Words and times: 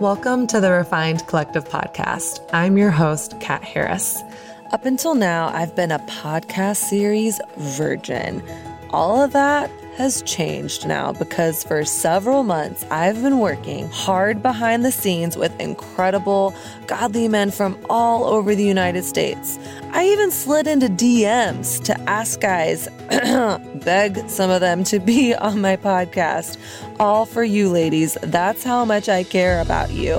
Welcome 0.00 0.46
to 0.48 0.60
the 0.60 0.72
Refined 0.72 1.26
Collective 1.26 1.64
podcast. 1.64 2.46
I'm 2.52 2.76
your 2.76 2.90
host, 2.90 3.40
Kat 3.40 3.64
Harris. 3.64 4.22
Up 4.70 4.84
until 4.84 5.14
now, 5.14 5.48
I've 5.48 5.74
been 5.74 5.90
a 5.90 5.98
podcast 6.00 6.76
series 6.76 7.40
virgin. 7.56 8.42
All 8.90 9.22
of 9.22 9.32
that 9.32 9.70
has 9.96 10.20
changed 10.20 10.86
now 10.86 11.14
because 11.14 11.64
for 11.64 11.82
several 11.86 12.42
months 12.42 12.84
I've 12.90 13.22
been 13.22 13.38
working 13.38 13.88
hard 13.88 14.42
behind 14.42 14.84
the 14.84 14.92
scenes 14.92 15.34
with 15.34 15.58
incredible, 15.58 16.54
godly 16.86 17.26
men 17.26 17.50
from 17.50 17.82
all 17.88 18.24
over 18.24 18.54
the 18.54 18.64
United 18.64 19.02
States. 19.02 19.58
I 19.92 20.04
even 20.08 20.30
slid 20.30 20.66
into 20.66 20.88
DMs 20.88 21.82
to 21.84 21.98
ask 22.02 22.38
guys, 22.38 22.86
beg 23.86 24.28
some 24.28 24.50
of 24.50 24.60
them 24.60 24.82
to 24.82 24.98
be 24.98 25.32
on 25.48 25.60
my 25.60 25.76
podcast. 25.76 26.58
All 27.00 27.24
for 27.24 27.44
you, 27.44 27.70
ladies. 27.70 28.18
That's 28.20 28.64
how 28.64 28.84
much 28.84 29.08
I 29.08 29.22
care 29.22 29.60
about 29.60 29.92
you. 29.92 30.16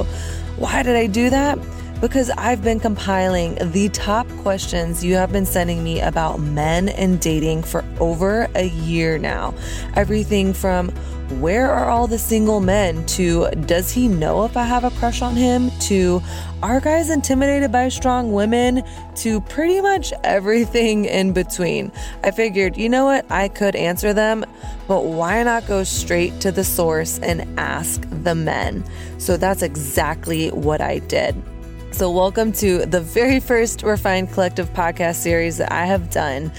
Why 0.55 0.81
did 0.81 0.95
I 0.95 1.05
do 1.05 1.29
that? 1.29 1.59
because 1.99 2.29
I've 2.37 2.63
been 2.63 2.79
compiling 2.79 3.55
the 3.71 3.89
top 3.89 4.27
questions 4.43 5.03
you 5.03 5.15
have 5.15 5.31
been 5.31 5.47
sending 5.47 5.83
me 5.83 5.99
about 5.99 6.39
men 6.39 6.89
and 6.89 7.19
dating 7.19 7.63
for 7.63 7.83
over 7.99 8.47
a 8.53 8.67
year 8.67 9.17
now. 9.17 9.55
Everything 9.95 10.53
from 10.53 10.91
where 11.29 11.69
are 11.69 11.89
all 11.89 12.07
the 12.07 12.17
single 12.17 12.61
men 12.61 13.05
to 13.05 13.49
does 13.65 13.91
he 13.91 14.07
know 14.07 14.45
if 14.45 14.55
I 14.55 14.63
have 14.63 14.85
a 14.85 14.91
crush 14.91 15.21
on 15.21 15.35
him 15.35 15.71
to 15.81 16.21
are 16.63 16.79
guys 16.79 17.09
intimidated 17.09 17.69
by 17.71 17.89
strong 17.89 18.31
women 18.31 18.81
to 19.17 19.41
pretty 19.41 19.81
much 19.81 20.13
everything 20.23 21.05
in 21.05 21.33
between. 21.33 21.91
I 22.23 22.31
figured, 22.31 22.77
you 22.77 22.87
know 22.87 23.05
what, 23.05 23.29
I 23.29 23.49
could 23.49 23.75
answer 23.75 24.13
them, 24.13 24.45
but 24.87 25.03
why 25.03 25.43
not 25.43 25.67
go 25.67 25.83
straight 25.83 26.39
to 26.41 26.51
the 26.51 26.63
source 26.63 27.19
and 27.19 27.59
ask 27.59 28.07
the 28.23 28.33
men? 28.33 28.85
So 29.17 29.35
that's 29.35 29.61
exactly 29.61 30.49
what 30.49 30.79
I 30.79 30.99
did. 30.99 31.35
So, 31.91 32.11
welcome 32.11 32.51
to 32.53 32.85
the 32.85 33.01
very 33.01 33.39
first 33.39 33.81
Refined 33.81 34.31
Collective 34.31 34.71
podcast 34.73 35.15
series 35.15 35.57
that 35.57 35.71
I 35.71 35.85
have 35.85 36.11
done. 36.11 36.51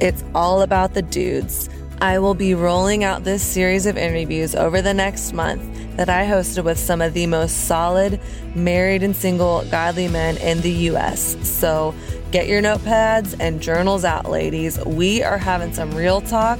It's 0.00 0.22
all 0.34 0.60
about 0.60 0.92
the 0.92 1.00
dudes. 1.00 1.70
I 2.00 2.18
will 2.18 2.34
be 2.34 2.54
rolling 2.54 3.04
out 3.04 3.24
this 3.24 3.42
series 3.42 3.86
of 3.86 3.96
interviews 3.96 4.54
over 4.54 4.82
the 4.82 4.92
next 4.92 5.32
month 5.32 5.62
that 5.96 6.10
I 6.10 6.26
hosted 6.26 6.62
with 6.64 6.78
some 6.78 7.00
of 7.00 7.14
the 7.14 7.26
most 7.26 7.66
solid 7.66 8.20
married 8.54 9.02
and 9.02 9.16
single 9.16 9.64
godly 9.70 10.08
men 10.08 10.36
in 10.36 10.60
the 10.60 10.72
US. 10.90 11.36
So, 11.48 11.94
get 12.32 12.48
your 12.48 12.60
notepads 12.60 13.34
and 13.40 13.62
journals 13.62 14.04
out, 14.04 14.28
ladies. 14.28 14.78
We 14.84 15.22
are 15.22 15.38
having 15.38 15.72
some 15.72 15.94
real 15.94 16.20
talk 16.20 16.58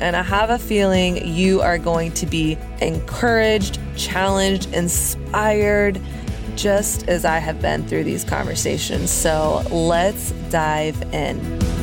and 0.00 0.16
I 0.16 0.22
have 0.24 0.50
a 0.50 0.58
feeling 0.58 1.28
you 1.28 1.60
are 1.60 1.78
going 1.78 2.10
to 2.14 2.26
be 2.26 2.58
encouraged, 2.80 3.78
challenged, 3.96 4.72
inspired 4.74 6.00
just 6.56 7.08
as 7.08 7.24
I 7.24 7.38
have 7.38 7.62
been 7.62 7.86
through 7.86 8.02
these 8.02 8.24
conversations. 8.24 9.12
So 9.12 9.62
let's 9.70 10.32
dive 10.50 11.00
in. 11.14 11.81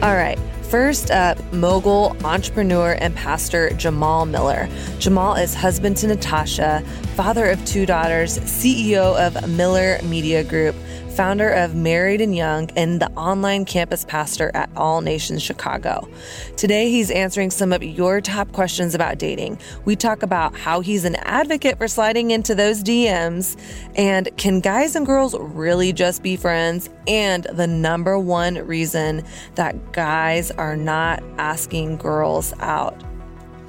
All 0.00 0.14
right. 0.14 0.38
First 0.70 1.10
up, 1.10 1.42
mogul, 1.52 2.16
entrepreneur, 2.24 2.92
and 3.00 3.16
pastor 3.16 3.70
Jamal 3.70 4.26
Miller. 4.26 4.68
Jamal 5.00 5.34
is 5.34 5.54
husband 5.54 5.96
to 5.96 6.06
Natasha, 6.06 6.84
father 7.16 7.50
of 7.50 7.64
two 7.64 7.84
daughters, 7.84 8.38
CEO 8.38 9.16
of 9.18 9.48
Miller 9.48 9.98
Media 10.04 10.44
Group, 10.44 10.76
founder 11.18 11.50
of 11.50 11.74
Married 11.74 12.20
and 12.20 12.36
Young, 12.36 12.70
and 12.76 13.02
the 13.02 13.10
online 13.14 13.64
campus 13.64 14.04
pastor 14.04 14.52
at 14.54 14.70
All 14.76 15.00
Nations 15.00 15.42
Chicago. 15.42 16.08
Today, 16.56 16.92
he's 16.92 17.10
answering 17.10 17.50
some 17.50 17.72
of 17.72 17.82
your 17.82 18.20
top 18.20 18.52
questions 18.52 18.94
about 18.94 19.18
dating. 19.18 19.58
We 19.84 19.96
talk 19.96 20.22
about 20.22 20.54
how 20.56 20.78
he's 20.78 21.04
an 21.04 21.16
advocate 21.16 21.76
for 21.76 21.88
sliding 21.88 22.30
into 22.30 22.54
those 22.54 22.84
DMs, 22.84 23.60
and 23.96 24.28
can 24.36 24.60
guys 24.60 24.94
and 24.94 25.04
girls 25.04 25.34
really 25.36 25.92
just 25.92 26.22
be 26.22 26.36
friends? 26.36 26.88
And 27.08 27.48
the 27.52 27.66
number 27.66 28.16
one 28.16 28.54
reason 28.54 29.24
that 29.56 29.92
guys 29.92 30.52
are 30.52 30.76
not 30.76 31.20
asking 31.36 31.96
girls 31.96 32.54
out. 32.60 33.02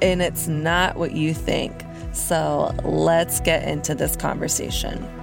And 0.00 0.22
it's 0.22 0.46
not 0.46 0.96
what 0.96 1.16
you 1.16 1.34
think. 1.34 1.74
So 2.12 2.72
let's 2.84 3.40
get 3.40 3.66
into 3.66 3.96
this 3.96 4.14
conversation. 4.14 5.19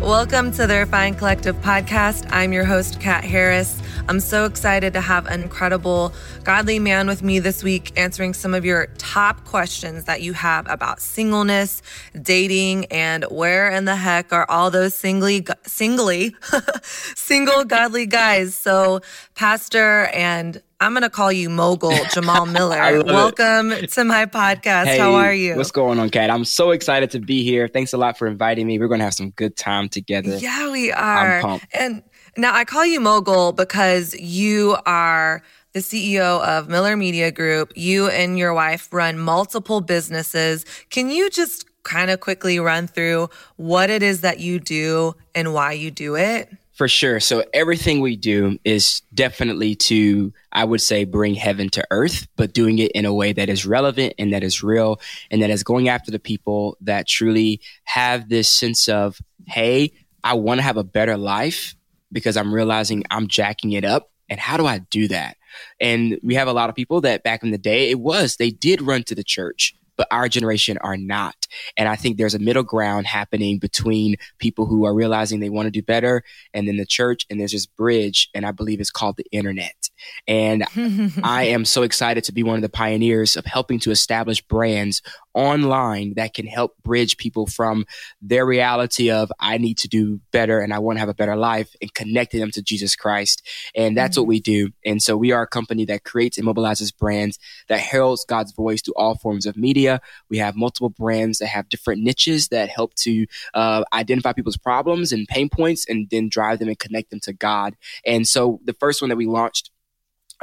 Welcome 0.00 0.50
to 0.52 0.66
the 0.66 0.78
Refined 0.78 1.18
Collective 1.18 1.56
podcast. 1.56 2.26
I'm 2.32 2.54
your 2.54 2.64
host, 2.64 3.02
Kat 3.02 3.22
Harris. 3.22 3.78
I'm 4.08 4.18
so 4.18 4.46
excited 4.46 4.94
to 4.94 5.00
have 5.02 5.26
an 5.26 5.42
incredible, 5.42 6.14
godly 6.42 6.78
man 6.78 7.06
with 7.06 7.22
me 7.22 7.38
this 7.38 7.62
week 7.62 7.92
answering 7.98 8.32
some 8.32 8.54
of 8.54 8.64
your 8.64 8.86
top 8.96 9.44
questions 9.44 10.04
that 10.04 10.22
you 10.22 10.32
have 10.32 10.66
about 10.70 11.00
singleness, 11.00 11.82
dating, 12.22 12.86
and 12.86 13.24
where 13.24 13.68
in 13.68 13.84
the 13.84 13.94
heck 13.94 14.32
are 14.32 14.50
all 14.50 14.70
those 14.70 14.94
singly, 14.94 15.46
singly, 15.66 16.34
single 16.82 17.64
godly 17.64 18.06
guys. 18.06 18.56
So, 18.56 19.02
Pastor 19.34 20.06
and 20.14 20.62
I'm 20.82 20.92
going 20.92 21.02
to 21.02 21.10
call 21.10 21.30
you 21.30 21.50
Mogul 21.50 21.92
Jamal 22.14 22.46
Miller. 22.46 23.04
Welcome 23.04 23.70
it. 23.70 23.92
to 23.92 24.04
my 24.04 24.24
podcast. 24.24 24.86
Hey, 24.86 24.98
How 24.98 25.14
are 25.14 25.34
you? 25.34 25.54
What's 25.54 25.70
going 25.70 25.98
on, 25.98 26.08
Kat? 26.08 26.30
I'm 26.30 26.46
so 26.46 26.70
excited 26.70 27.10
to 27.10 27.20
be 27.20 27.44
here. 27.44 27.68
Thanks 27.68 27.92
a 27.92 27.98
lot 27.98 28.16
for 28.16 28.26
inviting 28.26 28.66
me. 28.66 28.78
We're 28.78 28.88
going 28.88 29.00
to 29.00 29.04
have 29.04 29.12
some 29.12 29.30
good 29.30 29.56
time 29.56 29.90
together. 29.90 30.38
Yeah, 30.38 30.70
we 30.70 30.90
are. 30.90 31.36
I'm 31.36 31.42
pumped. 31.42 31.66
And 31.78 32.02
now 32.38 32.54
I 32.54 32.64
call 32.64 32.86
you 32.86 32.98
Mogul 32.98 33.52
because 33.52 34.14
you 34.14 34.78
are 34.86 35.42
the 35.74 35.80
CEO 35.80 36.42
of 36.42 36.70
Miller 36.70 36.96
Media 36.96 37.30
Group. 37.30 37.74
You 37.76 38.08
and 38.08 38.38
your 38.38 38.54
wife 38.54 38.90
run 38.90 39.18
multiple 39.18 39.82
businesses. 39.82 40.64
Can 40.88 41.10
you 41.10 41.28
just 41.28 41.66
kind 41.82 42.10
of 42.10 42.20
quickly 42.20 42.58
run 42.58 42.86
through 42.86 43.28
what 43.56 43.90
it 43.90 44.02
is 44.02 44.22
that 44.22 44.40
you 44.40 44.58
do 44.58 45.14
and 45.34 45.52
why 45.52 45.72
you 45.72 45.90
do 45.90 46.16
it? 46.16 46.50
For 46.80 46.88
sure. 46.88 47.20
So 47.20 47.44
everything 47.52 48.00
we 48.00 48.16
do 48.16 48.58
is 48.64 49.02
definitely 49.12 49.74
to, 49.74 50.32
I 50.50 50.64
would 50.64 50.80
say, 50.80 51.04
bring 51.04 51.34
heaven 51.34 51.68
to 51.72 51.86
earth, 51.90 52.26
but 52.36 52.54
doing 52.54 52.78
it 52.78 52.90
in 52.92 53.04
a 53.04 53.12
way 53.12 53.34
that 53.34 53.50
is 53.50 53.66
relevant 53.66 54.14
and 54.18 54.32
that 54.32 54.42
is 54.42 54.62
real 54.62 54.98
and 55.30 55.42
that 55.42 55.50
is 55.50 55.62
going 55.62 55.90
after 55.90 56.10
the 56.10 56.18
people 56.18 56.78
that 56.80 57.06
truly 57.06 57.60
have 57.84 58.30
this 58.30 58.50
sense 58.50 58.88
of, 58.88 59.20
hey, 59.46 59.92
I 60.24 60.32
want 60.36 60.56
to 60.60 60.62
have 60.62 60.78
a 60.78 60.82
better 60.82 61.18
life 61.18 61.74
because 62.12 62.38
I'm 62.38 62.50
realizing 62.50 63.04
I'm 63.10 63.28
jacking 63.28 63.72
it 63.72 63.84
up. 63.84 64.10
And 64.30 64.40
how 64.40 64.56
do 64.56 64.64
I 64.64 64.78
do 64.78 65.06
that? 65.08 65.36
And 65.82 66.18
we 66.22 66.36
have 66.36 66.48
a 66.48 66.54
lot 66.54 66.70
of 66.70 66.76
people 66.76 67.02
that 67.02 67.22
back 67.22 67.42
in 67.42 67.50
the 67.50 67.58
day, 67.58 67.90
it 67.90 68.00
was, 68.00 68.36
they 68.36 68.50
did 68.50 68.80
run 68.80 69.02
to 69.02 69.14
the 69.14 69.22
church 69.22 69.74
but 70.00 70.08
our 70.10 70.30
generation 70.30 70.78
are 70.78 70.96
not. 70.96 71.46
And 71.76 71.86
I 71.86 71.94
think 71.94 72.16
there's 72.16 72.34
a 72.34 72.38
middle 72.38 72.62
ground 72.62 73.06
happening 73.06 73.58
between 73.58 74.16
people 74.38 74.64
who 74.64 74.86
are 74.86 74.94
realizing 74.94 75.40
they 75.40 75.50
want 75.50 75.66
to 75.66 75.70
do 75.70 75.82
better 75.82 76.24
and 76.54 76.66
then 76.66 76.78
the 76.78 76.86
church, 76.86 77.26
and 77.28 77.38
there's 77.38 77.52
this 77.52 77.66
bridge, 77.66 78.30
and 78.32 78.46
I 78.46 78.52
believe 78.52 78.80
it's 78.80 78.90
called 78.90 79.18
the 79.18 79.26
internet. 79.30 79.90
And 80.26 80.64
I 81.22 81.48
am 81.48 81.66
so 81.66 81.82
excited 81.82 82.24
to 82.24 82.32
be 82.32 82.42
one 82.42 82.56
of 82.56 82.62
the 82.62 82.70
pioneers 82.70 83.36
of 83.36 83.44
helping 83.44 83.78
to 83.80 83.90
establish 83.90 84.40
brands 84.40 85.02
online 85.34 86.14
that 86.16 86.34
can 86.34 86.46
help 86.46 86.76
bridge 86.82 87.16
people 87.16 87.46
from 87.46 87.84
their 88.20 88.44
reality 88.44 89.10
of 89.10 89.30
I 89.38 89.58
need 89.58 89.78
to 89.78 89.88
do 89.88 90.20
better 90.32 90.60
and 90.60 90.72
I 90.72 90.78
want 90.78 90.96
to 90.96 91.00
have 91.00 91.08
a 91.08 91.14
better 91.14 91.36
life 91.36 91.74
and 91.80 91.92
connecting 91.94 92.40
them 92.40 92.50
to 92.52 92.62
Jesus 92.62 92.96
Christ. 92.96 93.46
And 93.74 93.96
that's 93.96 94.14
mm-hmm. 94.14 94.22
what 94.22 94.28
we 94.28 94.40
do. 94.40 94.70
And 94.84 95.02
so 95.02 95.16
we 95.16 95.32
are 95.32 95.42
a 95.42 95.46
company 95.46 95.84
that 95.86 96.04
creates 96.04 96.38
and 96.38 96.46
mobilizes 96.46 96.96
brands 96.96 97.38
that 97.68 97.80
heralds 97.80 98.24
God's 98.24 98.52
voice 98.52 98.82
through 98.82 98.94
all 98.96 99.16
forms 99.16 99.46
of 99.46 99.56
media. 99.56 100.00
We 100.28 100.38
have 100.38 100.56
multiple 100.56 100.90
brands 100.90 101.38
that 101.38 101.48
have 101.48 101.68
different 101.68 102.02
niches 102.02 102.48
that 102.48 102.68
help 102.68 102.94
to 102.96 103.26
uh, 103.54 103.84
identify 103.92 104.32
people's 104.32 104.56
problems 104.56 105.12
and 105.12 105.28
pain 105.28 105.48
points 105.48 105.86
and 105.88 106.08
then 106.10 106.28
drive 106.28 106.58
them 106.58 106.68
and 106.68 106.78
connect 106.78 107.10
them 107.10 107.20
to 107.20 107.32
God. 107.32 107.76
And 108.04 108.26
so 108.26 108.60
the 108.64 108.74
first 108.74 109.00
one 109.00 109.08
that 109.10 109.16
we 109.16 109.26
launched 109.26 109.70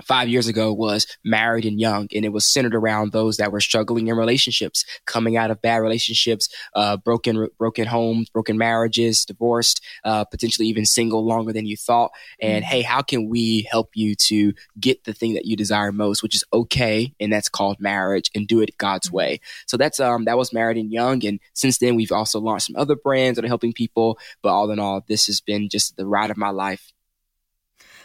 five 0.03 0.27
years 0.27 0.47
ago 0.47 0.73
was 0.73 1.07
married 1.23 1.65
and 1.65 1.79
young 1.79 2.07
and 2.13 2.25
it 2.25 2.31
was 2.31 2.45
centered 2.45 2.75
around 2.75 3.11
those 3.11 3.37
that 3.37 3.51
were 3.51 3.61
struggling 3.61 4.07
in 4.07 4.15
relationships 4.15 4.85
coming 5.05 5.37
out 5.37 5.51
of 5.51 5.61
bad 5.61 5.77
relationships 5.77 6.49
uh, 6.75 6.97
broken 6.97 7.47
broken 7.57 7.85
homes 7.85 8.29
broken 8.29 8.57
marriages 8.57 9.25
divorced 9.25 9.83
uh, 10.03 10.23
potentially 10.25 10.67
even 10.67 10.85
single 10.85 11.25
longer 11.25 11.53
than 11.53 11.65
you 11.65 11.77
thought 11.77 12.11
and 12.41 12.63
mm-hmm. 12.63 12.71
hey 12.71 12.81
how 12.81 13.01
can 13.01 13.29
we 13.29 13.67
help 13.69 13.89
you 13.95 14.15
to 14.15 14.53
get 14.79 15.03
the 15.03 15.13
thing 15.13 15.33
that 15.33 15.45
you 15.45 15.55
desire 15.55 15.91
most 15.91 16.21
which 16.21 16.35
is 16.35 16.43
okay 16.53 17.13
and 17.19 17.31
that's 17.31 17.49
called 17.49 17.79
marriage 17.79 18.29
and 18.35 18.47
do 18.47 18.61
it 18.61 18.77
god's 18.77 19.07
mm-hmm. 19.07 19.17
way 19.17 19.39
so 19.65 19.77
that's 19.77 19.99
um 19.99 20.25
that 20.25 20.37
was 20.37 20.53
married 20.53 20.77
and 20.77 20.91
young 20.91 21.25
and 21.25 21.39
since 21.53 21.77
then 21.79 21.95
we've 21.95 22.11
also 22.11 22.39
launched 22.39 22.67
some 22.67 22.75
other 22.75 22.95
brands 22.95 23.35
that 23.35 23.45
are 23.45 23.49
helping 23.49 23.73
people 23.73 24.17
but 24.41 24.49
all 24.49 24.69
in 24.71 24.79
all 24.79 25.03
this 25.07 25.27
has 25.27 25.41
been 25.41 25.69
just 25.69 25.95
the 25.97 26.05
ride 26.05 26.31
of 26.31 26.37
my 26.37 26.49
life 26.49 26.91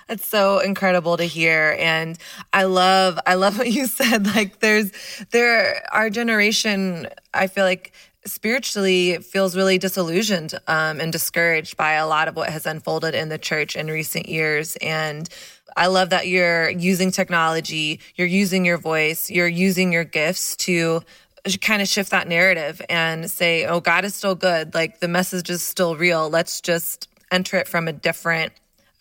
that's 0.08 0.26
so 0.26 0.58
incredible 0.58 1.16
to 1.16 1.24
hear. 1.24 1.76
And 1.78 2.18
I 2.52 2.64
love, 2.64 3.18
I 3.26 3.34
love 3.34 3.58
what 3.58 3.70
you 3.70 3.86
said. 3.86 4.26
Like 4.26 4.60
there's, 4.60 4.92
there, 5.30 5.86
our 5.92 6.10
generation, 6.10 7.08
I 7.34 7.46
feel 7.46 7.64
like 7.64 7.92
spiritually 8.24 9.18
feels 9.18 9.56
really 9.56 9.78
disillusioned 9.78 10.54
um, 10.68 11.00
and 11.00 11.12
discouraged 11.12 11.76
by 11.76 11.94
a 11.94 12.06
lot 12.06 12.28
of 12.28 12.36
what 12.36 12.50
has 12.50 12.66
unfolded 12.66 13.14
in 13.14 13.28
the 13.28 13.38
church 13.38 13.74
in 13.74 13.88
recent 13.88 14.28
years. 14.28 14.76
And 14.76 15.28
I 15.76 15.86
love 15.88 16.10
that 16.10 16.28
you're 16.28 16.70
using 16.70 17.10
technology, 17.10 18.00
you're 18.14 18.28
using 18.28 18.64
your 18.64 18.78
voice, 18.78 19.30
you're 19.30 19.48
using 19.48 19.92
your 19.92 20.04
gifts 20.04 20.56
to 20.56 21.02
kind 21.60 21.82
of 21.82 21.88
shift 21.88 22.10
that 22.10 22.28
narrative 22.28 22.80
and 22.88 23.30
say, 23.30 23.66
oh, 23.66 23.80
God 23.80 24.04
is 24.04 24.14
still 24.14 24.34
good. 24.34 24.74
Like 24.74 25.00
the 25.00 25.08
message 25.08 25.50
is 25.50 25.62
still 25.62 25.96
real. 25.96 26.30
Let's 26.30 26.60
just 26.60 27.08
enter 27.32 27.56
it 27.56 27.66
from 27.66 27.88
a 27.88 27.92
different 27.92 28.52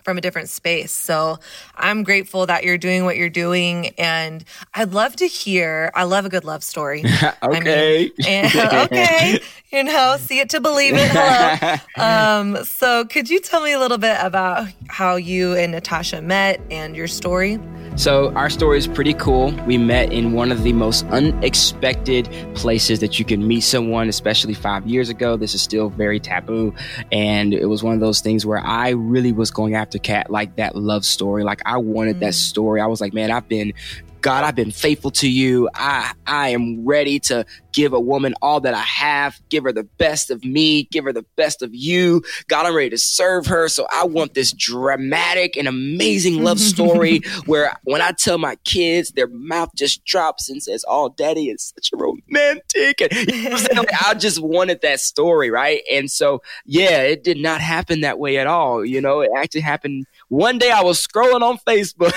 from 0.03 0.18
a 0.18 0.21
different 0.21 0.50
space. 0.50 0.92
So 0.92 1.39
I'm 1.75 2.03
grateful 2.03 2.45
that 2.45 2.63
you're 2.63 2.77
doing 2.77 3.06
what 3.06 3.18
you're 3.18 3.30
doing. 3.30 3.88
And 3.98 4.44
I'd 4.74 4.94
love 4.94 5.15
to 5.18 5.27
hear, 5.27 5.92
I 5.95 6.03
love 6.03 6.25
a 6.25 6.30
good 6.30 6.45
love 6.45 6.63
story. 6.63 7.03
okay. 7.44 8.12
Mean, 8.18 8.27
and, 8.27 8.56
okay. 8.92 9.39
You 9.71 9.83
know, 9.86 10.18
see 10.19 10.39
it 10.39 10.50
to 10.50 10.59
believe 10.59 10.95
it. 10.95 11.09
Hello. 11.12 11.77
Um, 12.01 12.63
so 12.63 13.06
could 13.06 13.30
you 13.30 13.39
tell 13.39 13.62
me 13.62 13.74
a 13.74 13.80
little 13.80 13.98
bit 13.98 14.18
about 14.19 14.68
how 14.88 15.15
you 15.15 15.53
and 15.53 15.71
Natasha 15.71 16.21
met 16.21 16.59
and 16.71 16.95
your 16.95 17.07
story? 17.07 17.59
So, 17.98 18.31
our 18.36 18.50
story 18.50 18.77
is 18.77 18.88
pretty 18.88 19.13
cool. 19.13 19.51
We 19.68 19.77
met 19.77 20.13
in 20.13 20.31
one 20.31 20.51
of 20.51 20.63
the 20.63 20.71
most 20.71 21.06
unexpected 21.07 22.30
places 22.56 23.01
that 23.01 23.19
you 23.19 23.25
can 23.25 23.45
meet 23.45 23.62
someone, 23.62 24.07
especially 24.07 24.53
five 24.53 24.88
years 24.88 25.09
ago. 25.09 25.36
This 25.36 25.53
is 25.53 25.62
still 25.62 25.89
very 25.89 26.19
taboo. 26.19 26.74
And 27.12 27.53
it 27.53 27.65
was 27.65 27.83
one 27.83 27.94
of 27.94 28.00
those 28.00 28.21
things 28.21 28.45
where 28.45 28.59
I 28.59 28.89
really 28.89 29.33
was 29.33 29.51
going 29.51 29.75
after 29.75 29.90
Kat 29.99 30.29
like 30.29 30.55
that 30.57 30.75
love 30.75 31.05
story. 31.05 31.43
Like, 31.43 31.61
I 31.65 31.77
wanted 31.77 32.17
mm. 32.17 32.19
that 32.21 32.33
story. 32.33 32.81
I 32.81 32.88
was 32.88 33.01
like, 33.01 33.13
man, 33.13 33.31
I've 33.31 33.47
been 33.47 33.73
God, 34.21 34.44
I've 34.44 34.56
been 34.56 34.71
faithful 34.71 35.12
to 35.12 35.29
you. 35.29 35.69
I, 35.73 36.13
I 36.27 36.50
am 36.50 36.85
ready 36.85 37.19
to 37.21 37.45
give 37.71 37.94
a 37.94 38.00
woman 38.00 38.35
all 38.41 38.59
that 38.62 38.73
I 38.73 38.81
have, 38.81 39.39
give 39.50 39.63
her 39.63 39.71
the 39.71 39.83
best 39.83 40.29
of 40.29 40.44
me, 40.44 40.83
give 40.91 41.06
her 41.06 41.13
the 41.13 41.25
best 41.35 41.62
of 41.62 41.73
you. 41.73 42.21
God, 42.47 42.65
I'm 42.65 42.75
ready 42.75 42.91
to 42.91 42.97
serve 42.97 43.47
her. 43.47 43.68
So 43.68 43.88
I 43.91 44.06
want 44.06 44.33
this 44.33 44.51
dramatic 44.53 45.57
and 45.57 45.68
amazing 45.68 46.44
love 46.44 46.59
story 46.71 47.21
where 47.45 47.75
when 47.83 48.01
I 48.01 48.12
tell 48.12 48.38
my 48.38 48.56
kids, 48.63 49.12
their 49.12 49.27
mouth 49.27 49.69
just 49.75 50.03
drops 50.06 50.50
and 50.50 50.62
says, 50.62 50.85
Oh, 50.88 51.09
daddy 51.17 51.50
is 51.50 51.74
such 51.75 51.91
a 51.94 51.97
romantic. 51.97 53.01
And 53.01 53.31
you 53.31 53.50
know 53.74 53.85
I 54.06 54.13
just 54.13 54.41
wanted 54.41 54.81
that 54.81 55.00
story, 55.00 55.50
right? 55.50 55.81
And 55.91 56.12
so, 56.12 56.41
yeah, 56.65 57.01
it 57.01 57.24
did 57.24 57.38
not 57.38 57.62
happen 57.62 58.01
that 58.01 58.19
way 58.19 58.38
at 58.38 58.47
all. 58.47 58.85
You 58.85 59.01
know, 59.01 59.21
it 59.21 59.31
actually 59.35 59.62
happened 59.62 60.06
one 60.31 60.57
day 60.57 60.72
I 60.72 60.81
was 60.81 61.06
scrolling 61.06 61.42
on 61.42 61.57
Facebook. 61.68 62.13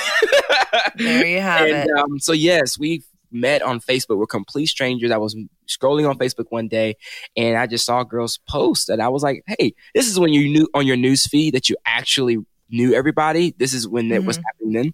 there 0.95 1.27
you 1.27 1.41
have 1.41 1.69
and, 1.69 1.91
it. 1.91 1.99
Um, 1.99 2.21
so 2.21 2.33
yes, 2.33 2.79
we 2.79 3.03
met 3.33 3.61
on 3.61 3.81
Facebook. 3.81 4.19
We're 4.19 4.27
complete 4.27 4.67
strangers. 4.67 5.11
I 5.11 5.17
was 5.17 5.37
scrolling 5.69 6.09
on 6.09 6.17
Facebook 6.17 6.47
one 6.51 6.69
day 6.69 6.95
and 7.37 7.59
I 7.59 7.67
just 7.67 7.85
saw 7.85 8.03
a 8.03 8.05
girl's 8.05 8.39
post 8.49 8.89
and 8.89 9.03
I 9.03 9.09
was 9.09 9.25
like, 9.25 9.43
Hey, 9.59 9.75
this 9.97 10.09
is 10.09 10.21
when 10.21 10.33
you 10.33 10.49
knew 10.49 10.69
on 10.75 10.87
your 10.87 10.97
news 10.97 11.27
feed 11.27 11.55
that 11.55 11.69
you 11.69 11.77
actually 11.85 12.39
knew 12.71 12.95
everybody. 12.95 13.53
This 13.59 13.75
is 13.75 13.89
when 13.89 14.05
mm-hmm. 14.05 14.15
it 14.15 14.25
was 14.25 14.37
happening 14.37 14.73
then 14.75 14.93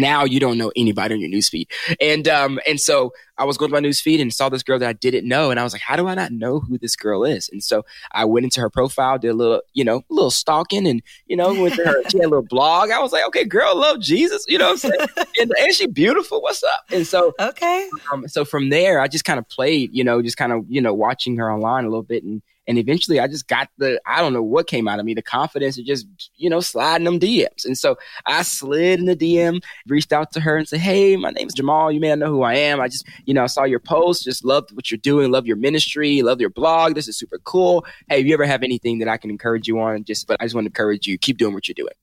now 0.00 0.24
you 0.24 0.40
don't 0.40 0.58
know 0.58 0.72
anybody 0.76 1.14
on 1.14 1.20
your 1.20 1.30
newsfeed. 1.30 1.66
And 2.00 2.28
um 2.28 2.60
and 2.66 2.80
so 2.80 3.12
I 3.38 3.44
was 3.44 3.56
going 3.56 3.70
to 3.70 3.80
my 3.80 3.86
newsfeed 3.86 4.20
and 4.20 4.34
saw 4.34 4.48
this 4.48 4.64
girl 4.64 4.78
that 4.80 4.88
I 4.88 4.92
didn't 4.92 5.26
know, 5.26 5.50
and 5.50 5.60
I 5.60 5.62
was 5.62 5.72
like, 5.72 5.82
how 5.82 5.94
do 5.94 6.08
I 6.08 6.14
not 6.14 6.32
know 6.32 6.58
who 6.58 6.76
this 6.76 6.96
girl 6.96 7.24
is? 7.24 7.48
And 7.50 7.62
so 7.62 7.84
I 8.10 8.24
went 8.24 8.44
into 8.44 8.60
her 8.60 8.68
profile, 8.68 9.16
did 9.16 9.28
a 9.28 9.34
little, 9.34 9.62
you 9.74 9.84
know, 9.84 9.98
a 9.98 10.12
little 10.12 10.32
stalking, 10.32 10.86
and 10.86 11.02
you 11.26 11.36
know, 11.36 11.54
went 11.54 11.76
to 11.76 11.84
her. 11.84 12.02
she 12.10 12.18
had 12.18 12.26
a 12.26 12.30
little 12.30 12.42
blog. 12.42 12.90
I 12.90 12.98
was 12.98 13.12
like, 13.12 13.26
okay, 13.28 13.44
girl, 13.44 13.76
love 13.76 14.00
Jesus, 14.00 14.44
you 14.48 14.58
know, 14.58 14.72
what 14.72 14.84
I'm 14.84 14.90
saying, 14.90 15.26
and, 15.40 15.52
and 15.60 15.74
she 15.74 15.86
beautiful. 15.86 16.42
What's 16.42 16.62
up? 16.64 16.84
And 16.90 17.06
so 17.06 17.32
okay, 17.38 17.88
um, 18.12 18.26
so 18.28 18.44
from 18.44 18.70
there, 18.70 19.00
I 19.00 19.08
just 19.08 19.24
kind 19.24 19.38
of 19.38 19.48
played, 19.48 19.94
you 19.94 20.02
know, 20.02 20.20
just 20.20 20.36
kind 20.36 20.52
of 20.52 20.64
you 20.68 20.80
know 20.80 20.92
watching 20.94 21.36
her 21.36 21.50
online 21.50 21.84
a 21.84 21.88
little 21.88 22.02
bit 22.02 22.24
and 22.24 22.42
and 22.68 22.78
eventually 22.78 23.18
I 23.18 23.26
just 23.26 23.48
got 23.48 23.70
the, 23.78 23.98
I 24.06 24.20
don't 24.20 24.34
know 24.34 24.42
what 24.42 24.66
came 24.66 24.86
out 24.86 25.00
of 25.00 25.06
me, 25.06 25.14
the 25.14 25.22
confidence 25.22 25.78
of 25.78 25.86
just, 25.86 26.06
you 26.36 26.50
know, 26.50 26.60
sliding 26.60 27.06
them 27.06 27.18
DMs. 27.18 27.64
And 27.64 27.76
so 27.76 27.96
I 28.26 28.42
slid 28.42 29.00
in 29.00 29.06
the 29.06 29.16
DM, 29.16 29.62
reached 29.86 30.12
out 30.12 30.32
to 30.32 30.40
her 30.40 30.58
and 30.58 30.68
said, 30.68 30.80
Hey, 30.80 31.16
my 31.16 31.30
name 31.30 31.46
is 31.46 31.54
Jamal. 31.54 31.90
You 31.90 31.98
may 31.98 32.10
not 32.10 32.18
know 32.18 32.30
who 32.30 32.42
I 32.42 32.54
am. 32.54 32.78
I 32.78 32.88
just, 32.88 33.06
you 33.24 33.32
know, 33.32 33.46
saw 33.46 33.64
your 33.64 33.80
post, 33.80 34.22
just 34.22 34.44
loved 34.44 34.76
what 34.76 34.90
you're 34.90 34.98
doing, 34.98 35.30
love 35.32 35.46
your 35.46 35.56
ministry, 35.56 36.20
love 36.20 36.40
your 36.42 36.50
blog. 36.50 36.94
This 36.94 37.08
is 37.08 37.18
super 37.18 37.38
cool. 37.38 37.86
Hey, 38.08 38.20
if 38.20 38.26
you 38.26 38.34
ever 38.34 38.44
have 38.44 38.62
anything 38.62 38.98
that 38.98 39.08
I 39.08 39.16
can 39.16 39.30
encourage 39.30 39.66
you 39.66 39.80
on, 39.80 40.04
just, 40.04 40.26
but 40.26 40.36
I 40.38 40.44
just 40.44 40.54
want 40.54 40.66
to 40.66 40.68
encourage 40.68 41.06
you, 41.06 41.16
keep 41.16 41.38
doing 41.38 41.54
what 41.54 41.68
you're 41.68 41.74
doing. 41.74 41.94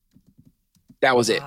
That 1.00 1.16
was 1.16 1.30
it. 1.30 1.42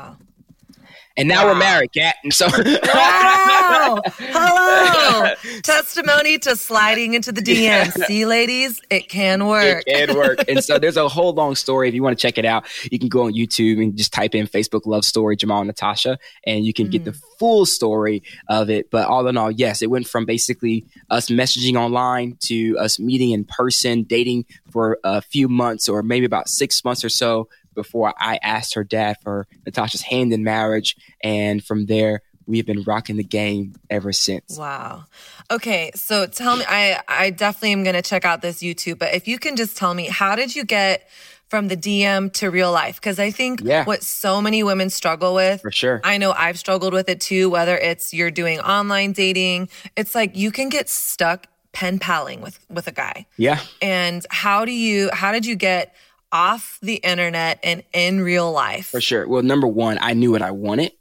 And 1.20 1.28
now 1.28 1.44
wow. 1.44 1.52
we're 1.52 1.60
married, 1.60 1.92
Kat. 1.94 2.16
And 2.24 2.34
so 2.34 2.48
Wow. 2.48 4.02
Hello. 4.06 5.36
Testimony 5.64 6.38
to 6.40 6.56
sliding 6.56 7.14
into 7.14 7.34
the 7.34 7.42
DMs. 7.42 7.92
See, 8.06 8.26
ladies, 8.26 8.80
it 8.90 9.10
can 9.10 9.46
work. 9.46 9.84
It 9.86 10.08
can 10.08 10.16
work. 10.16 10.46
and 10.48 10.64
so 10.64 10.80
there's 10.80 10.96
a 10.96 11.10
whole 11.10 11.34
long 11.34 11.56
story. 11.56 11.90
If 11.90 11.94
you 11.94 12.02
want 12.02 12.18
to 12.18 12.22
check 12.22 12.38
it 12.38 12.46
out, 12.46 12.66
you 12.90 12.98
can 12.98 13.10
go 13.10 13.24
on 13.24 13.34
YouTube 13.34 13.84
and 13.84 13.98
just 13.98 14.14
type 14.14 14.34
in 14.34 14.48
Facebook 14.48 14.86
love 14.86 15.04
story 15.04 15.36
Jamal 15.36 15.60
and 15.60 15.68
Natasha, 15.68 16.18
and 16.46 16.66
you 16.66 16.72
can 16.72 16.88
mm. 16.88 16.92
get 16.92 17.04
the 17.04 17.12
mm. 17.12 17.22
full 17.38 17.66
story 17.66 18.24
of 18.48 18.70
it. 18.70 18.90
But 18.90 19.08
all 19.08 19.28
in 19.28 19.36
all, 19.36 19.52
yes, 19.52 19.82
it 19.82 19.90
went 19.90 20.08
from 20.08 20.26
basically 20.26 20.86
us 21.10 21.28
messaging 21.28 21.76
online 21.76 22.38
to 22.44 22.78
us 22.78 22.98
meeting 22.98 23.32
in 23.32 23.44
person, 23.44 24.04
dating 24.04 24.46
for 24.72 25.00
a 25.04 25.22
few 25.22 25.50
months 25.50 25.90
or 25.90 26.02
maybe 26.02 26.26
about 26.26 26.48
six 26.48 26.84
months 26.86 27.04
or 27.04 27.10
so 27.10 27.50
before 27.80 28.14
I 28.18 28.40
asked 28.44 28.74
her 28.74 28.84
dad 28.84 29.16
for 29.24 29.48
Natasha's 29.66 30.02
hand 30.02 30.34
in 30.34 30.44
marriage. 30.44 30.98
And 31.24 31.64
from 31.64 31.86
there, 31.86 32.22
we've 32.46 32.66
been 32.66 32.84
rocking 32.84 33.16
the 33.16 33.24
game 33.24 33.76
ever 33.90 34.12
since. 34.12 34.58
Wow. 34.58 35.06
Okay, 35.50 35.92
so 35.96 36.28
tell 36.28 36.58
me 36.58 36.66
I 36.68 37.02
I 37.08 37.30
definitely 37.30 37.72
am 37.72 37.84
going 37.84 37.96
to 37.96 38.02
check 38.02 38.26
out 38.26 38.42
this 38.42 38.62
YouTube, 38.62 39.00
but 39.00 39.14
if 39.14 39.30
you 39.30 39.40
can 39.40 39.56
just 39.56 39.78
tell 39.78 39.94
me 39.94 40.08
how 40.08 40.36
did 40.36 40.54
you 40.54 40.66
get 40.66 41.08
from 41.48 41.70
the 41.70 41.78
DM 41.78 42.32
to 42.34 42.52
real 42.52 42.72
life 42.72 42.98
because 42.98 43.18
I 43.18 43.32
think 43.32 43.62
yeah. 43.64 43.86
what 43.86 44.04
so 44.04 44.42
many 44.42 44.62
women 44.62 44.90
struggle 44.90 45.34
with 45.34 45.62
For 45.62 45.72
sure. 45.72 46.02
I 46.04 46.18
know 46.18 46.32
I've 46.32 46.60
struggled 46.60 46.94
with 46.94 47.08
it 47.08 47.22
too 47.22 47.50
whether 47.50 47.78
it's 47.78 48.14
you're 48.14 48.30
doing 48.30 48.60
online 48.60 49.14
dating, 49.14 49.70
it's 49.96 50.14
like 50.14 50.36
you 50.36 50.52
can 50.52 50.68
get 50.68 50.90
stuck 50.90 51.48
pen 51.72 52.00
paling 52.00 52.42
with 52.42 52.60
with 52.70 52.88
a 52.88 52.92
guy. 52.92 53.26
Yeah. 53.38 53.62
And 53.82 54.26
how 54.30 54.66
do 54.66 54.72
you 54.72 55.10
how 55.14 55.32
did 55.32 55.46
you 55.46 55.56
get 55.56 55.96
off 56.32 56.78
the 56.82 56.96
internet 56.96 57.60
and 57.64 57.84
in 57.94 58.22
real 58.22 58.52
life? 58.52 58.88
For 58.88 59.02
sure. 59.02 59.28
Well, 59.28 59.44
number 59.44 59.68
one, 59.68 59.98
I 60.02 60.14
knew 60.14 60.32
what 60.32 60.42
I 60.42 60.52
wanted. 60.52 60.92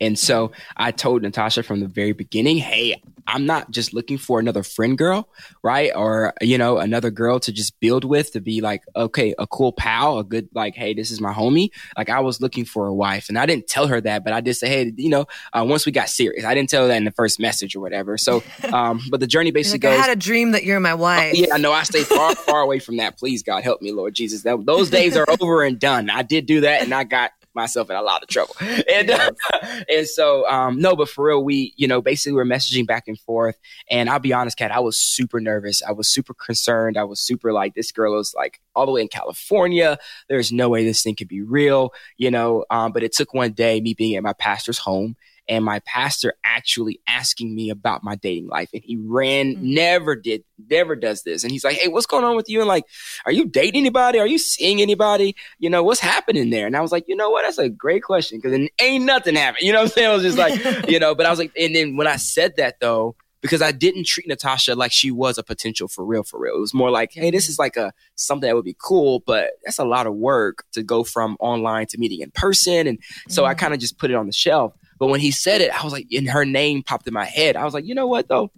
And 0.00 0.18
so 0.18 0.52
I 0.76 0.92
told 0.92 1.22
Natasha 1.22 1.62
from 1.62 1.80
the 1.80 1.88
very 1.88 2.12
beginning, 2.12 2.58
hey, 2.58 3.00
I'm 3.26 3.46
not 3.46 3.70
just 3.70 3.92
looking 3.92 4.18
for 4.18 4.38
another 4.38 4.62
friend 4.62 4.96
girl, 4.96 5.28
right? 5.62 5.90
Or, 5.94 6.32
you 6.40 6.58
know, 6.58 6.78
another 6.78 7.10
girl 7.10 7.40
to 7.40 7.52
just 7.52 7.78
build 7.80 8.04
with 8.04 8.32
to 8.32 8.40
be 8.40 8.60
like, 8.60 8.82
okay, 8.94 9.34
a 9.38 9.46
cool 9.46 9.72
pal, 9.72 10.18
a 10.18 10.24
good, 10.24 10.48
like, 10.54 10.76
hey, 10.76 10.94
this 10.94 11.10
is 11.10 11.20
my 11.20 11.32
homie. 11.32 11.70
Like, 11.96 12.08
I 12.08 12.20
was 12.20 12.40
looking 12.40 12.64
for 12.64 12.86
a 12.86 12.94
wife. 12.94 13.28
And 13.28 13.38
I 13.38 13.46
didn't 13.46 13.66
tell 13.66 13.88
her 13.88 14.00
that, 14.00 14.22
but 14.22 14.32
I 14.32 14.40
did 14.40 14.54
say, 14.54 14.68
hey, 14.68 14.92
you 14.96 15.08
know, 15.08 15.26
uh, 15.52 15.64
once 15.66 15.86
we 15.86 15.92
got 15.92 16.08
serious, 16.08 16.44
I 16.44 16.54
didn't 16.54 16.70
tell 16.70 16.82
her 16.82 16.88
that 16.88 16.96
in 16.96 17.04
the 17.04 17.10
first 17.12 17.40
message 17.40 17.74
or 17.74 17.80
whatever. 17.80 18.16
So, 18.16 18.42
um, 18.72 19.00
but 19.10 19.18
the 19.18 19.26
journey 19.26 19.50
basically 19.50 19.88
like, 19.88 19.96
goes. 19.96 20.04
I 20.04 20.08
had 20.08 20.16
a 20.16 20.20
dream 20.20 20.52
that 20.52 20.62
you're 20.62 20.78
my 20.78 20.94
wife. 20.94 21.34
Oh, 21.34 21.38
yeah, 21.38 21.54
I 21.54 21.58
know. 21.58 21.72
I 21.72 21.82
stay 21.82 22.04
far, 22.04 22.34
far 22.34 22.60
away 22.60 22.78
from 22.78 22.98
that. 22.98 23.18
Please, 23.18 23.42
God, 23.42 23.64
help 23.64 23.82
me, 23.82 23.90
Lord 23.90 24.14
Jesus. 24.14 24.42
That, 24.42 24.64
those 24.66 24.88
days 24.88 25.16
are 25.16 25.26
over 25.40 25.64
and 25.64 25.80
done. 25.80 26.10
I 26.10 26.22
did 26.22 26.46
do 26.46 26.60
that 26.60 26.82
and 26.82 26.94
I 26.94 27.02
got 27.04 27.32
myself 27.56 27.90
in 27.90 27.96
a 27.96 28.02
lot 28.02 28.22
of 28.22 28.28
trouble. 28.28 28.54
And 28.88 29.10
uh, 29.10 29.32
and 29.88 30.06
so 30.06 30.48
um, 30.48 30.80
no, 30.80 30.94
but 30.94 31.08
for 31.08 31.26
real, 31.26 31.42
we 31.42 31.74
you 31.76 31.88
know 31.88 32.00
basically 32.00 32.34
we're 32.34 32.44
messaging 32.44 32.86
back 32.86 33.08
and 33.08 33.18
forth. 33.18 33.58
And 33.90 34.08
I'll 34.08 34.20
be 34.20 34.32
honest, 34.32 34.56
Kat, 34.56 34.70
I 34.70 34.80
was 34.80 34.98
super 34.98 35.40
nervous. 35.40 35.82
I 35.82 35.92
was 35.92 36.08
super 36.08 36.34
concerned. 36.34 36.96
I 36.96 37.04
was 37.04 37.20
super 37.20 37.52
like 37.52 37.74
this 37.74 37.90
girl 37.90 38.18
is 38.20 38.32
like 38.36 38.60
all 38.74 38.86
the 38.86 38.92
way 38.92 39.00
in 39.00 39.08
California. 39.08 39.98
There's 40.28 40.52
no 40.52 40.68
way 40.68 40.84
this 40.84 41.02
thing 41.02 41.16
could 41.16 41.28
be 41.28 41.42
real, 41.42 41.92
you 42.16 42.30
know. 42.30 42.64
Um, 42.70 42.92
but 42.92 43.02
it 43.02 43.12
took 43.12 43.34
one 43.34 43.52
day, 43.52 43.80
me 43.80 43.94
being 43.94 44.14
at 44.16 44.22
my 44.22 44.34
pastor's 44.34 44.78
home 44.78 45.16
and 45.48 45.64
my 45.64 45.80
pastor 45.80 46.34
actually 46.44 47.00
asking 47.06 47.54
me 47.54 47.70
about 47.70 48.02
my 48.02 48.16
dating 48.16 48.48
life. 48.48 48.68
And 48.72 48.82
he 48.84 48.96
ran, 48.96 49.54
mm-hmm. 49.54 49.74
never 49.74 50.16
did, 50.16 50.44
never 50.70 50.96
does 50.96 51.22
this. 51.22 51.42
And 51.42 51.52
he's 51.52 51.64
like, 51.64 51.76
Hey, 51.76 51.88
what's 51.88 52.06
going 52.06 52.24
on 52.24 52.36
with 52.36 52.48
you? 52.48 52.60
And 52.60 52.68
like, 52.68 52.84
are 53.24 53.32
you 53.32 53.46
dating 53.46 53.80
anybody? 53.80 54.18
Are 54.18 54.26
you 54.26 54.38
seeing 54.38 54.80
anybody? 54.80 55.36
You 55.58 55.70
know, 55.70 55.82
what's 55.82 56.00
happening 56.00 56.50
there? 56.50 56.66
And 56.66 56.76
I 56.76 56.80
was 56.80 56.92
like, 56.92 57.04
you 57.06 57.16
know 57.16 57.30
what? 57.30 57.42
That's 57.42 57.58
a 57.58 57.68
great 57.68 58.02
question 58.02 58.38
because 58.38 58.58
it 58.58 58.70
ain't 58.80 59.04
nothing 59.04 59.36
happening. 59.36 59.66
You 59.66 59.72
know 59.72 59.80
what 59.80 59.84
I'm 59.84 59.90
saying? 59.90 60.10
I 60.10 60.14
was 60.14 60.22
just 60.22 60.38
like, 60.38 60.88
you 60.88 60.98
know, 60.98 61.14
but 61.14 61.26
I 61.26 61.30
was 61.30 61.38
like, 61.38 61.52
and 61.58 61.74
then 61.74 61.96
when 61.96 62.06
I 62.06 62.16
said 62.16 62.56
that 62.56 62.80
though, 62.80 63.16
because 63.42 63.62
I 63.62 63.70
didn't 63.70 64.06
treat 64.06 64.26
Natasha 64.26 64.74
like 64.74 64.92
she 64.92 65.10
was 65.10 65.38
a 65.38 65.42
potential 65.42 65.88
for 65.88 66.04
real, 66.04 66.22
for 66.22 66.40
real. 66.40 66.56
It 66.56 66.60
was 66.60 66.74
more 66.74 66.90
like, 66.90 67.12
hey, 67.12 67.30
this 67.30 67.48
is 67.48 67.58
like 67.58 67.76
a 67.76 67.92
something 68.16 68.48
that 68.48 68.56
would 68.56 68.64
be 68.64 68.76
cool, 68.78 69.22
but 69.26 69.52
that's 69.64 69.78
a 69.78 69.84
lot 69.84 70.06
of 70.06 70.14
work 70.14 70.64
to 70.72 70.82
go 70.82 71.04
from 71.04 71.36
online 71.38 71.86
to 71.88 71.98
meeting 71.98 72.20
in 72.20 72.30
person. 72.32 72.86
And 72.86 72.98
so 73.28 73.42
mm-hmm. 73.42 73.50
I 73.50 73.54
kind 73.54 73.72
of 73.72 73.80
just 73.80 73.98
put 73.98 74.10
it 74.10 74.14
on 74.14 74.26
the 74.26 74.32
shelf. 74.32 74.74
But 74.98 75.08
when 75.08 75.20
he 75.20 75.30
said 75.30 75.60
it, 75.60 75.70
I 75.78 75.84
was 75.84 75.92
like, 75.92 76.06
and 76.12 76.28
her 76.28 76.44
name 76.44 76.82
popped 76.82 77.06
in 77.06 77.14
my 77.14 77.24
head. 77.24 77.56
I 77.56 77.64
was 77.64 77.74
like, 77.74 77.84
you 77.84 77.94
know 77.94 78.06
what 78.06 78.28
though? 78.28 78.50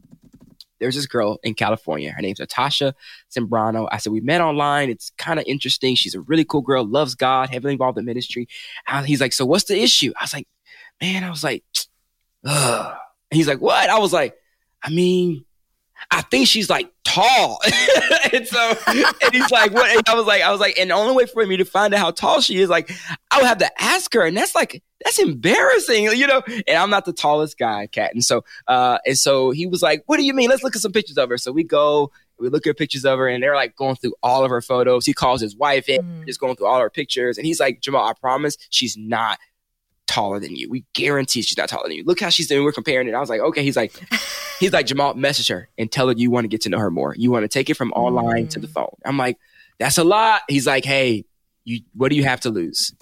There's 0.78 0.94
this 0.94 1.06
girl 1.06 1.38
in 1.42 1.54
California. 1.54 2.12
Her 2.12 2.22
name's 2.22 2.38
Natasha 2.38 2.94
Sembrano. 3.34 3.88
I 3.90 3.98
said, 3.98 4.12
we 4.12 4.20
met 4.20 4.40
online. 4.40 4.90
It's 4.90 5.10
kind 5.18 5.40
of 5.40 5.44
interesting. 5.46 5.96
She's 5.96 6.14
a 6.14 6.20
really 6.20 6.44
cool 6.44 6.60
girl, 6.60 6.86
loves 6.86 7.14
God, 7.14 7.50
heavily 7.50 7.72
involved 7.72 7.98
in 7.98 8.04
ministry. 8.04 8.48
And 8.86 9.06
he's 9.06 9.20
like, 9.20 9.32
so 9.32 9.44
what's 9.44 9.64
the 9.64 9.80
issue? 9.80 10.12
I 10.18 10.24
was 10.24 10.32
like, 10.32 10.46
man, 11.00 11.24
I 11.24 11.30
was 11.30 11.42
like, 11.42 11.64
ugh. 12.44 12.96
he's 13.30 13.48
like, 13.48 13.60
what? 13.60 13.90
I 13.90 13.98
was 13.98 14.12
like, 14.12 14.36
I 14.82 14.90
mean, 14.90 15.44
I 16.10 16.22
think 16.22 16.46
she's 16.46 16.70
like 16.70 16.90
tall. 17.04 17.60
and 18.32 18.46
so, 18.46 18.74
and 18.86 19.32
he's 19.32 19.50
like, 19.50 19.72
what? 19.72 19.90
And 19.90 20.02
I 20.08 20.14
was 20.14 20.26
like, 20.26 20.42
I 20.42 20.50
was 20.50 20.60
like, 20.60 20.78
and 20.78 20.90
the 20.90 20.94
only 20.94 21.14
way 21.14 21.26
for 21.26 21.44
me 21.44 21.56
to 21.56 21.64
find 21.64 21.92
out 21.94 22.00
how 22.00 22.10
tall 22.10 22.40
she 22.40 22.56
is, 22.58 22.68
like, 22.68 22.90
I 23.30 23.38
would 23.38 23.46
have 23.46 23.58
to 23.58 23.82
ask 23.82 24.12
her. 24.14 24.24
And 24.24 24.36
that's 24.36 24.54
like, 24.54 24.82
that's 25.04 25.18
embarrassing, 25.18 26.04
you 26.04 26.26
know? 26.26 26.42
And 26.66 26.76
I'm 26.76 26.90
not 26.90 27.04
the 27.04 27.12
tallest 27.12 27.58
guy, 27.58 27.86
Kat. 27.86 28.12
And 28.14 28.24
so, 28.24 28.44
uh, 28.66 28.98
and 29.06 29.16
so 29.16 29.50
he 29.50 29.66
was 29.66 29.82
like, 29.82 30.02
what 30.06 30.16
do 30.16 30.24
you 30.24 30.34
mean? 30.34 30.48
Let's 30.50 30.62
look 30.62 30.76
at 30.76 30.82
some 30.82 30.92
pictures 30.92 31.18
of 31.18 31.28
her. 31.28 31.38
So 31.38 31.52
we 31.52 31.64
go, 31.64 32.10
we 32.38 32.48
look 32.48 32.66
at 32.66 32.76
pictures 32.76 33.04
of 33.04 33.18
her 33.18 33.28
and 33.28 33.42
they're 33.42 33.54
like 33.54 33.76
going 33.76 33.96
through 33.96 34.14
all 34.22 34.44
of 34.44 34.50
her 34.50 34.62
photos. 34.62 35.06
He 35.06 35.12
calls 35.12 35.40
his 35.40 35.56
wife 35.56 35.88
in, 35.88 36.02
mm. 36.02 36.26
just 36.26 36.40
going 36.40 36.56
through 36.56 36.66
all 36.66 36.80
her 36.80 36.90
pictures. 36.90 37.38
And 37.38 37.46
he's 37.46 37.60
like, 37.60 37.80
Jamal, 37.80 38.06
I 38.06 38.12
promise 38.12 38.56
she's 38.70 38.96
not 38.96 39.38
taller 40.08 40.40
than 40.40 40.56
you. 40.56 40.68
We 40.68 40.84
guarantee 40.94 41.42
she's 41.42 41.56
not 41.56 41.68
taller 41.68 41.86
than 41.86 41.96
you. 41.96 42.04
Look 42.04 42.18
how 42.18 42.30
she's 42.30 42.48
doing. 42.48 42.64
We're 42.64 42.72
comparing 42.72 43.06
it. 43.06 43.14
I 43.14 43.20
was 43.20 43.28
like, 43.28 43.40
okay. 43.40 43.62
He's 43.62 43.76
like, 43.76 43.92
he's 44.58 44.72
like, 44.72 44.86
Jamal, 44.86 45.14
message 45.14 45.48
her 45.48 45.68
and 45.78 45.92
tell 45.92 46.08
her 46.08 46.14
you 46.14 46.30
want 46.30 46.44
to 46.44 46.48
get 46.48 46.62
to 46.62 46.70
know 46.70 46.78
her 46.78 46.90
more. 46.90 47.14
You 47.16 47.30
want 47.30 47.44
to 47.44 47.48
take 47.48 47.70
it 47.70 47.74
from 47.74 47.92
online 47.92 48.46
mm. 48.46 48.50
to 48.50 48.58
the 48.58 48.66
mm. 48.66 48.72
phone. 48.72 48.96
I'm 49.04 49.16
like, 49.16 49.38
that's 49.78 49.98
a 49.98 50.04
lot. 50.04 50.42
He's 50.48 50.66
like, 50.66 50.84
hey, 50.84 51.24
you, 51.64 51.82
what 51.94 52.08
do 52.08 52.16
you 52.16 52.24
have 52.24 52.40
to 52.40 52.50
lose? 52.50 52.92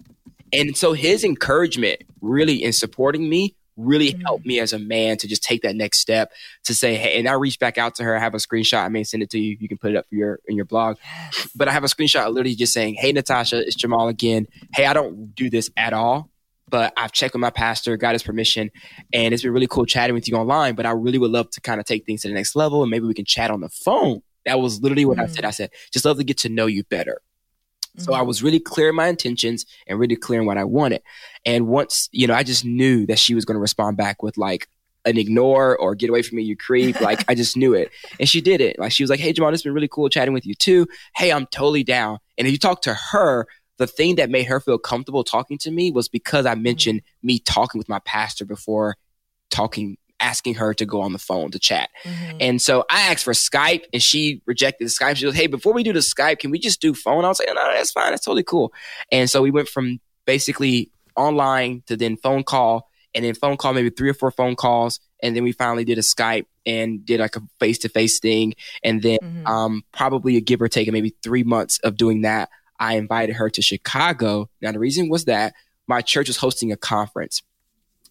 And 0.53 0.77
so 0.77 0.93
his 0.93 1.25
encouragement 1.25 2.03
really 2.21 2.63
in 2.63 2.73
supporting 2.73 3.29
me 3.29 3.57
really 3.77 4.13
mm. 4.13 4.23
helped 4.23 4.45
me 4.45 4.59
as 4.59 4.73
a 4.73 4.79
man 4.79 5.17
to 5.19 5.29
just 5.29 5.43
take 5.43 5.63
that 5.63 5.77
next 5.77 6.01
step 6.01 6.33
to 6.65 6.75
say, 6.75 6.97
hey, 6.97 7.19
and 7.19 7.29
I 7.29 7.35
reached 7.35 7.61
back 7.61 7.79
out 7.79 7.95
to 7.97 8.05
her. 8.05 8.17
I 8.17 8.21
have 8.21 8.35
a 8.35 8.39
screenshot. 8.39 8.85
I 8.85 8.89
may 8.89 9.05
send 9.05 9.23
it 9.23 9.31
to 9.31 9.39
you. 9.39 9.57
You 9.61 9.69
can 9.69 9.79
put 9.79 9.91
it 9.93 9.97
up 9.97 10.07
for 10.09 10.15
your 10.15 10.41
in 10.47 10.57
your 10.57 10.65
blog. 10.65 10.97
Yes. 11.05 11.49
But 11.55 11.69
I 11.69 11.73
have 11.73 11.85
a 11.85 11.89
screenshot 11.89 12.27
literally 12.29 12.55
just 12.55 12.73
saying, 12.73 12.95
Hey 12.95 13.13
Natasha, 13.13 13.61
it's 13.61 13.77
Jamal 13.77 14.09
again. 14.09 14.47
Hey, 14.75 14.87
I 14.87 14.93
don't 14.93 15.35
do 15.35 15.51
this 15.51 15.71
at 15.77 15.93
all 15.93 16.31
but 16.69 16.93
I've 16.97 17.13
checked 17.13 17.35
with 17.35 17.41
my 17.41 17.51
pastor, 17.51 17.97
got 17.97 18.15
his 18.15 18.23
permission, 18.23 18.71
and 19.13 19.33
it's 19.33 19.43
been 19.43 19.53
really 19.53 19.67
cool 19.67 19.87
chatting 19.87 20.15
with 20.15 20.29
you 20.29 20.37
online. 20.37 20.75
But 20.75 20.87
I 20.87 20.91
really 20.91 21.19
would 21.19 21.31
love 21.31 21.51
to 21.51 21.61
kind 21.61 21.81
of 21.81 21.87
take 21.87 22.05
things 22.07 22.23
to 22.23 22.29
the 22.29 22.35
next 22.35 22.57
level, 22.57 22.83
and 22.83 22.91
maybe 22.91 23.07
we 23.07 23.15
can 23.15 23.25
chat 23.25 23.51
on 23.51 23.61
the 23.61 23.69
phone. 23.69 24.23
That 24.45 24.61
was 24.61 24.81
literally 24.81 25.05
what 25.05 25.19
mm. 25.19 25.25
I 25.25 25.27
said. 25.27 25.45
I 25.45 25.51
said, 25.51 25.71
just 25.93 26.05
love 26.05 26.19
to 26.19 26.25
get 26.25 26.39
to 26.39 26.49
know 26.49 26.67
you 26.67 26.85
better. 26.85 27.21
Mm. 27.97 28.03
So 28.03 28.13
I 28.13 28.19
mm-hmm. 28.19 28.29
was 28.29 28.43
really 28.43 28.61
clear 28.61 28.91
in 28.91 28.95
my 28.95 29.09
intentions 29.09 29.67
and 29.87 29.99
really 29.99 30.17
clear 30.17 30.41
in 30.41 30.47
what 30.47 30.59
I 30.59 30.65
wanted. 30.65 31.03
And 31.45 31.67
once, 31.69 32.09
you 32.13 32.27
know, 32.27 32.35
I 32.35 32.43
just 32.43 32.65
knew 32.65 33.07
that 33.07 33.19
she 33.19 33.35
was 33.35 33.45
going 33.45 33.57
to 33.57 33.61
respond 33.61 33.97
back 33.97 34.23
with 34.23 34.37
like 34.37 34.69
an 35.07 35.17
ignore 35.17 35.77
or 35.77 35.95
get 35.95 36.11
away 36.11 36.23
from 36.23 36.37
me, 36.37 36.43
you 36.43 36.57
creep. 36.57 37.01
Like 37.01 37.25
I 37.29 37.35
just 37.35 37.57
knew 37.57 37.75
it. 37.75 37.91
And 38.19 38.29
she 38.29 38.41
did 38.41 38.61
it. 38.61 38.79
Like 38.79 38.93
she 38.93 39.03
was 39.03 39.11
like, 39.11 39.21
Hey 39.21 39.33
Jamal, 39.33 39.55
it's 39.55 39.63
been 39.63 39.73
really 39.73 39.89
cool 39.89 40.09
chatting 40.09 40.35
with 40.35 40.45
you 40.45 40.55
too. 40.55 40.87
Hey, 41.15 41.31
I'm 41.33 41.47
totally 41.47 41.85
down. 41.85 42.19
And 42.37 42.47
if 42.47 42.53
you 42.53 42.59
talk 42.59 42.83
to 42.83 42.95
her, 42.95 43.47
the 43.79 43.87
thing 43.87 44.17
that 44.17 44.31
made 44.31 44.45
her 44.45 44.61
feel 44.61 44.79
comfortable 44.79 45.25
talking 45.25 45.59
to 45.59 45.71
me 45.71 45.91
was 45.91 46.09
because 46.09 46.47
I 46.47 46.55
mm-hmm. 46.55 46.63
mentioned 46.63 47.01
mm-hmm. 47.01 47.27
me 47.27 47.39
talking 47.39 47.79
with 47.79 47.89
my 47.89 48.01
pastor 48.01 48.45
before 48.45 48.97
talking 49.51 49.97
asking 50.19 50.55
her 50.55 50.73
to 50.75 50.87
go 50.87 51.03
on 51.03 51.13
the 51.13 51.19
phone 51.19 51.51
to 51.51 51.59
chat. 51.59 51.91
Mm-hmm. 52.05 52.37
And 52.41 52.63
so 52.63 52.85
I 52.91 53.03
asked 53.13 53.25
for 53.25 53.33
Skype 53.33 53.85
and 53.93 54.03
she 54.03 54.41
rejected 54.47 54.87
the 54.87 54.91
Skype. 54.91 55.17
She 55.17 55.25
goes, 55.25 55.35
Hey, 55.35 55.47
before 55.47 55.75
we 55.75 55.83
do 55.83 55.93
the 55.93 56.01
Skype, 56.01 56.39
can 56.39 56.51
we 56.51 56.59
just 56.59 56.81
do 56.81 56.95
phone? 56.95 57.25
I 57.25 57.29
was 57.29 57.39
like, 57.39 57.49
No, 57.49 57.55
that's 57.55 57.93
fine. 57.93 58.11
That's 58.11 58.25
totally 58.25 58.43
cool. 58.43 58.73
And 59.13 59.29
so 59.29 59.43
we 59.43 59.51
went 59.51 59.69
from 59.69 60.01
basically 60.25 60.91
online 61.17 61.83
to 61.87 61.97
then 61.97 62.17
phone 62.17 62.45
call 62.45 62.89
and 63.15 63.25
then 63.25 63.35
phone 63.35 63.57
call, 63.57 63.73
maybe 63.73 63.91
three 63.91 64.09
or 64.11 64.15
four 64.15 64.31
phone 64.31 64.57
calls. 64.57 65.01
And 65.23 65.35
then 65.35 65.45
we 65.45 65.53
finally 65.53 65.85
did 65.85 65.99
a 65.99 66.03
Skype 66.03 66.47
and 66.67 67.05
did 67.05 67.21
like 67.21 67.37
a 67.37 67.43
face 67.61 67.79
to 67.79 67.89
face 67.89 68.19
thing. 68.19 68.55
And 68.83 69.03
then 69.03 69.19
mm-hmm. 69.23 69.47
um, 69.47 69.83
probably 69.93 70.37
a 70.37 70.41
give 70.41 70.61
or 70.61 70.69
take 70.69 70.91
maybe 70.91 71.15
three 71.23 71.43
months 71.43 71.79
of 71.81 71.97
doing 71.97 72.23
that 72.23 72.51
I 72.79 72.97
invited 72.97 73.37
her 73.37 73.51
to 73.51 73.63
Chicago. 73.63 74.49
Now, 74.61 74.73
the 74.73 74.79
reason 74.79 75.09
was 75.09 75.25
that 75.27 75.55
my 75.87 76.03
church 76.03 76.29
was 76.29 76.37
hosting 76.37 76.73
a 76.73 76.77
conference. 76.77 77.43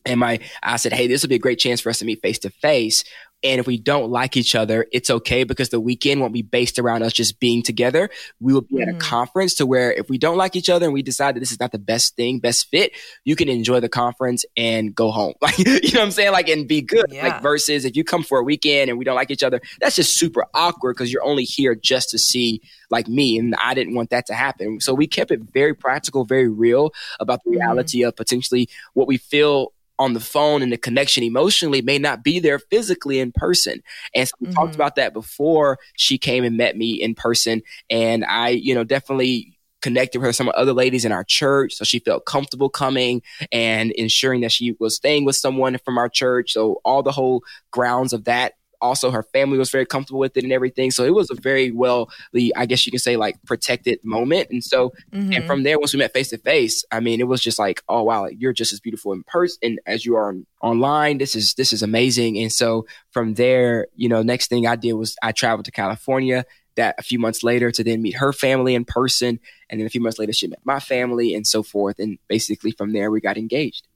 And 0.05 0.19
my, 0.19 0.39
I 0.61 0.77
said, 0.77 0.93
Hey, 0.93 1.07
this 1.07 1.23
will 1.23 1.29
be 1.29 1.35
a 1.35 1.39
great 1.39 1.59
chance 1.59 1.81
for 1.81 1.89
us 1.89 1.99
to 1.99 2.05
meet 2.05 2.21
face 2.21 2.39
to 2.39 2.49
face. 2.49 3.03
And 3.43 3.59
if 3.59 3.67
we 3.67 3.77
don't 3.77 4.09
like 4.09 4.37
each 4.37 4.55
other, 4.55 4.87
it's 4.91 5.09
okay 5.09 5.43
because 5.43 5.69
the 5.69 5.79
weekend 5.79 6.19
won't 6.19 6.33
be 6.33 6.41
based 6.41 6.79
around 6.79 7.03
us 7.03 7.13
just 7.13 7.39
being 7.39 7.61
together. 7.61 8.09
We 8.39 8.53
will 8.53 8.61
be 8.61 8.75
mm-hmm. 8.75 8.81
at 8.81 8.87
a 8.89 8.91
mm-hmm. 8.93 8.99
conference 8.99 9.53
to 9.55 9.67
where 9.67 9.93
if 9.93 10.09
we 10.09 10.17
don't 10.17 10.37
like 10.37 10.55
each 10.55 10.69
other 10.69 10.85
and 10.85 10.93
we 10.93 11.03
decide 11.03 11.35
that 11.35 11.41
this 11.41 11.51
is 11.51 11.59
not 11.59 11.71
the 11.71 11.79
best 11.79 12.15
thing, 12.15 12.39
best 12.39 12.69
fit, 12.69 12.93
you 13.23 13.35
can 13.35 13.47
enjoy 13.47 13.81
the 13.81 13.89
conference 13.89 14.45
and 14.57 14.95
go 14.95 15.11
home. 15.11 15.33
Like, 15.45 15.59
you 15.59 15.65
know 15.65 15.99
what 15.99 16.05
I'm 16.05 16.11
saying? 16.11 16.31
Like, 16.31 16.49
and 16.49 16.67
be 16.67 16.81
good. 16.81 17.05
Yeah. 17.09 17.27
Like, 17.27 17.41
versus 17.43 17.85
if 17.85 17.95
you 17.95 18.03
come 18.03 18.23
for 18.23 18.39
a 18.39 18.43
weekend 18.43 18.89
and 18.89 18.97
we 18.97 19.05
don't 19.05 19.15
like 19.15 19.29
each 19.29 19.43
other, 19.43 19.61
that's 19.79 19.95
just 19.95 20.17
super 20.17 20.43
awkward 20.55 20.95
because 20.95 21.13
you're 21.13 21.23
only 21.23 21.43
here 21.43 21.75
just 21.75 22.09
to 22.09 22.17
see 22.17 22.61
like 22.89 23.07
me. 23.07 23.37
And 23.37 23.53
I 23.61 23.75
didn't 23.75 23.93
want 23.93 24.09
that 24.09 24.25
to 24.27 24.33
happen. 24.33 24.79
So 24.79 24.95
we 24.95 25.05
kept 25.05 25.29
it 25.29 25.41
very 25.53 25.75
practical, 25.75 26.25
very 26.25 26.49
real 26.49 26.91
about 27.19 27.43
the 27.43 27.51
mm-hmm. 27.51 27.59
reality 27.59 27.99
mm-hmm. 27.99 28.07
of 28.07 28.15
potentially 28.15 28.69
what 28.93 29.07
we 29.07 29.17
feel 29.17 29.71
on 29.99 30.13
the 30.13 30.19
phone 30.19 30.61
and 30.61 30.71
the 30.71 30.77
connection 30.77 31.23
emotionally 31.23 31.81
may 31.81 31.97
not 31.97 32.23
be 32.23 32.39
there 32.39 32.59
physically 32.59 33.19
in 33.19 33.31
person. 33.31 33.81
And 34.13 34.27
so 34.27 34.33
we 34.39 34.47
mm-hmm. 34.47 34.55
talked 34.55 34.75
about 34.75 34.95
that 34.95 35.13
before 35.13 35.79
she 35.95 36.17
came 36.17 36.43
and 36.43 36.57
met 36.57 36.77
me 36.77 36.93
in 36.93 37.15
person. 37.15 37.61
And 37.89 38.25
I, 38.25 38.49
you 38.49 38.75
know, 38.75 38.83
definitely 38.83 39.57
connected 39.81 40.17
with 40.19 40.25
her 40.25 40.33
some 40.33 40.51
other 40.55 40.73
ladies 40.73 41.05
in 41.05 41.11
our 41.11 41.23
church 41.23 41.75
so 41.75 41.85
she 41.85 41.99
felt 41.99 42.25
comfortable 42.25 42.69
coming 42.69 43.21
and 43.51 43.91
ensuring 43.91 44.41
that 44.41 44.51
she 44.51 44.75
was 44.79 44.95
staying 44.95 45.25
with 45.25 45.35
someone 45.35 45.77
from 45.85 45.99
our 45.99 46.09
church 46.09 46.53
so 46.53 46.81
all 46.83 47.03
the 47.03 47.11
whole 47.11 47.43
grounds 47.69 48.11
of 48.11 48.23
that 48.23 48.53
also 48.85 49.11
her 49.11 49.23
family 49.23 49.57
was 49.57 49.69
very 49.69 49.85
comfortable 49.85 50.19
with 50.19 50.37
it 50.37 50.43
and 50.43 50.53
everything. 50.53 50.91
So 50.91 51.03
it 51.03 51.13
was 51.13 51.29
a 51.29 51.35
very 51.35 51.71
well, 51.71 52.09
I 52.55 52.65
guess 52.65 52.85
you 52.85 52.91
can 52.91 52.99
say 52.99 53.17
like 53.17 53.35
protected 53.45 53.99
moment. 54.03 54.49
And 54.49 54.63
so, 54.63 54.93
mm-hmm. 55.11 55.33
and 55.33 55.45
from 55.45 55.63
there, 55.63 55.79
once 55.79 55.93
we 55.93 55.99
met 55.99 56.13
face 56.13 56.29
to 56.29 56.37
face, 56.37 56.85
I 56.91 56.99
mean, 56.99 57.19
it 57.19 57.27
was 57.27 57.41
just 57.41 57.59
like, 57.59 57.81
oh 57.89 58.03
wow, 58.03 58.21
like, 58.21 58.37
you're 58.39 58.53
just 58.53 58.73
as 58.73 58.79
beautiful 58.79 59.11
in 59.13 59.23
person 59.23 59.79
as 59.85 60.05
you 60.05 60.15
are 60.15 60.29
on, 60.29 60.45
online. 60.61 61.17
This 61.17 61.35
is 61.35 61.55
this 61.55 61.73
is 61.73 61.83
amazing. 61.83 62.37
And 62.39 62.51
so 62.51 62.85
from 63.11 63.33
there, 63.33 63.87
you 63.95 64.07
know, 64.07 64.21
next 64.21 64.47
thing 64.47 64.67
I 64.67 64.75
did 64.75 64.93
was 64.93 65.15
I 65.21 65.31
traveled 65.31 65.65
to 65.65 65.71
California. 65.71 66.45
That 66.75 66.95
a 66.99 67.03
few 67.03 67.19
months 67.19 67.41
later 67.41 67.71
to 67.71 67.83
then 67.85 68.01
meet 68.01 68.17
her 68.17 68.33
family 68.33 68.75
in 68.75 68.83
person, 68.83 69.39
and 69.69 69.79
then 69.79 69.87
a 69.87 69.89
few 69.89 70.01
months 70.01 70.19
later 70.19 70.33
she 70.33 70.47
met 70.47 70.59
my 70.65 70.81
family 70.81 71.33
and 71.33 71.47
so 71.47 71.63
forth. 71.63 71.99
And 71.99 72.19
basically 72.27 72.71
from 72.71 72.91
there 72.91 73.09
we 73.09 73.21
got 73.21 73.37
engaged. 73.37 73.87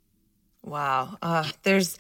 Wow, 0.64 1.18
uh, 1.22 1.50
there's 1.64 1.98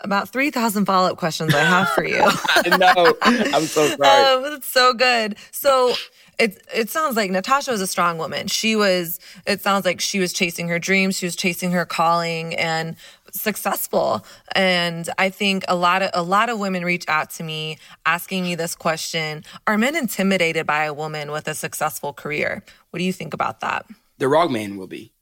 about 0.00 0.28
3,000 0.28 0.84
follow 0.84 1.10
up 1.10 1.18
questions 1.18 1.54
I 1.54 1.60
have 1.60 1.88
for 1.90 2.04
you. 2.04 2.20
I 2.22 2.76
know. 2.76 3.16
I'm 3.22 3.64
so 3.64 3.86
sorry. 3.96 4.46
Um, 4.46 4.52
it's 4.54 4.68
so 4.68 4.94
good. 4.94 5.36
So 5.50 5.94
it, 6.38 6.62
it 6.72 6.88
sounds 6.88 7.16
like 7.16 7.30
Natasha 7.30 7.72
was 7.72 7.80
a 7.80 7.86
strong 7.86 8.16
woman. 8.16 8.46
She 8.46 8.76
was, 8.76 9.18
it 9.46 9.60
sounds 9.60 9.84
like 9.84 10.00
she 10.00 10.20
was 10.20 10.32
chasing 10.32 10.68
her 10.68 10.78
dreams. 10.78 11.16
She 11.16 11.26
was 11.26 11.34
chasing 11.34 11.72
her 11.72 11.84
calling 11.84 12.54
and 12.54 12.94
successful. 13.32 14.24
And 14.52 15.08
I 15.18 15.30
think 15.30 15.64
a 15.68 15.74
lot 15.74 16.02
of, 16.02 16.10
a 16.14 16.22
lot 16.22 16.48
of 16.48 16.60
women 16.60 16.84
reach 16.84 17.04
out 17.08 17.30
to 17.30 17.42
me 17.42 17.78
asking 18.06 18.44
me 18.44 18.54
this 18.54 18.76
question. 18.76 19.44
Are 19.66 19.76
men 19.76 19.96
intimidated 19.96 20.66
by 20.66 20.84
a 20.84 20.94
woman 20.94 21.32
with 21.32 21.48
a 21.48 21.54
successful 21.54 22.12
career? 22.12 22.64
What 22.90 22.98
do 22.98 23.04
you 23.04 23.12
think 23.12 23.34
about 23.34 23.60
that? 23.60 23.86
The 24.18 24.28
wrong 24.28 24.52
man 24.52 24.76
will 24.76 24.86
be. 24.86 25.12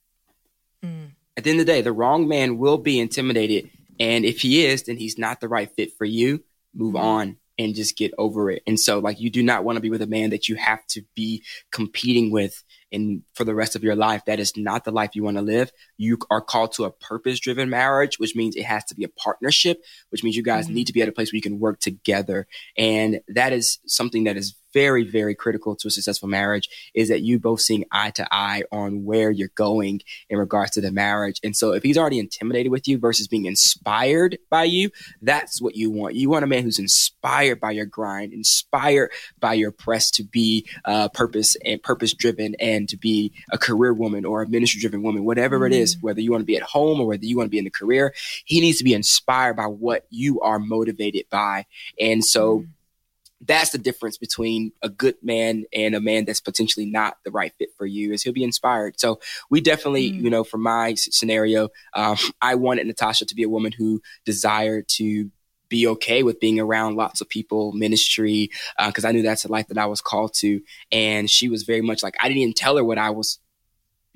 Mm. 0.84 1.12
At 1.36 1.44
the 1.44 1.50
end 1.50 1.60
of 1.60 1.66
the 1.66 1.72
day, 1.72 1.80
the 1.80 1.92
wrong 1.92 2.28
man 2.28 2.58
will 2.58 2.78
be 2.78 2.98
intimidated 2.98 3.70
and 3.98 4.24
if 4.24 4.40
he 4.40 4.64
is, 4.64 4.84
then 4.84 4.96
he's 4.96 5.18
not 5.18 5.40
the 5.40 5.48
right 5.48 5.70
fit 5.74 5.96
for 5.96 6.04
you. 6.04 6.44
Move 6.74 6.94
mm-hmm. 6.94 7.04
on 7.04 7.36
and 7.58 7.74
just 7.74 7.96
get 7.96 8.12
over 8.18 8.50
it. 8.50 8.62
And 8.66 8.78
so, 8.78 8.98
like, 8.98 9.20
you 9.20 9.30
do 9.30 9.42
not 9.42 9.64
want 9.64 9.76
to 9.76 9.80
be 9.80 9.90
with 9.90 10.02
a 10.02 10.06
man 10.06 10.30
that 10.30 10.48
you 10.48 10.56
have 10.56 10.86
to 10.88 11.02
be 11.14 11.42
competing 11.70 12.30
with 12.30 12.62
and 12.92 13.22
for 13.34 13.44
the 13.44 13.54
rest 13.54 13.74
of 13.74 13.82
your 13.82 13.96
life. 13.96 14.24
That 14.26 14.38
is 14.40 14.56
not 14.56 14.84
the 14.84 14.90
life 14.90 15.10
you 15.14 15.22
want 15.22 15.38
to 15.38 15.42
live. 15.42 15.72
You 15.96 16.18
are 16.30 16.42
called 16.42 16.72
to 16.72 16.84
a 16.84 16.90
purpose 16.90 17.40
driven 17.40 17.70
marriage, 17.70 18.18
which 18.18 18.36
means 18.36 18.56
it 18.56 18.64
has 18.64 18.84
to 18.86 18.94
be 18.94 19.04
a 19.04 19.08
partnership, 19.08 19.82
which 20.10 20.22
means 20.22 20.36
you 20.36 20.42
guys 20.42 20.66
mm-hmm. 20.66 20.74
need 20.74 20.86
to 20.88 20.92
be 20.92 21.02
at 21.02 21.08
a 21.08 21.12
place 21.12 21.32
where 21.32 21.38
you 21.38 21.42
can 21.42 21.58
work 21.58 21.80
together. 21.80 22.46
And 22.76 23.20
that 23.28 23.52
is 23.52 23.78
something 23.86 24.24
that 24.24 24.36
is 24.36 24.54
very, 24.76 25.04
very 25.04 25.34
critical 25.34 25.74
to 25.74 25.88
a 25.88 25.90
successful 25.90 26.28
marriage 26.28 26.68
is 26.92 27.08
that 27.08 27.22
you 27.22 27.38
both 27.38 27.62
seeing 27.62 27.86
eye 27.92 28.10
to 28.10 28.28
eye 28.30 28.62
on 28.70 29.06
where 29.06 29.30
you're 29.30 29.48
going 29.54 30.02
in 30.28 30.36
regards 30.36 30.72
to 30.72 30.82
the 30.82 30.92
marriage. 30.92 31.40
And 31.42 31.56
so 31.56 31.72
if 31.72 31.82
he's 31.82 31.96
already 31.96 32.18
intimidated 32.18 32.70
with 32.70 32.86
you 32.86 32.98
versus 32.98 33.26
being 33.26 33.46
inspired 33.46 34.36
by 34.50 34.64
you, 34.64 34.90
that's 35.22 35.62
what 35.62 35.76
you 35.76 35.90
want. 35.90 36.14
You 36.14 36.28
want 36.28 36.44
a 36.44 36.46
man 36.46 36.62
who's 36.62 36.78
inspired 36.78 37.58
by 37.58 37.70
your 37.70 37.86
grind, 37.86 38.34
inspired 38.34 39.12
by 39.40 39.54
your 39.54 39.70
press 39.70 40.10
to 40.10 40.22
be 40.22 40.68
uh, 40.84 41.08
purpose 41.08 41.56
and 41.64 41.82
purpose 41.82 42.12
driven 42.12 42.54
and 42.60 42.86
to 42.90 42.98
be 42.98 43.32
a 43.50 43.56
career 43.56 43.94
woman 43.94 44.26
or 44.26 44.42
a 44.42 44.48
ministry 44.48 44.82
driven 44.82 45.02
woman, 45.02 45.24
whatever 45.24 45.66
it 45.66 45.72
is, 45.72 45.96
mm-hmm. 45.96 46.06
whether 46.06 46.20
you 46.20 46.30
want 46.30 46.42
to 46.42 46.46
be 46.46 46.58
at 46.58 46.62
home 46.62 47.00
or 47.00 47.06
whether 47.06 47.24
you 47.24 47.38
want 47.38 47.46
to 47.46 47.50
be 47.50 47.58
in 47.58 47.64
the 47.64 47.70
career, 47.70 48.12
he 48.44 48.60
needs 48.60 48.76
to 48.76 48.84
be 48.84 48.92
inspired 48.92 49.56
by 49.56 49.64
what 49.64 50.04
you 50.10 50.38
are 50.42 50.58
motivated 50.58 51.24
by. 51.30 51.64
And 51.98 52.22
so 52.22 52.58
mm 52.58 52.68
that's 53.42 53.70
the 53.70 53.78
difference 53.78 54.16
between 54.16 54.72
a 54.82 54.88
good 54.88 55.16
man 55.22 55.64
and 55.72 55.94
a 55.94 56.00
man 56.00 56.24
that's 56.24 56.40
potentially 56.40 56.86
not 56.86 57.18
the 57.24 57.30
right 57.30 57.52
fit 57.58 57.68
for 57.76 57.86
you 57.86 58.12
is 58.12 58.22
he'll 58.22 58.32
be 58.32 58.44
inspired 58.44 58.98
so 58.98 59.20
we 59.50 59.60
definitely 59.60 60.10
mm. 60.10 60.22
you 60.22 60.30
know 60.30 60.44
for 60.44 60.58
my 60.58 60.94
scenario 60.94 61.68
um, 61.94 62.16
i 62.40 62.54
wanted 62.54 62.86
natasha 62.86 63.24
to 63.24 63.34
be 63.34 63.42
a 63.42 63.48
woman 63.48 63.72
who 63.72 64.00
desired 64.24 64.88
to 64.88 65.30
be 65.68 65.86
okay 65.86 66.22
with 66.22 66.40
being 66.40 66.60
around 66.60 66.96
lots 66.96 67.20
of 67.20 67.28
people 67.28 67.72
ministry 67.72 68.50
because 68.86 69.04
uh, 69.04 69.08
i 69.08 69.12
knew 69.12 69.22
that's 69.22 69.42
the 69.42 69.52
life 69.52 69.66
that 69.68 69.78
i 69.78 69.86
was 69.86 70.00
called 70.00 70.32
to 70.32 70.60
and 70.90 71.28
she 71.28 71.48
was 71.48 71.64
very 71.64 71.82
much 71.82 72.02
like 72.02 72.14
i 72.20 72.28
didn't 72.28 72.40
even 72.40 72.54
tell 72.54 72.76
her 72.76 72.84
what 72.84 72.98
i 72.98 73.10
was 73.10 73.38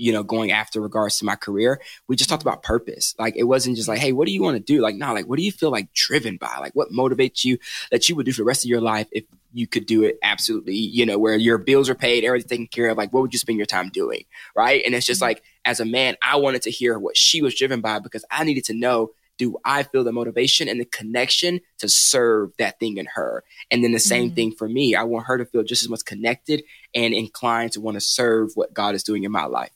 you 0.01 0.13
know, 0.13 0.23
going 0.23 0.51
after 0.51 0.81
regards 0.81 1.19
to 1.19 1.25
my 1.25 1.37
career, 1.37 1.81
we 2.09 2.17
just 2.17 2.31
talked 2.31 2.43
about 2.43 2.63
purpose. 2.63 3.15
Like 3.19 3.37
it 3.37 3.45
wasn't 3.45 3.77
just 3.77 3.89
like, 3.89 3.99
hey, 3.99 4.13
what 4.13 4.27
do 4.27 4.33
you 4.33 4.43
want 4.43 4.57
to 4.57 4.63
do? 4.63 4.81
Like, 4.81 4.97
no, 4.97 5.13
like 5.13 5.27
what 5.27 5.37
do 5.37 5.45
you 5.45 5.53
feel 5.53 5.71
like 5.71 5.93
driven 5.93 6.37
by? 6.37 6.57
Like 6.59 6.73
what 6.75 6.91
motivates 6.91 7.45
you 7.45 7.59
that 7.91 8.09
you 8.09 8.17
would 8.17 8.27
do 8.27 8.33
for 8.33 8.39
the 8.39 8.47
rest 8.47 8.65
of 8.65 8.71
your 8.71 8.81
life 8.81 9.09
if 9.13 9.25
you 9.53 9.67
could 9.67 9.85
do 9.85 10.03
it 10.05 10.19
absolutely, 10.23 10.77
you 10.77 11.05
know, 11.05 11.19
where 11.19 11.37
your 11.37 11.59
bills 11.59 11.91
are 11.91 11.95
paid, 11.95 12.25
everything's 12.25 12.49
taken 12.49 12.67
care 12.67 12.89
of. 12.89 12.97
Like, 12.97 13.13
what 13.13 13.21
would 13.21 13.33
you 13.33 13.39
spend 13.39 13.59
your 13.59 13.67
time 13.67 13.91
doing? 13.91 14.25
Right. 14.57 14.83
And 14.85 14.95
it's 14.95 15.07
just 15.07 15.21
mm-hmm. 15.21 15.29
like, 15.29 15.43
as 15.65 15.81
a 15.81 15.85
man, 15.85 16.17
I 16.23 16.37
wanted 16.37 16.63
to 16.63 16.71
hear 16.71 16.99
what 16.99 17.17
she 17.17 17.43
was 17.43 17.55
driven 17.55 17.81
by 17.81 17.99
because 17.99 18.25
I 18.31 18.45
needed 18.45 18.65
to 18.67 18.75
know 18.75 19.11
do 19.37 19.57
I 19.65 19.85
feel 19.85 20.05
the 20.05 20.13
motivation 20.13 20.69
and 20.69 20.79
the 20.79 20.85
connection 20.85 21.61
to 21.79 21.89
serve 21.89 22.53
that 22.59 22.79
thing 22.79 22.99
in 22.99 23.07
her? 23.15 23.43
And 23.71 23.83
then 23.83 23.93
the 23.93 23.99
same 23.99 24.27
mm-hmm. 24.27 24.35
thing 24.35 24.53
for 24.53 24.69
me. 24.69 24.95
I 24.95 25.05
want 25.05 25.27
her 25.27 25.39
to 25.39 25.47
feel 25.47 25.63
just 25.63 25.83
as 25.83 25.89
much 25.89 26.05
connected 26.05 26.63
and 26.95 27.15
inclined 27.15 27.73
to 27.73 27.81
want 27.81 27.95
to 27.95 28.03
serve 28.03 28.51
what 28.55 28.75
God 28.75 28.95
is 28.95 29.03
doing 29.03 29.25
in 29.25 29.33
my 29.33 29.47
life 29.47 29.71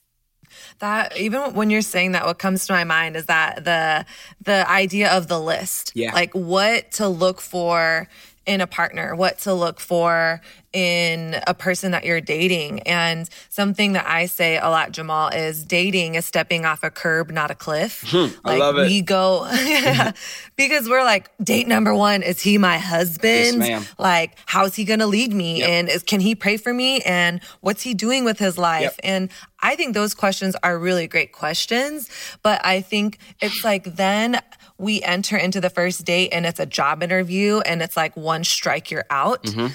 that 0.79 1.17
even 1.17 1.53
when 1.53 1.69
you're 1.69 1.81
saying 1.81 2.13
that 2.13 2.25
what 2.25 2.39
comes 2.39 2.67
to 2.67 2.73
my 2.73 2.83
mind 2.83 3.15
is 3.15 3.25
that 3.25 3.63
the 3.63 4.05
the 4.43 4.69
idea 4.69 5.11
of 5.11 5.27
the 5.27 5.39
list. 5.39 5.91
Yeah. 5.95 6.13
Like 6.13 6.33
what 6.33 6.91
to 6.93 7.07
look 7.07 7.41
for 7.41 8.07
in 8.45 8.61
a 8.61 8.67
partner, 8.67 9.15
what 9.15 9.39
to 9.39 9.53
look 9.53 9.79
for 9.79 10.41
in 10.75 11.37
a 11.47 11.53
person 11.53 11.91
that 11.91 12.03
you're 12.03 12.19
dating. 12.19 12.81
And 12.81 13.29
something 13.49 13.93
that 13.93 14.05
I 14.07 14.25
say 14.25 14.57
a 14.57 14.69
lot, 14.69 14.91
Jamal, 14.91 15.29
is 15.29 15.63
dating 15.63 16.15
is 16.15 16.25
stepping 16.25 16.65
off 16.65 16.83
a 16.83 16.91
curb, 16.91 17.31
not 17.31 17.49
a 17.49 17.55
cliff. 17.55 18.03
Hmm, 18.07 18.17
like 18.17 18.35
I 18.43 18.57
love 18.57 18.77
it. 18.77 18.87
we 18.87 19.01
go, 19.01 19.47
yeah, 19.65 20.11
because 20.57 20.89
we're 20.89 21.03
like, 21.03 21.31
date 21.41 21.67
number 21.67 21.95
one, 21.95 22.21
is 22.21 22.41
he 22.41 22.57
my 22.57 22.77
husband? 22.77 23.63
Yes, 23.63 23.93
like, 23.97 24.37
how's 24.45 24.75
he 24.75 24.83
going 24.83 24.99
to 24.99 25.07
lead 25.07 25.33
me? 25.33 25.59
Yep. 25.59 25.69
And 25.69 25.89
is, 25.89 26.03
can 26.03 26.19
he 26.19 26.35
pray 26.35 26.57
for 26.57 26.73
me? 26.73 27.01
And 27.01 27.41
what's 27.61 27.81
he 27.81 27.93
doing 27.93 28.25
with 28.25 28.37
his 28.37 28.57
life? 28.57 28.81
Yep. 28.81 28.99
And 29.03 29.29
I 29.61 29.77
think 29.77 29.93
those 29.93 30.13
questions 30.13 30.55
are 30.61 30.77
really 30.77 31.07
great 31.07 31.31
questions. 31.31 32.09
But 32.43 32.63
I 32.65 32.81
think 32.81 33.17
it's 33.41 33.63
like 33.63 33.95
then 33.95 34.41
we 34.77 35.01
enter 35.03 35.37
into 35.37 35.61
the 35.61 35.69
first 35.69 36.05
date 36.05 36.29
and 36.31 36.45
it's 36.45 36.59
a 36.59 36.65
job 36.65 37.01
interview 37.01 37.59
and 37.59 37.81
it's 37.81 37.95
like 37.95 38.15
one 38.17 38.43
strike 38.43 38.91
you're 38.91 39.05
out. 39.09 39.43
Mm-hmm. 39.43 39.67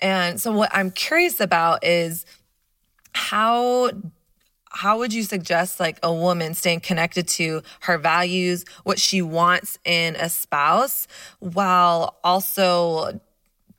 And 0.00 0.40
so 0.40 0.52
what 0.52 0.70
I'm 0.72 0.90
curious 0.90 1.40
about 1.40 1.84
is 1.84 2.24
how 3.12 3.90
how 4.70 4.98
would 4.98 5.12
you 5.12 5.22
suggest 5.22 5.80
like 5.80 5.98
a 6.02 6.12
woman 6.12 6.54
staying 6.54 6.80
connected 6.80 7.26
to 7.26 7.62
her 7.80 7.98
values, 7.98 8.64
what 8.84 8.98
she 8.98 9.22
wants 9.22 9.78
in 9.84 10.14
a 10.16 10.28
spouse 10.28 11.08
while 11.40 12.18
also 12.22 13.20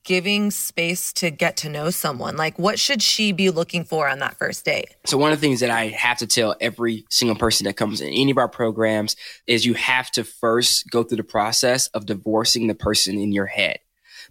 giving 0.10 0.50
space 0.50 1.14
to 1.14 1.30
get 1.30 1.56
to 1.56 1.70
know 1.70 1.92
someone? 1.92 2.36
Like, 2.36 2.58
what 2.58 2.80
should 2.80 3.00
she 3.00 3.32
be 3.32 3.52
looking 3.52 3.84
for 3.84 4.10
on 4.10 4.18
that 4.20 4.40
first 4.40 4.66
date? 4.66 4.96
So, 5.06 5.20
one 5.20 5.32
of 5.32 5.40
the 5.40 5.48
things 5.48 5.60
that 5.60 5.70
I 5.70 5.90
have 5.90 6.18
to 6.18 6.28
tell 6.28 6.56
every 6.60 7.06
single 7.12 7.36
person 7.36 7.66
that 7.66 7.78
comes 7.78 8.02
in 8.02 8.08
any 8.08 8.32
of 8.32 8.40
our 8.40 8.48
programs 8.48 9.16
is 9.46 9.68
you 9.68 9.76
have 9.76 10.10
to 10.12 10.24
first 10.24 10.90
go 10.90 11.04
through 11.04 11.18
the 11.18 11.24
process 11.24 11.88
of 11.90 12.08
divorcing 12.08 12.66
the 12.66 12.74
person 12.74 13.20
in 13.20 13.32
your 13.32 13.46
head 13.46 13.78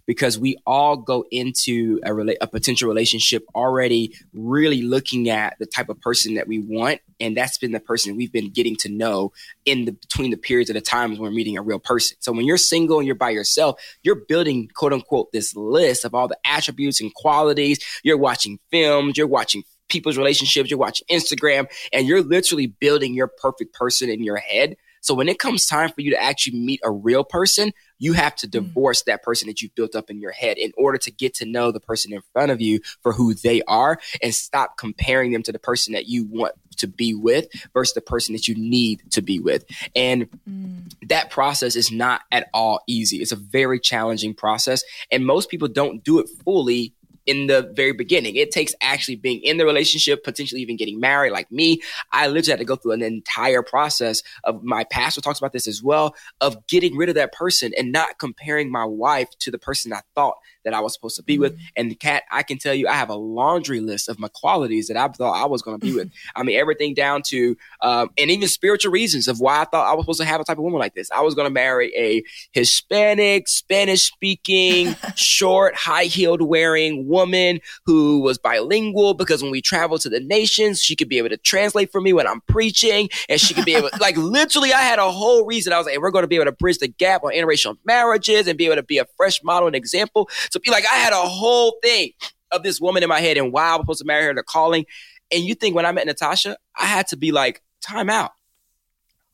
because 0.09 0.39
we 0.39 0.57
all 0.65 0.97
go 0.97 1.23
into 1.29 1.99
a, 2.03 2.09
rela- 2.09 2.35
a 2.41 2.47
potential 2.47 2.89
relationship 2.89 3.45
already 3.53 4.11
really 4.33 4.81
looking 4.81 5.29
at 5.29 5.55
the 5.59 5.67
type 5.67 5.87
of 5.87 6.01
person 6.01 6.33
that 6.33 6.47
we 6.47 6.57
want. 6.57 6.99
And 7.19 7.37
that's 7.37 7.59
been 7.59 7.73
the 7.73 7.79
person 7.79 8.17
we've 8.17 8.31
been 8.31 8.49
getting 8.49 8.75
to 8.77 8.89
know 8.89 9.33
in 9.65 9.85
the 9.85 9.91
between 9.91 10.31
the 10.31 10.37
periods 10.37 10.71
of 10.71 10.73
the 10.73 10.81
times 10.81 11.19
when 11.19 11.29
we're 11.29 11.35
meeting 11.35 11.59
a 11.59 11.61
real 11.61 11.77
person. 11.77 12.17
So 12.21 12.31
when 12.31 12.45
you're 12.45 12.57
single 12.57 12.97
and 12.97 13.05
you're 13.05 13.13
by 13.13 13.29
yourself, 13.29 13.79
you're 14.01 14.15
building 14.27 14.71
quote 14.73 14.93
unquote 14.93 15.31
this 15.31 15.55
list 15.55 16.03
of 16.03 16.15
all 16.15 16.27
the 16.27 16.39
attributes 16.43 16.99
and 16.99 17.13
qualities. 17.13 17.77
You're 18.01 18.17
watching 18.17 18.57
films, 18.71 19.15
you're 19.15 19.27
watching 19.27 19.61
people's 19.89 20.17
relationships, 20.17 20.71
you're 20.71 20.79
watching 20.79 21.05
Instagram, 21.11 21.67
and 21.93 22.07
you're 22.07 22.23
literally 22.23 22.65
building 22.65 23.13
your 23.13 23.27
perfect 23.27 23.75
person 23.75 24.09
in 24.09 24.23
your 24.23 24.37
head. 24.37 24.75
So 25.01 25.13
when 25.13 25.29
it 25.29 25.39
comes 25.39 25.65
time 25.65 25.91
for 25.91 26.01
you 26.01 26.09
to 26.11 26.21
actually 26.21 26.59
meet 26.59 26.79
a 26.83 26.91
real 26.91 27.23
person, 27.23 27.73
you 27.99 28.13
have 28.13 28.35
to 28.37 28.47
mm. 28.47 28.51
divorce 28.51 29.03
that 29.03 29.21
person 29.21 29.47
that 29.47 29.61
you've 29.61 29.75
built 29.75 29.95
up 29.95 30.09
in 30.09 30.19
your 30.19 30.31
head 30.31 30.57
in 30.57 30.71
order 30.77 30.97
to 30.97 31.11
get 31.11 31.35
to 31.35 31.45
know 31.45 31.71
the 31.71 31.79
person 31.79 32.13
in 32.13 32.21
front 32.33 32.51
of 32.51 32.59
you 32.59 32.79
for 33.01 33.13
who 33.13 33.33
they 33.33 33.61
are 33.63 33.99
and 34.23 34.33
stop 34.33 34.77
comparing 34.77 35.31
them 35.31 35.43
to 35.43 35.51
the 35.51 35.59
person 35.59 35.93
that 35.93 36.07
you 36.07 36.25
want 36.25 36.53
to 36.77 36.87
be 36.87 37.13
with 37.13 37.47
versus 37.73 37.93
the 37.93 38.01
person 38.01 38.33
that 38.33 38.47
you 38.47 38.55
need 38.55 39.03
to 39.11 39.21
be 39.21 39.39
with. 39.39 39.65
And 39.95 40.29
mm. 40.49 40.91
that 41.07 41.29
process 41.29 41.75
is 41.75 41.91
not 41.91 42.21
at 42.31 42.49
all 42.53 42.81
easy. 42.87 43.17
It's 43.17 43.31
a 43.31 43.37
very 43.37 43.79
challenging 43.79 44.33
process. 44.33 44.83
And 45.11 45.25
most 45.25 45.49
people 45.49 45.67
don't 45.67 46.03
do 46.03 46.19
it 46.19 46.29
fully 46.43 46.93
in 47.29 47.45
the 47.45 47.71
very 47.75 47.93
beginning. 47.93 48.35
It 48.35 48.49
takes 48.49 48.73
actually 48.81 49.15
being 49.15 49.39
in 49.43 49.57
the 49.57 49.65
relationship, 49.65 50.23
potentially 50.23 50.61
even 50.61 50.77
getting 50.77 50.99
married. 50.99 51.31
Like 51.31 51.51
me, 51.51 51.79
I 52.11 52.27
literally 52.27 52.53
had 52.53 52.59
to 52.59 52.65
go 52.65 52.75
through 52.75 52.93
an 52.93 53.03
entire 53.03 53.61
process 53.61 54.23
of 54.45 54.63
my 54.63 54.83
pastor 54.85 55.21
talks 55.21 55.37
about 55.37 55.53
this 55.53 55.67
as 55.67 55.83
well 55.83 56.15
of 56.41 56.65
getting 56.65 56.97
rid 56.97 57.07
of 57.07 57.15
that 57.15 57.31
person 57.31 57.71
and 57.77 57.91
not 57.91 58.17
comparing 58.17 58.71
my 58.71 58.83
wife 58.83 59.29
to 59.41 59.51
the 59.51 59.59
person 59.59 59.93
I 59.93 60.01
thought 60.15 60.37
that 60.65 60.73
I 60.73 60.79
was 60.79 60.93
supposed 60.93 61.15
to 61.17 61.23
be 61.23 61.35
mm-hmm. 61.35 61.41
with. 61.41 61.57
And 61.75 61.99
Kat, 61.99 62.23
I 62.31 62.43
can 62.43 62.57
tell 62.57 62.73
you, 62.73 62.87
I 62.87 62.93
have 62.93 63.09
a 63.09 63.15
laundry 63.15 63.79
list 63.79 64.09
of 64.09 64.19
my 64.19 64.27
qualities 64.29 64.87
that 64.87 64.97
I 64.97 65.07
thought 65.07 65.41
I 65.41 65.45
was 65.45 65.61
going 65.61 65.79
to 65.79 65.85
be 65.85 65.93
with. 65.93 66.11
I 66.35 66.43
mean, 66.43 66.57
everything 66.57 66.93
down 66.93 67.21
to, 67.27 67.55
um, 67.81 68.09
and 68.17 68.29
even 68.29 68.47
spiritual 68.47 68.91
reasons 68.91 69.27
of 69.27 69.39
why 69.39 69.61
I 69.61 69.65
thought 69.65 69.91
I 69.91 69.95
was 69.95 70.03
supposed 70.03 70.21
to 70.21 70.25
have 70.25 70.41
a 70.41 70.43
type 70.43 70.57
of 70.57 70.63
woman 70.63 70.79
like 70.79 70.95
this. 70.95 71.09
I 71.11 71.21
was 71.21 71.35
going 71.35 71.47
to 71.47 71.53
marry 71.53 71.93
a 71.95 72.23
Hispanic, 72.51 73.47
Spanish 73.47 74.03
speaking, 74.03 74.95
short, 75.15 75.75
high 75.75 76.05
heeled 76.05 76.41
wearing 76.41 77.07
woman 77.07 77.59
who 77.85 78.19
was 78.19 78.37
bilingual 78.37 79.13
because 79.13 79.41
when 79.41 79.51
we 79.51 79.61
traveled 79.61 80.01
to 80.01 80.09
the 80.09 80.19
nations, 80.19 80.81
she 80.81 80.95
could 80.95 81.09
be 81.09 81.17
able 81.17 81.29
to 81.29 81.37
translate 81.37 81.91
for 81.91 82.01
me 82.01 82.13
when 82.13 82.27
I'm 82.27 82.41
preaching 82.47 83.09
and 83.27 83.39
she 83.39 83.53
could 83.53 83.65
be 83.65 83.75
able, 83.75 83.89
like 83.99 84.17
literally 84.17 84.73
I 84.73 84.81
had 84.81 84.99
a 84.99 85.11
whole 85.11 85.45
reason. 85.45 85.73
I 85.73 85.77
was 85.77 85.85
like, 85.85 85.93
hey, 85.93 85.99
we're 85.99 86.11
going 86.11 86.23
to 86.23 86.27
be 86.27 86.35
able 86.35 86.45
to 86.45 86.51
bridge 86.51 86.79
the 86.79 86.87
gap 86.87 87.23
on 87.23 87.31
interracial 87.31 87.77
marriages 87.85 88.47
and 88.47 88.57
be 88.57 88.65
able 88.65 88.75
to 88.75 88.83
be 88.83 88.97
a 88.97 89.05
fresh 89.17 89.43
model 89.43 89.67
and 89.67 89.75
example. 89.75 90.29
So 90.51 90.59
be 90.59 90.71
like, 90.71 90.85
I 90.91 90.95
had 90.95 91.13
a 91.13 91.17
whole 91.17 91.77
thing 91.83 92.11
of 92.51 92.63
this 92.63 92.81
woman 92.81 93.03
in 93.03 93.09
my 93.09 93.19
head 93.19 93.37
and 93.37 93.51
why 93.51 93.69
I 93.69 93.75
was 93.75 93.83
supposed 93.83 93.99
to 93.99 94.05
marry 94.05 94.25
her, 94.25 94.33
the 94.33 94.43
calling. 94.43 94.85
And 95.31 95.43
you 95.43 95.55
think 95.55 95.75
when 95.75 95.85
I 95.85 95.91
met 95.91 96.07
Natasha, 96.07 96.57
I 96.75 96.85
had 96.85 97.07
to 97.07 97.17
be 97.17 97.31
like, 97.31 97.61
time 97.81 98.09
out. 98.09 98.31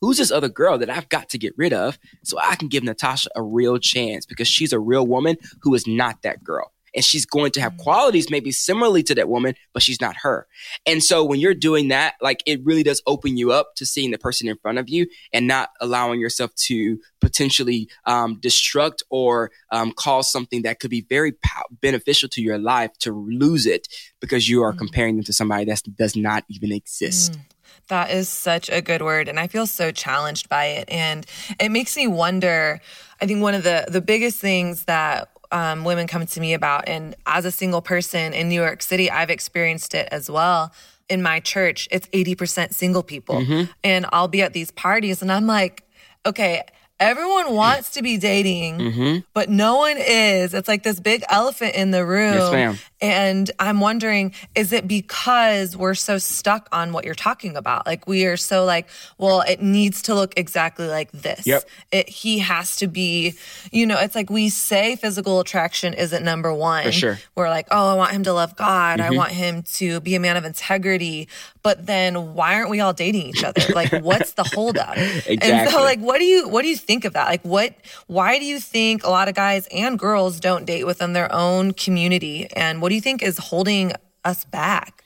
Who's 0.01 0.17
this 0.17 0.31
other 0.31 0.49
girl 0.49 0.77
that 0.77 0.89
I've 0.89 1.09
got 1.09 1.29
to 1.29 1.37
get 1.37 1.53
rid 1.57 1.73
of 1.73 1.97
so 2.23 2.37
I 2.39 2.55
can 2.55 2.67
give 2.67 2.83
Natasha 2.83 3.29
a 3.35 3.41
real 3.41 3.77
chance 3.77 4.25
because 4.25 4.47
she's 4.47 4.73
a 4.73 4.79
real 4.79 5.07
woman 5.07 5.37
who 5.61 5.73
is 5.73 5.87
not 5.87 6.21
that 6.23 6.43
girl 6.43 6.71
and 6.95 7.03
she's 7.03 7.25
going 7.25 7.51
to 7.51 7.61
have 7.61 7.73
mm. 7.73 7.77
qualities 7.79 8.29
maybe 8.29 8.51
similarly 8.51 9.03
to 9.03 9.15
that 9.15 9.29
woman, 9.29 9.55
but 9.73 9.83
she's 9.83 10.01
not 10.01 10.15
her. 10.17 10.47
And 10.85 11.03
so 11.03 11.23
when 11.23 11.39
you're 11.39 11.53
doing 11.53 11.89
that, 11.89 12.15
like 12.21 12.41
it 12.45 12.63
really 12.63 12.83
does 12.83 13.01
open 13.05 13.37
you 13.37 13.51
up 13.51 13.75
to 13.75 13.85
seeing 13.85 14.11
the 14.11 14.17
person 14.17 14.47
in 14.47 14.57
front 14.57 14.77
of 14.77 14.89
you 14.89 15.07
and 15.33 15.47
not 15.47 15.69
allowing 15.81 16.19
yourself 16.19 16.53
to 16.55 16.99
potentially 17.21 17.89
um, 18.05 18.39
destruct 18.39 19.01
or 19.09 19.51
um, 19.71 19.91
cause 19.91 20.31
something 20.31 20.61
that 20.63 20.79
could 20.79 20.89
be 20.89 21.01
very 21.01 21.33
pow- 21.33 21.65
beneficial 21.81 22.29
to 22.29 22.41
your 22.41 22.57
life 22.57 22.91
to 22.99 23.11
lose 23.11 23.65
it 23.65 23.87
because 24.19 24.47
you 24.49 24.63
are 24.63 24.73
mm. 24.73 24.77
comparing 24.77 25.15
them 25.15 25.25
to 25.25 25.33
somebody 25.33 25.65
that 25.65 25.81
does 25.95 26.15
not 26.15 26.43
even 26.49 26.71
exist. 26.71 27.33
Mm. 27.33 27.39
That 27.87 28.11
is 28.11 28.29
such 28.29 28.69
a 28.69 28.81
good 28.81 29.01
word. 29.01 29.27
And 29.27 29.39
I 29.39 29.47
feel 29.47 29.67
so 29.67 29.91
challenged 29.91 30.49
by 30.49 30.65
it. 30.65 30.89
And 30.89 31.25
it 31.59 31.69
makes 31.69 31.95
me 31.95 32.07
wonder. 32.07 32.79
I 33.21 33.27
think 33.27 33.41
one 33.41 33.53
of 33.53 33.63
the, 33.63 33.85
the 33.87 34.01
biggest 34.01 34.39
things 34.39 34.85
that 34.85 35.29
um, 35.51 35.83
women 35.83 36.07
come 36.07 36.25
to 36.25 36.39
me 36.39 36.53
about. 36.53 36.87
And 36.87 37.15
as 37.25 37.45
a 37.45 37.51
single 37.51 37.81
person 37.81 38.33
in 38.33 38.49
New 38.49 38.61
York 38.61 38.81
City, 38.81 39.09
I've 39.09 39.29
experienced 39.29 39.93
it 39.93 40.07
as 40.11 40.29
well. 40.29 40.71
In 41.09 41.21
my 41.21 41.39
church, 41.39 41.87
it's 41.91 42.07
80% 42.07 42.73
single 42.73 43.03
people. 43.03 43.35
Mm-hmm. 43.35 43.71
And 43.83 44.05
I'll 44.11 44.27
be 44.27 44.41
at 44.41 44.53
these 44.53 44.71
parties 44.71 45.21
and 45.21 45.31
I'm 45.31 45.45
like, 45.45 45.83
okay, 46.25 46.63
everyone 46.99 47.53
wants 47.53 47.91
to 47.91 48.01
be 48.01 48.17
dating, 48.17 48.77
mm-hmm. 48.77 49.17
but 49.33 49.49
no 49.49 49.77
one 49.77 49.97
is. 49.97 50.53
It's 50.53 50.67
like 50.67 50.83
this 50.83 50.99
big 50.99 51.23
elephant 51.29 51.75
in 51.75 51.91
the 51.91 52.05
room. 52.05 52.33
Yes, 52.33 52.51
ma'am. 52.51 52.79
And 53.05 53.51
I'm 53.59 53.81
wondering, 53.81 54.33
is 54.55 54.73
it 54.73 54.87
because 54.87 55.77
we're 55.77 55.93
so 55.93 56.17
stuck 56.17 56.67
on 56.71 56.91
what 56.91 57.05
you're 57.05 57.13
talking 57.13 57.55
about? 57.55 57.85
Like 57.85 58.07
we 58.07 58.25
are 58.25 58.35
so 58.35 58.65
like, 58.65 58.87
well, 59.19 59.41
it 59.41 59.61
needs 59.61 60.01
to 60.03 60.15
look 60.15 60.33
exactly 60.37 60.87
like 60.87 61.11
this. 61.11 61.45
Yep. 61.45 61.65
It, 61.91 62.09
he 62.09 62.39
has 62.39 62.77
to 62.77 62.87
be, 62.87 63.35
you 63.71 63.85
know, 63.85 63.99
it's 63.99 64.15
like 64.15 64.31
we 64.31 64.49
say 64.49 64.95
physical 64.95 65.39
attraction 65.39 65.93
isn't 65.93 66.25
number 66.25 66.51
one. 66.51 66.85
For 66.85 66.91
sure. 66.91 67.19
We're 67.35 67.49
like, 67.49 67.67
oh, 67.69 67.91
I 67.91 67.93
want 67.93 68.11
him 68.11 68.23
to 68.23 68.33
love 68.33 68.55
God. 68.55 68.99
Mm-hmm. 68.99 69.13
I 69.13 69.15
want 69.15 69.33
him 69.33 69.61
to 69.75 69.99
be 69.99 70.15
a 70.15 70.19
man 70.19 70.35
of 70.35 70.43
integrity. 70.43 71.27
But 71.61 71.85
then 71.85 72.33
why 72.33 72.55
aren't 72.55 72.71
we 72.71 72.79
all 72.79 72.93
dating 72.93 73.27
each 73.27 73.43
other? 73.43 73.61
Like, 73.75 73.91
what's 74.01 74.33
the 74.33 74.43
holdup? 74.43 74.97
exactly. 74.97 75.37
And 75.55 75.69
so 75.69 75.81
like, 75.81 75.99
what 75.99 76.17
do 76.17 76.25
you, 76.25 76.49
what 76.49 76.63
do 76.63 76.69
you 76.69 76.75
think 76.75 77.05
of 77.05 77.13
that? 77.13 77.27
Like, 77.27 77.43
what, 77.43 77.75
why 78.07 78.39
do 78.39 78.45
you 78.45 78.59
think 78.59 79.03
a 79.03 79.09
lot 79.09 79.27
of 79.27 79.35
guys 79.35 79.67
and 79.71 79.99
girls 79.99 80.39
don't 80.39 80.65
date 80.65 80.85
within 80.85 81.13
their 81.13 81.31
own 81.31 81.73
community? 81.73 82.47
And 82.55 82.81
what 82.81 82.89
do 82.89 82.94
you 82.95 83.01
think 83.01 83.21
is 83.21 83.37
holding 83.37 83.93
us 84.23 84.45
back? 84.45 85.03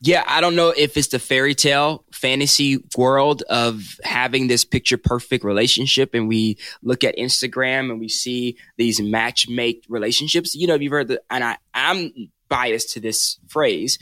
Yeah, 0.00 0.22
I 0.26 0.42
don't 0.42 0.54
know 0.54 0.74
if 0.76 0.98
it's 0.98 1.08
the 1.08 1.18
fairy 1.18 1.54
tale 1.54 2.04
fantasy 2.12 2.84
world 2.96 3.42
of 3.48 3.98
having 4.02 4.48
this 4.48 4.62
picture 4.62 4.98
perfect 4.98 5.44
relationship. 5.44 6.12
And 6.12 6.28
we 6.28 6.58
look 6.82 7.04
at 7.04 7.16
Instagram 7.16 7.90
and 7.90 7.98
we 7.98 8.10
see 8.10 8.58
these 8.76 9.00
match 9.00 9.48
make 9.48 9.86
relationships. 9.88 10.54
You 10.54 10.66
know, 10.66 10.74
you've 10.74 10.92
heard 10.92 11.08
the, 11.08 11.22
and 11.30 11.42
I, 11.42 11.56
I'm 11.72 12.12
biased 12.50 12.90
to 12.94 13.00
this 13.00 13.38
phrase. 13.48 13.98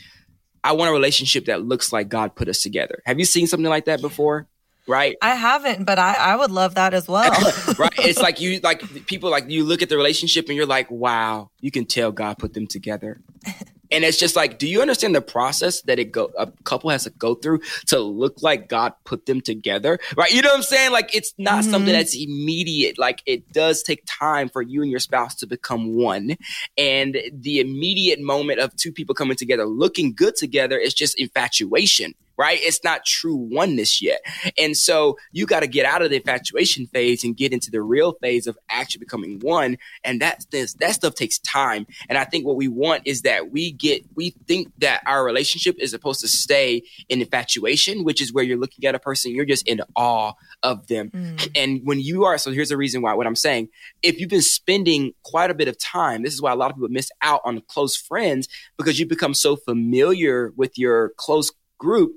I 0.64 0.73
want 0.73 0.90
a 0.90 0.92
relationship 0.92 1.45
that 1.45 1.62
looks 1.62 1.92
like 1.92 2.09
God 2.09 2.35
put 2.35 2.49
us 2.49 2.62
together. 2.62 3.01
Have 3.07 3.21
you 3.21 3.25
seen 3.25 3.47
something 3.47 3.71
like 3.71 3.85
that 3.85 4.01
before? 4.01 4.49
Right. 4.87 5.16
I 5.23 5.35
haven't, 5.35 5.85
but 5.85 5.99
I, 5.99 6.14
I 6.14 6.37
would 6.37 6.51
love 6.51 6.75
that 6.75 6.92
as 6.92 7.07
well. 7.07 7.31
right. 7.79 7.92
It's 7.99 8.21
like 8.21 8.40
you 8.40 8.61
like 8.61 9.07
people 9.07 9.31
like 9.31 9.49
you 9.49 9.64
look 9.64 9.83
at 9.83 9.88
the 9.88 9.97
relationship 9.97 10.49
and 10.49 10.57
you're 10.57 10.66
like, 10.66 10.90
wow, 10.90 11.51
you 11.61 11.71
can 11.71 11.87
tell 11.87 12.11
God 12.12 12.38
put 12.38 12.55
them 12.55 12.66
together. 12.66 13.21
And 13.92 14.05
it's 14.05 14.16
just 14.16 14.37
like, 14.37 14.59
do 14.59 14.66
you 14.66 14.81
understand 14.81 15.14
the 15.14 15.21
process 15.21 15.83
that 15.83 15.99
it 15.99 16.12
go 16.12 16.33
a 16.38 16.51
couple 16.64 16.88
has 16.88 17.05
to 17.05 17.11
go 17.11 17.35
through 17.35 17.61
to 17.88 18.01
look 18.01 18.40
like 18.40 18.66
God 18.66 18.95
put 19.05 19.27
them 19.27 19.42
together? 19.42 19.99
Right? 20.16 20.33
You 20.33 20.40
know 20.40 20.49
what 20.49 20.57
I'm 20.57 20.62
saying? 20.62 20.92
Like 20.92 21.14
it's 21.14 21.35
not 21.37 21.61
mm-hmm. 21.61 21.71
something 21.71 21.92
that's 21.92 22.16
immediate. 22.16 22.99
Like 22.99 23.23
it 23.27 23.53
does 23.53 23.83
take 23.83 24.03
time 24.07 24.49
for 24.49 24.62
you 24.62 24.81
and 24.81 24.90
your 24.90 24.99
spouse 24.99 25.35
to 25.37 25.47
become 25.47 25.95
one. 25.95 26.37
And 26.79 27.18
the 27.35 27.61
immediate 27.61 28.18
moment 28.18 28.61
of 28.61 28.75
two 28.77 28.92
people 28.92 29.14
coming 29.14 29.37
together 29.37 29.66
looking 29.66 30.14
good 30.14 30.37
together 30.37 30.79
is 30.79 30.95
just 30.95 31.21
infatuation 31.21 32.14
right? 32.43 32.59
It's 32.61 32.83
not 32.83 33.05
true 33.05 33.37
oneness 33.37 34.03
yet. 34.03 34.21
And 34.59 34.77
so 34.77 35.17
you 35.31 35.47
got 35.47 35.61
to 35.61 35.69
get 35.69 35.87
out 35.87 36.03
of 36.03 36.11
the 36.11 36.17
infatuation 36.17 36.89
phase 36.89 37.23
and 37.23 37.37
get 37.37 37.53
into 37.53 37.71
the 37.71 37.81
real 37.81 38.15
phase 38.15 38.49
of 38.49 38.59
actually 38.69 38.99
becoming 38.99 39.39
one. 39.39 39.79
And 40.03 40.21
that, 40.21 40.45
that 40.51 40.95
stuff 40.95 41.15
takes 41.15 41.39
time. 41.39 41.87
And 42.09 42.19
I 42.19 42.25
think 42.25 42.45
what 42.45 42.57
we 42.57 42.67
want 42.67 43.03
is 43.07 43.23
that 43.23 43.53
we 43.53 43.71
get, 43.71 44.03
we 44.17 44.31
think 44.49 44.73
that 44.79 45.03
our 45.07 45.25
relationship 45.25 45.77
is 45.79 45.93
supposed 45.93 46.21
to 46.23 46.29
stay 46.29 46.83
in 47.09 47.21
infatuation, 47.21 48.03
which 48.03 48.21
is 48.21 48.33
where 48.33 48.43
you're 48.43 48.59
looking 48.59 48.87
at 48.87 48.97
a 48.97 48.99
person, 48.99 49.31
you're 49.31 49.45
just 49.45 49.69
in 49.69 49.81
awe 49.95 50.33
of 50.65 50.89
them. 50.89 51.11
Mm. 51.11 51.51
And 51.55 51.81
when 51.85 52.01
you 52.01 52.25
are, 52.25 52.39
so 52.39 52.51
here's 52.51 52.71
the 52.71 52.77
reason 52.77 53.03
why, 53.03 53.15
what 53.15 53.29
I'm 53.29 53.37
saying, 53.37 53.69
if 54.03 54.19
you've 54.19 54.31
been 54.31 54.43
spending 54.43 55.13
quite 55.23 55.53
a 55.53 55.55
bit 55.55 55.69
of 55.69 55.79
time, 55.79 56.25
this 56.25 56.35
is 56.35 56.43
why 56.43 56.51
a 56.51 56.57
lot 56.57 56.73
of 56.73 56.77
people 56.77 56.89
miss 56.89 57.13
out 57.23 57.41
on 57.45 57.63
close 57.69 57.97
friends 57.97 58.49
because 58.77 58.99
you 58.99 59.07
become 59.07 59.33
so 59.33 59.55
familiar 59.55 60.53
with 60.57 60.77
your 60.77 61.11
close 61.17 61.53
group 61.79 62.15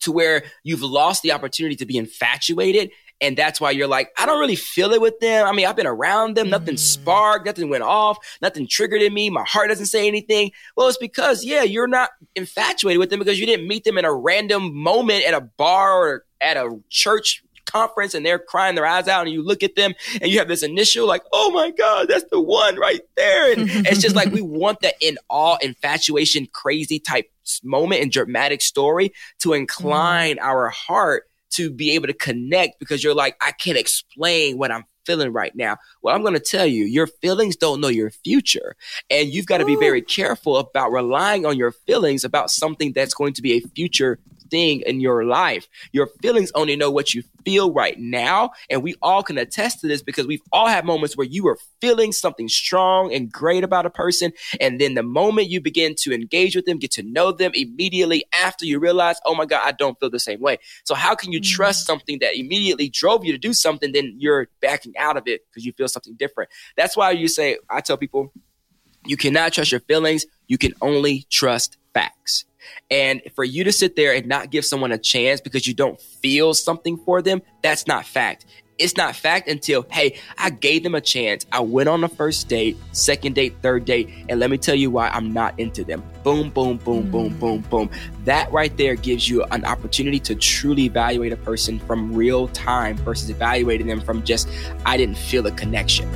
to 0.00 0.12
where 0.12 0.44
you've 0.62 0.82
lost 0.82 1.22
the 1.22 1.32
opportunity 1.32 1.76
to 1.76 1.86
be 1.86 1.96
infatuated. 1.96 2.90
And 3.22 3.36
that's 3.36 3.60
why 3.60 3.70
you're 3.70 3.86
like, 3.86 4.10
I 4.16 4.24
don't 4.24 4.40
really 4.40 4.56
feel 4.56 4.92
it 4.92 5.00
with 5.00 5.20
them. 5.20 5.46
I 5.46 5.52
mean, 5.52 5.66
I've 5.66 5.76
been 5.76 5.86
around 5.86 6.36
them, 6.36 6.48
nothing 6.48 6.76
mm. 6.76 6.78
sparked, 6.78 7.44
nothing 7.44 7.68
went 7.68 7.82
off, 7.82 8.16
nothing 8.40 8.66
triggered 8.66 9.02
in 9.02 9.12
me. 9.12 9.28
My 9.28 9.44
heart 9.46 9.68
doesn't 9.68 9.86
say 9.86 10.08
anything. 10.08 10.52
Well, 10.74 10.88
it's 10.88 10.96
because, 10.96 11.44
yeah, 11.44 11.62
you're 11.62 11.86
not 11.86 12.10
infatuated 12.34 12.98
with 12.98 13.10
them 13.10 13.18
because 13.18 13.38
you 13.38 13.44
didn't 13.44 13.68
meet 13.68 13.84
them 13.84 13.98
in 13.98 14.06
a 14.06 14.14
random 14.14 14.74
moment 14.74 15.24
at 15.24 15.34
a 15.34 15.42
bar 15.42 16.02
or 16.02 16.24
at 16.40 16.56
a 16.56 16.80
church 16.88 17.44
conference 17.70 18.14
and 18.14 18.24
they're 18.24 18.38
crying 18.38 18.74
their 18.74 18.86
eyes 18.86 19.08
out 19.08 19.22
and 19.26 19.32
you 19.32 19.42
look 19.42 19.62
at 19.62 19.76
them 19.76 19.94
and 20.20 20.30
you 20.30 20.38
have 20.38 20.48
this 20.48 20.62
initial 20.62 21.06
like, 21.06 21.22
oh 21.32 21.50
my 21.50 21.70
God, 21.70 22.08
that's 22.08 22.28
the 22.30 22.40
one 22.40 22.76
right 22.76 23.00
there. 23.16 23.52
And 23.52 23.68
it's 23.86 24.00
just 24.00 24.16
like 24.16 24.32
we 24.32 24.42
want 24.42 24.80
that 24.80 24.94
in 25.00 25.18
all 25.28 25.58
infatuation, 25.62 26.46
crazy 26.52 26.98
type 26.98 27.30
moment 27.62 28.02
and 28.02 28.12
dramatic 28.12 28.62
story 28.62 29.12
to 29.40 29.52
incline 29.52 30.36
mm. 30.36 30.42
our 30.42 30.68
heart 30.68 31.24
to 31.50 31.70
be 31.70 31.92
able 31.92 32.06
to 32.06 32.14
connect 32.14 32.78
because 32.78 33.02
you're 33.02 33.14
like, 33.14 33.36
I 33.40 33.52
can't 33.52 33.78
explain 33.78 34.56
what 34.56 34.70
I'm 34.70 34.84
feeling 35.04 35.32
right 35.32 35.54
now. 35.56 35.76
Well, 36.02 36.14
I'm 36.14 36.22
going 36.22 36.34
to 36.34 36.40
tell 36.40 36.66
you, 36.66 36.84
your 36.84 37.06
feelings 37.06 37.56
don't 37.56 37.80
know 37.80 37.88
your 37.88 38.10
future. 38.10 38.76
And 39.10 39.28
you've 39.28 39.46
got 39.46 39.58
to 39.58 39.64
be 39.64 39.76
very 39.76 40.02
careful 40.02 40.56
about 40.58 40.92
relying 40.92 41.44
on 41.46 41.56
your 41.56 41.72
feelings 41.72 42.24
about 42.24 42.50
something 42.50 42.92
that's 42.92 43.14
going 43.14 43.32
to 43.34 43.42
be 43.42 43.52
a 43.54 43.60
future 43.60 44.18
thing 44.50 44.82
in 44.82 45.00
your 45.00 45.24
life. 45.24 45.68
Your 45.92 46.08
feelings 46.22 46.50
only 46.54 46.76
know 46.76 46.90
what 46.90 47.14
you 47.14 47.22
feel 47.44 47.72
right 47.72 47.98
now. 47.98 48.50
And 48.68 48.82
we 48.82 48.94
all 49.02 49.22
can 49.22 49.38
attest 49.38 49.80
to 49.80 49.88
this 49.88 50.02
because 50.02 50.26
we've 50.26 50.42
all 50.52 50.66
had 50.66 50.84
moments 50.84 51.16
where 51.16 51.26
you 51.26 51.44
were 51.44 51.58
feeling 51.80 52.12
something 52.12 52.48
strong 52.48 53.12
and 53.12 53.30
great 53.32 53.64
about 53.64 53.86
a 53.86 53.90
person. 53.90 54.32
And 54.60 54.80
then 54.80 54.94
the 54.94 55.02
moment 55.02 55.48
you 55.48 55.60
begin 55.60 55.94
to 56.00 56.12
engage 56.12 56.56
with 56.56 56.66
them, 56.66 56.78
get 56.78 56.92
to 56.92 57.02
know 57.02 57.32
them 57.32 57.52
immediately 57.54 58.24
after 58.32 58.64
you 58.66 58.78
realize, 58.78 59.16
oh 59.24 59.34
my 59.34 59.46
God, 59.46 59.62
I 59.64 59.72
don't 59.72 59.98
feel 59.98 60.10
the 60.10 60.18
same 60.18 60.40
way. 60.40 60.58
So 60.84 60.94
how 60.94 61.14
can 61.14 61.32
you 61.32 61.40
mm-hmm. 61.40 61.54
trust 61.54 61.86
something 61.86 62.18
that 62.20 62.36
immediately 62.36 62.88
drove 62.88 63.24
you 63.24 63.32
to 63.32 63.38
do 63.38 63.52
something, 63.52 63.92
then 63.92 64.14
you're 64.18 64.48
backing 64.60 64.96
out 64.98 65.16
of 65.16 65.26
it 65.26 65.42
because 65.48 65.64
you 65.64 65.72
feel 65.72 65.88
something 65.88 66.14
different? 66.14 66.50
That's 66.76 66.96
why 66.96 67.12
you 67.12 67.28
say, 67.28 67.58
I 67.68 67.80
tell 67.80 67.96
people, 67.96 68.32
you 69.06 69.16
cannot 69.16 69.52
trust 69.52 69.72
your 69.72 69.80
feelings. 69.80 70.26
You 70.46 70.58
can 70.58 70.74
only 70.82 71.24
trust 71.30 71.78
facts. 71.94 72.44
And 72.90 73.22
for 73.34 73.44
you 73.44 73.64
to 73.64 73.72
sit 73.72 73.96
there 73.96 74.14
and 74.14 74.26
not 74.26 74.50
give 74.50 74.64
someone 74.64 74.92
a 74.92 74.98
chance 74.98 75.40
because 75.40 75.66
you 75.66 75.74
don't 75.74 76.00
feel 76.00 76.54
something 76.54 76.96
for 76.96 77.22
them, 77.22 77.42
that's 77.62 77.86
not 77.86 78.04
fact. 78.04 78.46
It's 78.78 78.96
not 78.96 79.14
fact 79.14 79.46
until, 79.46 79.84
hey, 79.90 80.18
I 80.38 80.48
gave 80.48 80.82
them 80.82 80.94
a 80.94 81.02
chance. 81.02 81.44
I 81.52 81.60
went 81.60 81.90
on 81.90 82.00
the 82.00 82.08
first 82.08 82.48
date, 82.48 82.78
second 82.92 83.34
date, 83.34 83.56
third 83.60 83.84
date, 83.84 84.08
and 84.30 84.40
let 84.40 84.48
me 84.48 84.56
tell 84.56 84.74
you 84.74 84.90
why 84.90 85.08
I'm 85.08 85.34
not 85.34 85.58
into 85.60 85.84
them. 85.84 86.02
Boom, 86.22 86.48
boom, 86.48 86.78
boom, 86.78 87.04
mm. 87.04 87.10
boom, 87.10 87.38
boom, 87.38 87.60
boom. 87.68 87.90
That 88.24 88.50
right 88.50 88.74
there 88.78 88.94
gives 88.94 89.28
you 89.28 89.44
an 89.50 89.66
opportunity 89.66 90.18
to 90.20 90.34
truly 90.34 90.84
evaluate 90.84 91.30
a 91.30 91.36
person 91.36 91.78
from 91.80 92.14
real 92.14 92.48
time 92.48 92.96
versus 92.96 93.28
evaluating 93.28 93.86
them 93.86 94.00
from 94.00 94.24
just, 94.24 94.48
I 94.86 94.96
didn't 94.96 95.18
feel 95.18 95.46
a 95.46 95.52
connection. 95.52 96.08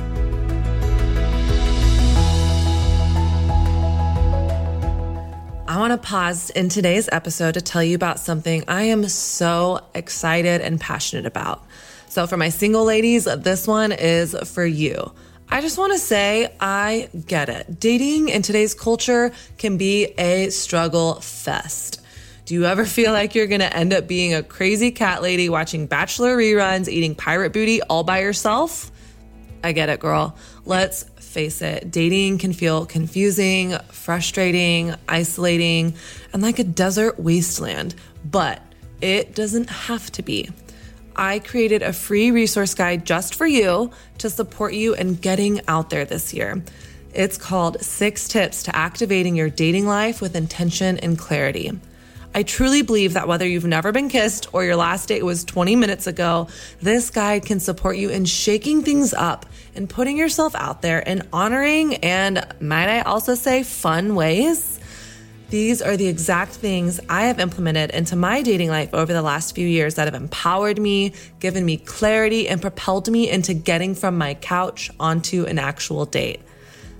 I 5.67 5.79
want 5.79 5.93
to 5.93 5.97
pause 5.97 6.51
in 6.51 6.69
today's 6.69 7.09
episode 7.11 7.55
to 7.55 7.61
tell 7.61 7.83
you 7.83 7.95
about 7.95 8.19
something 8.19 8.63
I 8.67 8.83
am 8.83 9.09
so 9.09 9.83
excited 9.95 10.61
and 10.61 10.79
passionate 10.79 11.25
about. 11.25 11.65
So, 12.07 12.27
for 12.27 12.37
my 12.37 12.49
single 12.49 12.85
ladies, 12.85 13.25
this 13.25 13.65
one 13.65 13.91
is 13.91 14.35
for 14.53 14.63
you. 14.63 15.11
I 15.49 15.61
just 15.61 15.79
want 15.79 15.93
to 15.93 15.97
say, 15.97 16.53
I 16.59 17.09
get 17.25 17.49
it. 17.49 17.79
Dating 17.79 18.29
in 18.29 18.43
today's 18.43 18.75
culture 18.75 19.31
can 19.57 19.77
be 19.77 20.05
a 20.19 20.51
struggle 20.51 21.15
fest. 21.15 21.99
Do 22.45 22.53
you 22.53 22.65
ever 22.65 22.85
feel 22.85 23.11
like 23.11 23.33
you're 23.33 23.47
going 23.47 23.61
to 23.61 23.75
end 23.75 23.91
up 23.91 24.07
being 24.07 24.35
a 24.35 24.43
crazy 24.43 24.91
cat 24.91 25.23
lady 25.23 25.49
watching 25.49 25.87
Bachelor 25.87 26.37
reruns, 26.37 26.87
eating 26.87 27.15
pirate 27.15 27.53
booty 27.53 27.81
all 27.81 28.03
by 28.03 28.19
yourself? 28.19 28.91
I 29.63 29.71
get 29.71 29.89
it, 29.89 29.99
girl. 29.99 30.35
Let's 30.63 31.05
face 31.35 31.61
it, 31.61 31.91
dating 31.91 32.37
can 32.37 32.53
feel 32.53 32.85
confusing, 32.85 33.77
frustrating, 33.89 34.95
isolating, 35.09 35.93
and 36.31 36.41
like 36.41 36.59
a 36.59 36.63
desert 36.63 37.19
wasteland, 37.19 37.93
but 38.23 38.61
it 39.01 39.35
doesn't 39.35 39.69
have 39.69 40.09
to 40.13 40.21
be. 40.21 40.49
I 41.13 41.39
created 41.39 41.81
a 41.81 41.91
free 41.91 42.31
resource 42.31 42.73
guide 42.73 43.05
just 43.05 43.35
for 43.35 43.45
you 43.45 43.91
to 44.19 44.29
support 44.29 44.75
you 44.75 44.95
in 44.95 45.15
getting 45.15 45.59
out 45.67 45.89
there 45.89 46.05
this 46.05 46.33
year. 46.33 46.63
It's 47.13 47.37
called 47.37 47.81
Six 47.81 48.29
Tips 48.29 48.63
to 48.63 48.75
Activating 48.75 49.35
Your 49.35 49.49
Dating 49.49 49.87
Life 49.87 50.21
with 50.21 50.37
Intention 50.37 50.97
and 50.99 51.19
Clarity. 51.19 51.77
I 52.35 52.43
truly 52.43 52.81
believe 52.81 53.13
that 53.13 53.29
whether 53.29 53.47
you've 53.47 53.63
never 53.63 53.93
been 53.93 54.09
kissed 54.09 54.53
or 54.53 54.65
your 54.65 54.75
last 54.75 55.07
date 55.07 55.23
was 55.23 55.45
20 55.45 55.77
minutes 55.77 56.05
ago, 56.05 56.49
this 56.81 57.09
guide 57.09 57.45
can 57.45 57.61
support 57.61 57.95
you 57.95 58.09
in 58.09 58.25
shaking 58.25 58.81
things 58.81 59.13
up 59.13 59.45
and 59.73 59.89
putting 59.89 60.17
yourself 60.17 60.53
out 60.53 60.81
there 60.81 60.99
in 60.99 61.25
honoring 61.31 61.95
and, 62.03 62.45
might 62.59 62.89
I 62.89 63.03
also 63.03 63.35
say, 63.35 63.63
fun 63.63 64.15
ways. 64.15 64.81
These 65.49 65.81
are 65.81 65.95
the 65.95 66.07
exact 66.07 66.51
things 66.51 66.99
I 67.07 67.27
have 67.27 67.39
implemented 67.39 67.91
into 67.91 68.17
my 68.17 68.41
dating 68.41 68.67
life 68.67 68.93
over 68.93 69.13
the 69.13 69.21
last 69.21 69.55
few 69.55 69.65
years 69.65 69.95
that 69.95 70.03
have 70.03 70.21
empowered 70.21 70.77
me, 70.77 71.13
given 71.39 71.63
me 71.63 71.77
clarity, 71.77 72.49
and 72.49 72.61
propelled 72.61 73.09
me 73.09 73.29
into 73.29 73.53
getting 73.53 73.95
from 73.95 74.17
my 74.17 74.33
couch 74.33 74.91
onto 74.99 75.45
an 75.45 75.57
actual 75.57 76.05
date. 76.05 76.41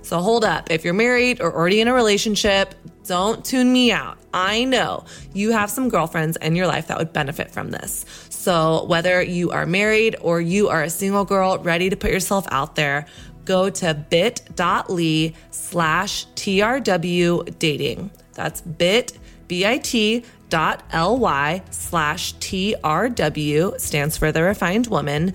So 0.06 0.20
hold 0.20 0.44
up. 0.44 0.70
If 0.70 0.84
you're 0.84 0.94
married 0.94 1.40
or 1.40 1.52
already 1.52 1.80
in 1.80 1.88
a 1.88 1.92
relationship, 1.92 2.76
don't 3.06 3.44
tune 3.44 3.72
me 3.72 3.90
out. 3.90 4.18
I 4.32 4.62
know 4.62 5.04
you 5.34 5.50
have 5.50 5.68
some 5.68 5.88
girlfriends 5.88 6.36
in 6.36 6.54
your 6.54 6.68
life 6.68 6.86
that 6.86 6.96
would 6.96 7.12
benefit 7.12 7.50
from 7.50 7.72
this. 7.72 8.04
So 8.28 8.84
whether 8.84 9.20
you 9.20 9.50
are 9.50 9.66
married 9.66 10.14
or 10.20 10.40
you 10.40 10.68
are 10.68 10.84
a 10.84 10.90
single 10.90 11.24
girl 11.24 11.58
ready 11.58 11.90
to 11.90 11.96
put 11.96 12.12
yourself 12.12 12.46
out 12.52 12.76
there, 12.76 13.06
go 13.44 13.68
to 13.68 13.94
bit.ly 13.94 15.32
slash 15.50 16.26
TRW 16.36 17.58
dating. 17.58 18.12
That's 18.34 18.60
bit, 18.60 19.18
B-I-T 19.48 20.24
dot 20.50 20.84
L-Y 20.92 21.62
slash 21.70 22.34
TRW 22.36 23.80
stands 23.80 24.16
for 24.16 24.30
the 24.30 24.44
refined 24.44 24.86
woman 24.86 25.34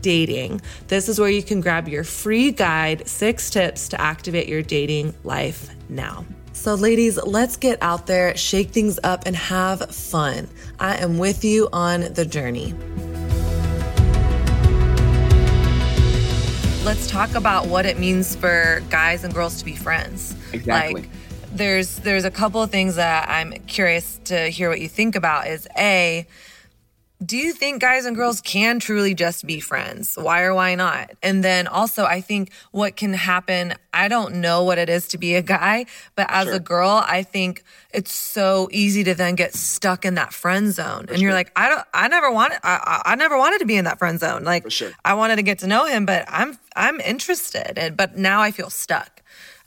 dating. 0.00 0.60
This 0.88 1.08
is 1.08 1.18
where 1.18 1.30
you 1.30 1.42
can 1.42 1.60
grab 1.60 1.88
your 1.88 2.04
free 2.04 2.50
guide, 2.50 3.06
six 3.08 3.50
tips 3.50 3.88
to 3.88 4.00
activate 4.00 4.48
your 4.48 4.62
dating 4.62 5.14
life 5.24 5.70
now. 5.88 6.24
So, 6.52 6.74
ladies, 6.74 7.16
let's 7.22 7.56
get 7.56 7.78
out 7.80 8.06
there, 8.06 8.36
shake 8.36 8.70
things 8.70 8.98
up, 9.02 9.22
and 9.24 9.34
have 9.34 9.94
fun. 9.94 10.48
I 10.78 10.96
am 10.96 11.16
with 11.16 11.44
you 11.44 11.68
on 11.72 12.12
the 12.12 12.26
journey. 12.26 12.74
Let's 16.84 17.06
talk 17.06 17.34
about 17.34 17.66
what 17.66 17.86
it 17.86 17.98
means 17.98 18.34
for 18.34 18.82
guys 18.90 19.24
and 19.24 19.32
girls 19.32 19.58
to 19.58 19.64
be 19.64 19.76
friends. 19.76 20.34
Exactly. 20.52 21.02
Like, 21.02 21.10
there's 21.52 21.96
there's 22.00 22.24
a 22.24 22.30
couple 22.30 22.62
of 22.62 22.70
things 22.70 22.96
that 22.96 23.28
I'm 23.28 23.52
curious 23.66 24.20
to 24.24 24.48
hear 24.48 24.68
what 24.68 24.80
you 24.80 24.88
think 24.88 25.16
about. 25.16 25.46
Is 25.46 25.66
a 25.76 26.26
do 27.24 27.36
you 27.36 27.52
think 27.52 27.82
guys 27.82 28.06
and 28.06 28.16
girls 28.16 28.40
can 28.40 28.80
truly 28.80 29.14
just 29.14 29.46
be 29.46 29.60
friends? 29.60 30.16
Why 30.16 30.42
or 30.42 30.54
why 30.54 30.74
not? 30.74 31.10
And 31.22 31.44
then 31.44 31.66
also, 31.66 32.04
I 32.04 32.22
think 32.22 32.50
what 32.70 32.96
can 32.96 33.12
happen, 33.12 33.74
I 33.92 34.08
don't 34.08 34.36
know 34.36 34.64
what 34.64 34.78
it 34.78 34.88
is 34.88 35.08
to 35.08 35.18
be 35.18 35.34
a 35.34 35.42
guy, 35.42 35.84
but 36.16 36.26
as 36.30 36.46
sure. 36.46 36.54
a 36.54 36.58
girl, 36.58 37.04
I 37.06 37.22
think 37.22 37.62
it's 37.92 38.12
so 38.12 38.68
easy 38.72 39.04
to 39.04 39.14
then 39.14 39.34
get 39.34 39.54
stuck 39.54 40.06
in 40.06 40.14
that 40.14 40.32
friend 40.32 40.72
zone. 40.72 41.06
For 41.06 41.12
and 41.12 41.22
you're 41.22 41.34
like, 41.34 41.52
I 41.56 41.68
don't, 41.68 41.86
I 41.92 42.08
never 42.08 42.30
wanted, 42.30 42.58
I, 42.62 43.02
I 43.04 43.14
never 43.16 43.36
wanted 43.36 43.58
to 43.58 43.66
be 43.66 43.76
in 43.76 43.84
that 43.84 43.98
friend 43.98 44.18
zone. 44.18 44.44
Like, 44.44 44.70
sure. 44.70 44.92
I 45.04 45.12
wanted 45.12 45.36
to 45.36 45.42
get 45.42 45.58
to 45.58 45.66
know 45.66 45.84
him, 45.84 46.06
but 46.06 46.24
I'm, 46.26 46.58
I'm 46.74 47.00
interested. 47.00 47.76
And, 47.76 47.98
but 47.98 48.16
now 48.16 48.40
I 48.40 48.50
feel 48.50 48.70
stuck. 48.70 49.22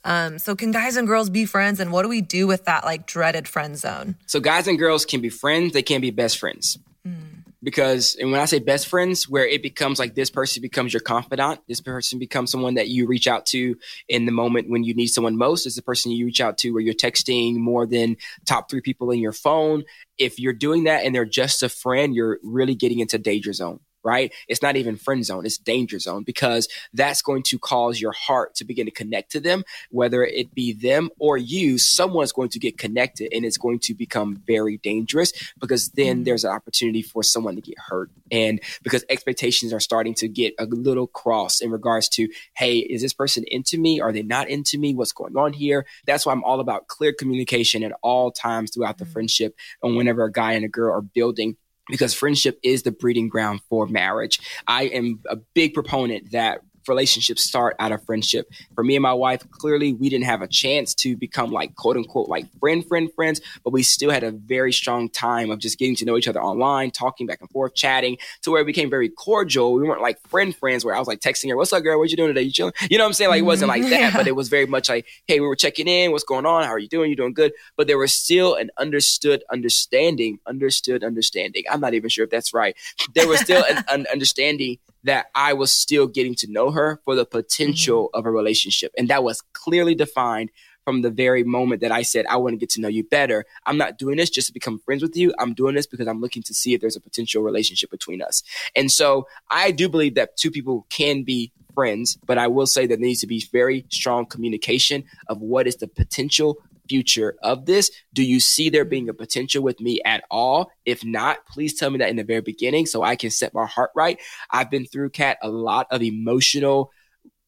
Um, 0.06 0.40
so 0.40 0.56
can 0.56 0.72
guys 0.72 0.98
and 0.98 1.08
girls 1.08 1.30
be 1.30 1.46
friends? 1.46 1.80
And 1.80 1.92
what 1.92 2.02
do 2.02 2.10
we 2.10 2.22
do 2.22 2.48
with 2.48 2.66
that 2.66 2.84
like 2.84 3.06
dreaded 3.06 3.48
friend 3.48 3.78
zone? 3.78 4.16
So 4.26 4.40
guys 4.40 4.68
and 4.68 4.80
girls 4.80 5.06
can 5.06 5.22
be 5.22 5.30
friends. 5.30 5.74
They 5.74 5.84
can't 5.84 6.02
be 6.02 6.12
best 6.12 6.40
friends. 6.40 6.80
Mm 7.08 7.43
because 7.64 8.16
and 8.16 8.32
when 8.32 8.42
I 8.42 8.46
say 8.46 8.60
best 8.60 8.88
friends, 8.88 9.28
where 9.30 9.48
it 9.48 9.64
becomes 9.64 9.98
like 9.98 10.16
this 10.16 10.30
person 10.30 10.62
becomes 10.62 10.94
your 10.94 11.00
confidant, 11.00 11.62
this 11.68 11.82
person 11.82 12.20
becomes 12.20 12.52
someone 12.52 12.76
that 12.76 12.90
you 12.90 13.08
reach 13.08 13.28
out 13.28 13.46
to 13.48 13.76
in 14.08 14.26
the 14.26 14.32
moment 14.32 14.70
when 14.70 14.84
you 14.84 14.94
need 14.94 15.08
someone 15.08 15.38
most. 15.38 15.66
Is 15.66 15.76
the 15.76 15.82
person 15.82 16.12
you 16.12 16.26
reach 16.26 16.42
out 16.42 16.58
to 16.60 16.72
where 16.72 16.82
you're 16.82 16.94
texting 16.94 17.56
more 17.56 17.86
than 17.86 18.18
top 18.46 18.70
three 18.70 18.82
people 18.82 19.12
in 19.12 19.20
your 19.20 19.32
phone. 19.32 19.84
If 20.18 20.40
you're 20.40 20.54
doing 20.54 20.84
that 20.84 21.06
and 21.06 21.16
they're 21.16 21.26
just 21.26 21.64
a 21.64 21.70
friend, 21.70 22.14
you're 22.14 22.40
really 22.44 22.76
getting 22.76 23.00
into 23.00 23.18
danger 23.18 23.54
zone 23.54 23.80
right? 24.04 24.34
It's 24.48 24.62
not 24.62 24.76
even 24.76 24.98
friend 24.98 25.26
zone, 25.26 25.46
it's 25.46 25.58
danger 25.58 26.00
zone 26.00 26.24
because 26.24 26.68
that's 26.94 27.22
going 27.22 27.44
to 27.44 27.60
cause 27.60 28.00
your 28.00 28.12
heart 28.12 28.56
to 28.56 28.66
begin 28.66 28.86
to 28.86 28.92
connect 28.92 29.32
to 29.32 29.40
them, 29.40 29.64
whether 29.90 30.24
it 30.24 30.54
be 30.54 30.74
them 30.74 31.10
or 31.20 31.38
you, 31.38 31.78
someone's 31.78 32.32
going 32.32 32.50
to 32.50 32.60
get 32.60 32.78
connected 32.78 33.34
and 33.34 33.46
it's 33.46 33.58
going 33.58 33.80
to 33.80 33.94
become 33.94 34.42
very 34.46 34.78
dangerous 34.78 35.34
because 35.60 35.90
then 35.90 36.22
mm. 36.22 36.26
there's 36.26 36.44
an 36.44 36.52
opportunity 36.52 37.02
for 37.02 37.24
someone 37.24 37.56
to 37.56 37.62
get 37.62 37.78
hurt. 37.78 38.10
And 38.32 38.60
because 38.82 39.06
expectations 39.10 39.74
are 39.74 39.80
starting 39.80 40.14
to 40.16 40.28
get 40.28 40.54
a 40.60 40.66
little 40.66 41.08
cross 41.08 41.62
in 41.62 41.72
regards 41.72 42.10
to, 42.10 42.28
hey, 42.56 42.78
is 42.78 43.02
this 43.02 43.14
person 43.14 43.44
into 43.48 43.78
me? 43.78 44.02
Are 44.02 44.12
they 44.12 44.24
not 44.24 44.50
into 44.50 44.78
me? 44.78 44.94
What's 44.94 45.12
going 45.12 45.38
on 45.38 45.54
here? 45.54 45.86
That's 46.06 46.26
why 46.26 46.34
I'm 46.34 46.44
all 46.44 46.60
about 46.60 46.88
clear 46.88 47.14
communication 47.14 47.84
at 47.84 47.94
all 48.02 48.32
times 48.32 48.72
throughout 48.72 48.98
the 48.98 49.06
mm. 49.06 49.14
friendship. 49.14 49.56
And 49.82 49.96
whenever 49.96 50.24
a 50.24 50.32
guy 50.32 50.54
and 50.54 50.66
a 50.66 50.70
girl 50.70 50.94
are 50.94 51.02
building 51.02 51.58
because 51.90 52.14
friendship 52.14 52.60
is 52.64 52.84
the 52.84 52.92
breeding 52.92 53.30
ground 53.30 53.62
for 53.70 53.88
marriage. 53.88 54.40
I 54.68 54.84
am 54.84 55.22
a 55.28 55.36
big 55.36 55.74
proponent 55.74 56.32
that 56.32 56.62
relationships 56.88 57.44
start 57.44 57.76
out 57.80 57.92
of 57.92 58.04
friendship. 58.06 58.50
For 58.76 58.84
me 58.84 58.96
and 58.96 59.04
my 59.04 59.14
wife, 59.14 59.50
clearly 59.52 59.94
we 59.94 60.10
didn't 60.10 60.26
have 60.26 60.42
a 60.42 60.48
chance 60.48 60.94
to 60.96 61.16
become 61.16 61.52
like 61.52 61.76
quote 61.76 61.98
unquote 61.98 62.30
like 62.30 62.46
friend, 62.60 62.86
friend, 62.86 63.10
friends, 63.14 63.42
but 63.64 63.72
we 63.72 63.84
still 63.84 64.12
had 64.12 64.24
a 64.24 64.32
very 64.32 64.74
strong 64.74 65.10
time 65.10 65.52
of 65.52 65.60
just 65.60 65.78
getting 65.80 65.96
to 65.98 66.06
know 66.06 66.18
each 66.18 66.28
other 66.28 66.42
online, 66.42 66.92
talking 66.92 67.28
back 67.28 67.42
and 67.42 67.50
forth, 67.50 67.76
chatting 67.76 68.18
to 68.42 68.52
where 68.52 68.62
it 68.62 68.66
became 68.66 68.90
very 68.90 69.10
cordial. 69.10 69.74
We 69.74 69.84
weren't 69.84 70.02
like 70.02 70.20
friend 70.28 70.56
friends 70.56 70.86
where 70.86 70.96
I 70.96 71.00
was 71.00 71.08
like 71.08 71.20
texting 71.20 71.50
her, 71.50 71.58
What's 71.58 71.74
up, 71.74 71.84
girl? 71.84 72.00
What 72.00 72.10
you 72.10 72.18
doing 72.18 72.30
today? 72.30 72.42
You 72.42 72.52
chilling? 72.52 72.74
You 72.90 72.98
know 72.98 73.04
what 73.04 73.10
I'm 73.10 73.14
saying? 73.14 73.30
Like 73.30 73.40
it 73.40 73.44
wasn't 73.44 73.72
mm-hmm. 73.72 73.82
like 73.82 73.90
that, 73.92 74.00
yeah. 74.00 74.18
but 74.18 74.28
it 74.28 74.36
was 74.36 74.50
very 74.50 74.66
much 74.66 74.90
like, 74.90 75.06
Hey, 75.28 75.40
we 75.40 75.48
were 75.48 75.56
checking 75.56 75.88
in. 75.88 76.12
What's 76.12 76.24
going 76.24 76.46
on? 76.46 76.64
How 76.64 76.72
are 76.72 76.80
you 76.80 76.88
doing? 76.88 77.10
You 77.10 77.16
doing 77.16 77.34
good? 77.34 77.54
But 77.78 77.88
there 77.88 77.98
was 77.98 78.14
still 78.14 78.56
an 78.56 78.72
understood 78.78 79.44
understanding, 79.52 80.40
understood 80.48 81.04
understanding. 81.04 81.64
I'm 81.70 81.80
not 81.80 81.94
even 81.94 82.10
sure 82.10 82.26
if 82.26 82.30
that's 82.30 82.54
right. 82.54 82.76
There 83.16 83.28
was 83.28 83.40
still 83.40 83.64
an, 83.70 83.84
an 83.90 84.06
understanding 84.12 84.78
that 85.04 85.28
I 85.36 85.54
was 85.54 85.72
still 85.72 86.08
getting 86.08 86.36
to 86.36 86.52
know 86.52 86.72
her 86.72 87.00
for 87.04 87.16
the 87.16 87.26
potential 87.26 88.06
mm-hmm. 88.06 88.20
of 88.20 88.26
a 88.26 88.32
relationship. 88.32 88.94
And 88.98 89.10
that 89.10 89.24
was 89.24 89.42
clearly 89.54 89.96
defined 89.96 90.50
from 90.84 91.02
the 91.02 91.10
very 91.10 91.44
moment 91.44 91.82
that 91.82 91.92
I 91.92 92.02
said, 92.02 92.26
I 92.26 92.38
want 92.38 92.54
to 92.54 92.58
get 92.58 92.70
to 92.72 92.82
know 92.82 92.88
you 92.88 93.04
better. 93.04 93.46
I'm 93.66 93.78
not 93.78 93.98
doing 93.98 94.18
this 94.18 94.30
just 94.30 94.48
to 94.48 94.54
become 94.54 94.80
friends 94.80 95.02
with 95.02 95.16
you. 95.16 95.34
I'm 95.40 95.54
doing 95.54 95.76
this 95.76 95.88
because 95.88 96.08
I'm 96.08 96.20
looking 96.20 96.44
to 96.44 96.54
see 96.54 96.74
if 96.74 96.82
there's 96.82 96.96
a 96.96 97.02
potential 97.02 97.42
relationship 97.42 97.90
between 97.90 98.22
us. 98.22 98.44
And 98.76 98.92
so 98.92 99.28
I 99.50 99.72
do 99.72 99.88
believe 99.88 100.16
that 100.16 100.36
two 100.36 100.52
people 100.52 100.86
can 100.90 101.24
be 101.24 101.52
friends, 101.74 102.18
but 102.26 102.38
I 102.38 102.48
will 102.48 102.68
say 102.68 102.86
that 102.86 102.98
there 103.00 103.06
needs 103.06 103.22
to 103.22 103.28
be 103.28 103.48
very 103.52 103.86
strong 103.90 104.26
communication 104.26 105.06
of 105.28 105.42
what 105.42 105.68
is 105.68 105.78
the 105.78 105.88
potential 105.88 106.58
future 106.88 107.36
of 107.44 107.66
this? 107.66 107.92
Do 108.14 108.24
you 108.24 108.40
see 108.40 108.70
there 108.70 108.86
being 108.86 109.10
a 109.10 109.14
potential 109.14 109.64
with 109.64 109.80
me 109.80 110.02
at 110.06 110.24
all? 110.30 110.72
If 110.86 111.04
not, 111.04 111.46
please 111.48 111.74
tell 111.74 111.90
me 111.90 112.00
that 112.00 112.10
in 112.10 112.16
the 112.16 112.24
very 112.24 112.42
beginning 112.42 112.86
so 112.86 113.04
I 113.04 113.16
can 113.16 113.32
set 113.32 113.54
my 113.54 113.66
heart 113.66 113.92
right. 113.96 114.20
I've 114.52 114.72
been 114.72 114.86
through, 114.86 115.12
Kat, 115.12 115.38
a 115.42 115.50
lot 115.50 115.88
of 115.92 116.02
emotional 116.02 116.92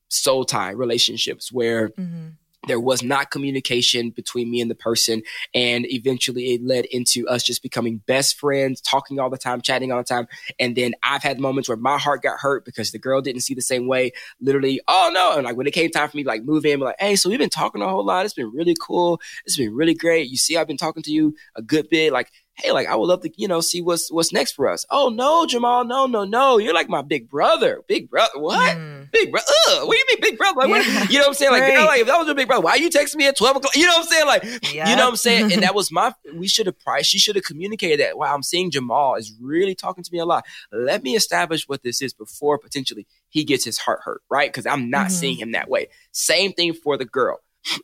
soul 0.09 0.45
tie 0.45 0.71
relationships 0.71 1.51
where 1.51 1.89
mm-hmm 1.89 2.29
there 2.67 2.79
was 2.79 3.03
not 3.03 3.31
communication 3.31 4.09
between 4.09 4.49
me 4.49 4.61
and 4.61 4.69
the 4.69 4.75
person 4.75 5.21
and 5.53 5.85
eventually 5.91 6.53
it 6.53 6.63
led 6.63 6.85
into 6.85 7.27
us 7.27 7.43
just 7.43 7.61
becoming 7.61 8.01
best 8.05 8.39
friends 8.39 8.81
talking 8.81 9.19
all 9.19 9.29
the 9.29 9.37
time 9.37 9.61
chatting 9.61 9.91
all 9.91 9.99
the 9.99 10.03
time. 10.03 10.27
And 10.59 10.75
then 10.75 10.93
i've 11.03 11.23
had 11.23 11.39
moments 11.39 11.69
where 11.69 11.77
my 11.77 11.97
heart 11.97 12.23
got 12.23 12.39
hurt 12.39 12.65
because 12.65 12.91
the 12.91 12.99
girl 12.99 13.21
didn't 13.21 13.41
see 13.41 13.53
the 13.53 13.61
same 13.61 13.87
way. 13.87 14.11
Literally 14.39 14.81
oh 14.87 15.11
no. 15.13 15.33
And 15.35 15.45
like 15.45 15.57
when 15.57 15.67
it 15.67 15.71
came 15.71 15.89
time 15.89 16.09
for 16.09 16.17
me 16.17 16.23
like 16.23 16.43
move 16.43 16.65
in 16.65 16.79
like 16.79 16.95
hey 16.99 17.15
so 17.15 17.29
we've 17.29 17.39
been 17.39 17.49
talking 17.49 17.81
a 17.81 17.89
whole 17.89 18.05
lot. 18.05 18.25
It's 18.25 18.33
been 18.33 18.51
really 18.51 18.75
cool. 18.79 19.19
It's 19.45 19.57
been 19.57 19.73
really 19.73 19.93
great. 19.93 20.29
You 20.29 20.37
see 20.37 20.57
i've 20.57 20.67
been 20.67 20.77
talking 20.77 21.03
to 21.03 21.11
you 21.11 21.35
a 21.55 21.61
good 21.61 21.89
bit. 21.89 22.13
Like 22.13 22.31
hey, 22.55 22.71
like 22.71 22.87
I 22.87 22.95
would 22.95 23.05
love 23.05 23.21
to, 23.21 23.31
you 23.35 23.47
know, 23.47 23.61
see 23.61 23.81
what's 23.81 24.11
what's 24.11 24.31
next 24.31 24.53
for 24.53 24.69
us. 24.69 24.85
Oh 24.89 25.09
no, 25.09 25.45
Jamal, 25.45 25.85
no, 25.85 26.05
no, 26.05 26.23
no, 26.23 26.57
you're 26.57 26.73
like 26.73 26.89
my 26.89 27.01
big 27.01 27.29
brother. 27.29 27.81
Big 27.87 28.09
brother, 28.09 28.39
what? 28.39 28.77
Mm. 28.77 29.11
Big 29.11 29.31
brother? 29.31 29.45
What 29.85 29.91
do 29.91 29.97
you 29.97 30.05
mean, 30.09 30.17
big 30.21 30.37
brother? 30.37 30.67
Like, 30.67 30.85
yeah. 30.85 30.99
what, 30.99 31.09
you 31.09 31.17
know 31.17 31.23
what 31.23 31.27
I'm 31.29 31.33
saying? 31.33 31.51
Like, 31.55 31.61
right. 31.61 31.75
girl, 31.75 31.85
like 31.85 32.01
if 32.01 32.07
that 32.07 32.17
was 32.17 32.25
your 32.25 32.35
big 32.35 32.47
brother, 32.47 32.63
why 32.63 32.71
are 32.71 32.77
you 32.77 32.89
texting 32.89 33.15
me 33.15 33.27
at 33.27 33.37
twelve 33.37 33.55
o'clock? 33.55 33.75
You 33.75 33.85
know 33.85 33.93
what 33.93 33.99
I'm 33.99 34.07
saying? 34.07 34.25
Like, 34.25 34.43
yep. 34.73 34.87
you 34.89 34.95
know 34.95 35.03
what 35.03 35.11
I'm 35.11 35.15
saying? 35.15 35.53
and 35.53 35.63
that 35.63 35.75
was 35.75 35.91
my. 35.91 36.13
We 36.33 36.47
should 36.47 36.65
have 36.65 36.77
priced. 36.79 37.09
She 37.09 37.17
should 37.17 37.35
have 37.35 37.45
communicated 37.45 37.99
that. 37.99 38.17
Wow, 38.17 38.33
I'm 38.33 38.43
seeing 38.43 38.71
Jamal 38.71 39.15
is 39.15 39.33
really 39.39 39.75
talking 39.75 40.03
to 40.03 40.11
me 40.11 40.19
a 40.19 40.25
lot. 40.25 40.45
Let 40.71 41.03
me 41.03 41.15
establish 41.15 41.69
what 41.69 41.83
this 41.83 42.01
is 42.01 42.13
before 42.13 42.57
potentially 42.57 43.07
he 43.29 43.43
gets 43.43 43.63
his 43.63 43.77
heart 43.77 44.01
hurt, 44.03 44.21
right? 44.29 44.51
Because 44.51 44.65
I'm 44.65 44.89
not 44.89 45.07
mm-hmm. 45.07 45.15
seeing 45.15 45.37
him 45.37 45.51
that 45.53 45.69
way. 45.69 45.87
Same 46.11 46.51
thing 46.51 46.73
for 46.73 46.97
the 46.97 47.05
girl. 47.05 47.39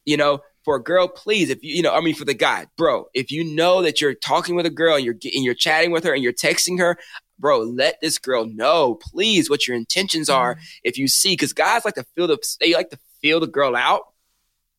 You 0.05 0.17
know, 0.17 0.41
for 0.63 0.75
a 0.75 0.83
girl, 0.83 1.07
please, 1.07 1.49
if 1.49 1.63
you, 1.63 1.75
you 1.75 1.81
know, 1.81 1.93
I 1.93 2.01
mean, 2.01 2.15
for 2.15 2.25
the 2.25 2.33
guy, 2.33 2.67
bro, 2.77 3.05
if 3.13 3.31
you 3.31 3.43
know 3.43 3.81
that 3.81 4.01
you're 4.01 4.13
talking 4.13 4.55
with 4.55 4.65
a 4.65 4.71
girl 4.71 4.95
and 4.95 5.05
you're 5.05 5.15
and 5.23 5.43
you're 5.43 5.53
chatting 5.53 5.91
with 5.91 6.03
her 6.03 6.13
and 6.13 6.23
you're 6.23 6.33
texting 6.33 6.79
her, 6.79 6.97
bro, 7.39 7.59
let 7.59 7.99
this 8.01 8.17
girl 8.17 8.45
know, 8.45 8.95
please, 8.95 9.49
what 9.49 9.67
your 9.67 9.75
intentions 9.75 10.29
are. 10.29 10.55
Mm-hmm. 10.55 10.63
If 10.83 10.97
you 10.97 11.07
see, 11.07 11.33
because 11.33 11.53
guys 11.53 11.83
like 11.83 11.95
to 11.95 12.05
feel 12.15 12.27
the, 12.27 12.37
they 12.59 12.73
like 12.73 12.89
to 12.91 12.99
feel 13.21 13.39
the 13.39 13.47
girl 13.47 13.75
out 13.75 14.01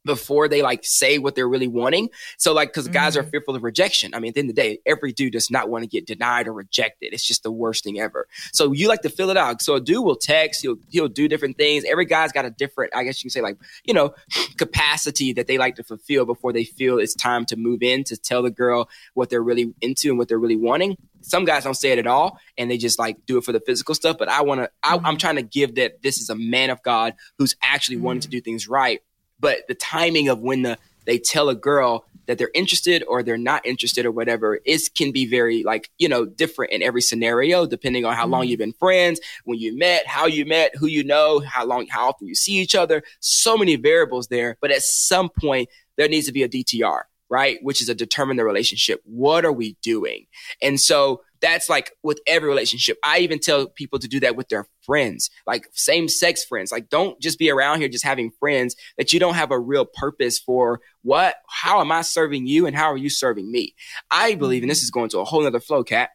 before 0.04 0.48
they 0.48 0.62
like 0.62 0.84
say 0.84 1.18
what 1.18 1.34
they're 1.34 1.48
really 1.48 1.68
wanting. 1.68 2.08
So 2.38 2.52
like, 2.52 2.72
cause 2.72 2.84
mm-hmm. 2.84 2.94
guys 2.94 3.16
are 3.16 3.22
mm-hmm. 3.22 3.30
fearful 3.30 3.56
of 3.56 3.62
rejection. 3.62 4.14
I 4.14 4.20
mean, 4.20 4.30
at 4.30 4.34
the 4.34 4.40
end 4.40 4.50
of 4.50 4.56
the 4.56 4.62
day, 4.62 4.78
every 4.86 5.12
dude 5.12 5.32
does 5.32 5.50
not 5.50 5.68
want 5.68 5.84
to 5.84 5.88
get 5.88 6.06
denied 6.06 6.48
or 6.48 6.52
rejected. 6.52 7.12
It's 7.12 7.26
just 7.26 7.42
the 7.42 7.52
worst 7.52 7.84
thing 7.84 8.00
ever. 8.00 8.26
So 8.52 8.72
you 8.72 8.88
like 8.88 9.02
to 9.02 9.08
fill 9.08 9.30
it 9.30 9.36
out. 9.36 9.62
So 9.62 9.74
a 9.74 9.80
dude 9.80 10.04
will 10.04 10.16
text, 10.16 10.62
he'll, 10.62 10.76
he'll 10.90 11.08
do 11.08 11.28
different 11.28 11.56
things. 11.56 11.84
Every 11.84 12.04
guy's 12.04 12.32
got 12.32 12.44
a 12.44 12.50
different, 12.50 12.94
I 12.94 13.04
guess 13.04 13.22
you 13.22 13.28
can 13.28 13.30
say 13.30 13.40
like, 13.40 13.56
you 13.84 13.94
know, 13.94 14.14
capacity 14.56 15.32
that 15.34 15.46
they 15.46 15.58
like 15.58 15.76
to 15.76 15.84
fulfill 15.84 16.24
before 16.24 16.52
they 16.52 16.64
feel 16.64 16.98
it's 16.98 17.14
time 17.14 17.44
to 17.46 17.56
move 17.56 17.82
in 17.82 18.04
to 18.04 18.16
tell 18.16 18.42
the 18.42 18.50
girl 18.50 18.88
what 19.14 19.30
they're 19.30 19.42
really 19.42 19.74
into 19.80 20.08
and 20.10 20.18
what 20.18 20.28
they're 20.28 20.38
really 20.38 20.56
wanting. 20.56 20.96
Some 21.20 21.44
guys 21.44 21.62
don't 21.62 21.74
say 21.74 21.92
it 21.92 21.98
at 21.98 22.06
all 22.06 22.38
and 22.58 22.70
they 22.70 22.78
just 22.78 22.98
like 22.98 23.24
do 23.26 23.38
it 23.38 23.44
for 23.44 23.52
the 23.52 23.60
physical 23.60 23.94
stuff. 23.94 24.18
But 24.18 24.28
I 24.28 24.42
want 24.42 24.62
to, 24.62 24.70
mm-hmm. 24.84 25.06
I'm 25.06 25.16
trying 25.16 25.36
to 25.36 25.42
give 25.42 25.76
that 25.76 26.02
this 26.02 26.18
is 26.18 26.30
a 26.30 26.34
man 26.34 26.70
of 26.70 26.82
God 26.82 27.14
who's 27.38 27.54
actually 27.62 27.96
mm-hmm. 27.96 28.06
wanting 28.06 28.20
to 28.22 28.28
do 28.28 28.40
things 28.40 28.68
right 28.68 29.00
but 29.42 29.58
the 29.68 29.74
timing 29.74 30.28
of 30.28 30.40
when 30.40 30.62
the 30.62 30.78
they 31.04 31.18
tell 31.18 31.50
a 31.50 31.54
girl 31.54 32.06
that 32.26 32.38
they're 32.38 32.52
interested 32.54 33.04
or 33.08 33.22
they're 33.22 33.36
not 33.36 33.66
interested 33.66 34.06
or 34.06 34.12
whatever 34.12 34.60
it 34.64 34.80
can 34.94 35.12
be 35.12 35.26
very 35.26 35.62
like 35.64 35.90
you 35.98 36.08
know 36.08 36.24
different 36.24 36.72
in 36.72 36.82
every 36.82 37.02
scenario 37.02 37.66
depending 37.66 38.06
on 38.06 38.14
how 38.14 38.26
long 38.26 38.42
mm-hmm. 38.42 38.50
you've 38.50 38.58
been 38.58 38.72
friends 38.72 39.20
when 39.44 39.58
you 39.58 39.76
met 39.76 40.06
how 40.06 40.24
you 40.26 40.46
met 40.46 40.74
who 40.76 40.86
you 40.86 41.04
know 41.04 41.40
how 41.40 41.66
long 41.66 41.86
how 41.88 42.08
often 42.08 42.26
you 42.26 42.34
see 42.34 42.52
each 42.52 42.74
other. 42.74 43.02
So 43.20 43.58
many 43.58 43.76
variables 43.76 44.28
there 44.28 44.56
but 44.62 44.70
at 44.70 44.82
some 44.82 45.28
point 45.28 45.68
there 45.98 46.08
needs 46.08 46.26
to 46.26 46.32
be 46.32 46.42
a 46.42 46.48
dtr 46.48 47.02
right? 47.32 47.56
Which 47.62 47.80
is 47.80 47.88
a 47.88 47.94
determine 47.94 48.36
the 48.36 48.44
relationship. 48.44 49.00
What 49.04 49.46
are 49.46 49.52
we 49.52 49.78
doing? 49.80 50.26
And 50.60 50.78
so 50.78 51.22
that's 51.42 51.68
like 51.68 51.92
with 52.02 52.20
every 52.26 52.48
relationship. 52.48 52.96
I 53.04 53.18
even 53.18 53.40
tell 53.40 53.66
people 53.66 53.98
to 53.98 54.08
do 54.08 54.20
that 54.20 54.36
with 54.36 54.48
their 54.48 54.66
friends, 54.82 55.28
like 55.46 55.66
same 55.72 56.08
sex 56.08 56.44
friends. 56.44 56.72
Like 56.72 56.88
don't 56.88 57.20
just 57.20 57.38
be 57.38 57.50
around 57.50 57.80
here 57.80 57.88
just 57.88 58.04
having 58.04 58.30
friends 58.40 58.76
that 58.96 59.12
you 59.12 59.20
don't 59.20 59.34
have 59.34 59.50
a 59.50 59.58
real 59.58 59.84
purpose 59.84 60.38
for 60.38 60.80
what, 61.02 61.36
how 61.48 61.80
am 61.80 61.92
I 61.92 62.02
serving 62.02 62.46
you 62.46 62.66
and 62.66 62.74
how 62.74 62.92
are 62.92 62.96
you 62.96 63.10
serving 63.10 63.50
me? 63.50 63.74
I 64.10 64.36
believe, 64.36 64.62
and 64.62 64.70
this 64.70 64.82
is 64.82 64.90
going 64.90 65.10
to 65.10 65.18
a 65.18 65.24
whole 65.24 65.46
other 65.46 65.60
flow, 65.60 65.84
Kat, 65.84 66.10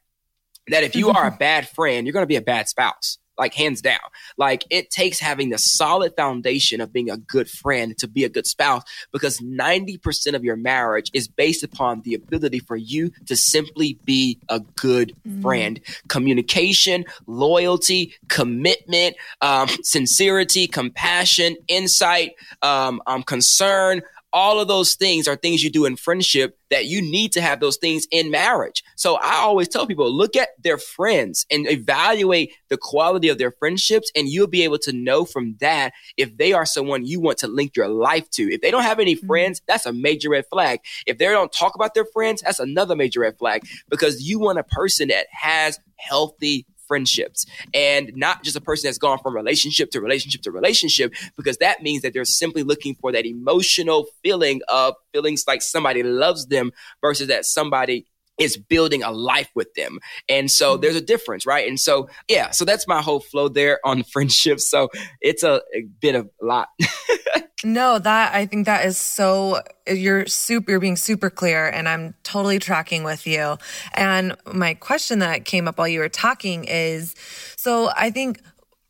that 0.69 0.83
if 0.83 0.95
you 0.95 1.09
are 1.09 1.27
a 1.27 1.31
bad 1.39 1.67
friend, 1.69 2.07
you're 2.07 2.13
going 2.13 2.23
to 2.23 2.27
be 2.27 2.37
a 2.37 2.41
bad 2.41 2.69
spouse 2.69 3.19
like 3.37 3.53
hands 3.53 3.81
down. 3.81 3.99
Like 4.37 4.65
it 4.69 4.89
takes 4.89 5.19
having 5.19 5.49
the 5.49 5.57
solid 5.57 6.15
foundation 6.15 6.81
of 6.81 6.91
being 6.91 7.09
a 7.09 7.17
good 7.17 7.49
friend 7.49 7.97
to 7.97 8.07
be 8.07 8.23
a 8.23 8.29
good 8.29 8.47
spouse 8.47 8.83
because 9.11 9.39
90% 9.39 10.33
of 10.33 10.43
your 10.43 10.55
marriage 10.55 11.09
is 11.13 11.27
based 11.27 11.63
upon 11.63 12.01
the 12.01 12.13
ability 12.13 12.59
for 12.59 12.75
you 12.75 13.11
to 13.25 13.35
simply 13.35 13.99
be 14.05 14.39
a 14.49 14.59
good 14.59 15.13
mm. 15.27 15.41
friend. 15.41 15.79
Communication, 16.07 17.05
loyalty, 17.25 18.13
commitment, 18.29 19.15
um, 19.41 19.67
sincerity, 19.83 20.67
compassion, 20.67 21.55
insight, 21.67 22.31
um, 22.61 23.01
um, 23.07 23.23
concern, 23.23 24.01
all 24.37 24.59
of 24.59 24.67
those 24.67 24.93
things 24.93 25.27
are 25.27 25.35
things 25.35 25.63
you 25.63 25.71
do 25.71 25.85
in 25.85 25.95
friendship 25.95 26.59
that 26.69 26.85
you 26.85 27.01
need 27.01 27.31
to 27.31 27.41
have 27.41 27.59
those 27.59 27.77
things 27.77 28.05
in 28.11 28.29
marriage. 28.29 28.83
So 28.95 29.15
I 29.15 29.37
always 29.37 29.67
tell 29.67 29.87
people 29.87 30.15
look 30.15 30.35
at 30.35 30.49
their 30.61 30.77
friends 30.77 31.47
and 31.49 31.67
evaluate 31.67 32.53
the 32.69 32.77
quality 32.77 33.29
of 33.29 33.39
their 33.39 33.49
friendships, 33.49 34.11
and 34.15 34.29
you'll 34.29 34.45
be 34.45 34.63
able 34.63 34.77
to 34.79 34.93
know 34.93 35.25
from 35.25 35.55
that 35.59 35.93
if 36.17 36.37
they 36.37 36.53
are 36.53 36.67
someone 36.67 37.03
you 37.03 37.19
want 37.19 37.39
to 37.39 37.47
link 37.47 37.75
your 37.75 37.87
life 37.87 38.29
to. 38.31 38.43
If 38.53 38.61
they 38.61 38.69
don't 38.69 38.83
have 38.83 38.99
any 38.99 39.15
mm-hmm. 39.15 39.25
friends, 39.25 39.63
that's 39.67 39.87
a 39.87 39.93
major 39.93 40.29
red 40.29 40.45
flag. 40.51 40.81
If 41.07 41.17
they 41.17 41.25
don't 41.25 41.51
talk 41.51 41.73
about 41.73 41.95
their 41.95 42.05
friends, 42.05 42.43
that's 42.43 42.59
another 42.59 42.95
major 42.95 43.21
red 43.21 43.39
flag 43.39 43.63
because 43.89 44.21
you 44.21 44.37
want 44.37 44.59
a 44.59 44.63
person 44.63 45.07
that 45.07 45.25
has 45.31 45.79
healthy 45.95 46.67
friendships 46.87 47.45
and 47.73 48.11
not 48.15 48.43
just 48.43 48.55
a 48.55 48.61
person 48.61 48.87
that's 48.87 48.97
gone 48.97 49.19
from 49.19 49.35
relationship 49.35 49.91
to 49.91 50.01
relationship 50.01 50.41
to 50.41 50.51
relationship, 50.51 51.13
because 51.35 51.57
that 51.57 51.81
means 51.81 52.01
that 52.01 52.13
they're 52.13 52.25
simply 52.25 52.63
looking 52.63 52.95
for 52.95 53.11
that 53.11 53.25
emotional 53.25 54.05
feeling 54.23 54.61
of 54.67 54.95
feelings 55.13 55.43
like 55.47 55.61
somebody 55.61 56.03
loves 56.03 56.47
them 56.47 56.71
versus 57.01 57.27
that 57.27 57.45
somebody 57.45 58.05
is 58.37 58.57
building 58.57 59.03
a 59.03 59.11
life 59.11 59.49
with 59.55 59.73
them. 59.73 59.99
And 60.29 60.49
so 60.49 60.73
mm-hmm. 60.73 60.81
there's 60.81 60.95
a 60.95 61.01
difference, 61.01 61.45
right? 61.45 61.67
And 61.67 61.79
so, 61.79 62.07
yeah, 62.27 62.51
so 62.51 62.65
that's 62.65 62.87
my 62.87 63.01
whole 63.01 63.19
flow 63.19 63.49
there 63.49 63.79
on 63.83 64.03
friendship. 64.11 64.59
So 64.59 64.89
it's 65.21 65.43
a, 65.43 65.61
a 65.75 65.81
bit 65.99 66.15
of 66.15 66.29
a 66.41 66.45
lot. 66.45 66.67
no, 67.67 67.99
that 67.99 68.33
I 68.33 68.45
think 68.45 68.65
that 68.65 68.85
is 68.85 68.97
so 68.97 69.61
you're 69.85 70.25
super 70.25 70.71
you're 70.71 70.79
being 70.79 70.95
super 70.95 71.29
clear 71.29 71.67
and 71.67 71.89
I'm 71.89 72.15
totally 72.23 72.59
tracking 72.59 73.03
with 73.03 73.27
you. 73.27 73.57
And 73.93 74.37
my 74.51 74.73
question 74.73 75.19
that 75.19 75.43
came 75.43 75.67
up 75.67 75.77
while 75.77 75.87
you 75.87 75.99
were 75.99 76.07
talking 76.07 76.63
is 76.63 77.13
so 77.57 77.89
I 77.93 78.09
think 78.09 78.41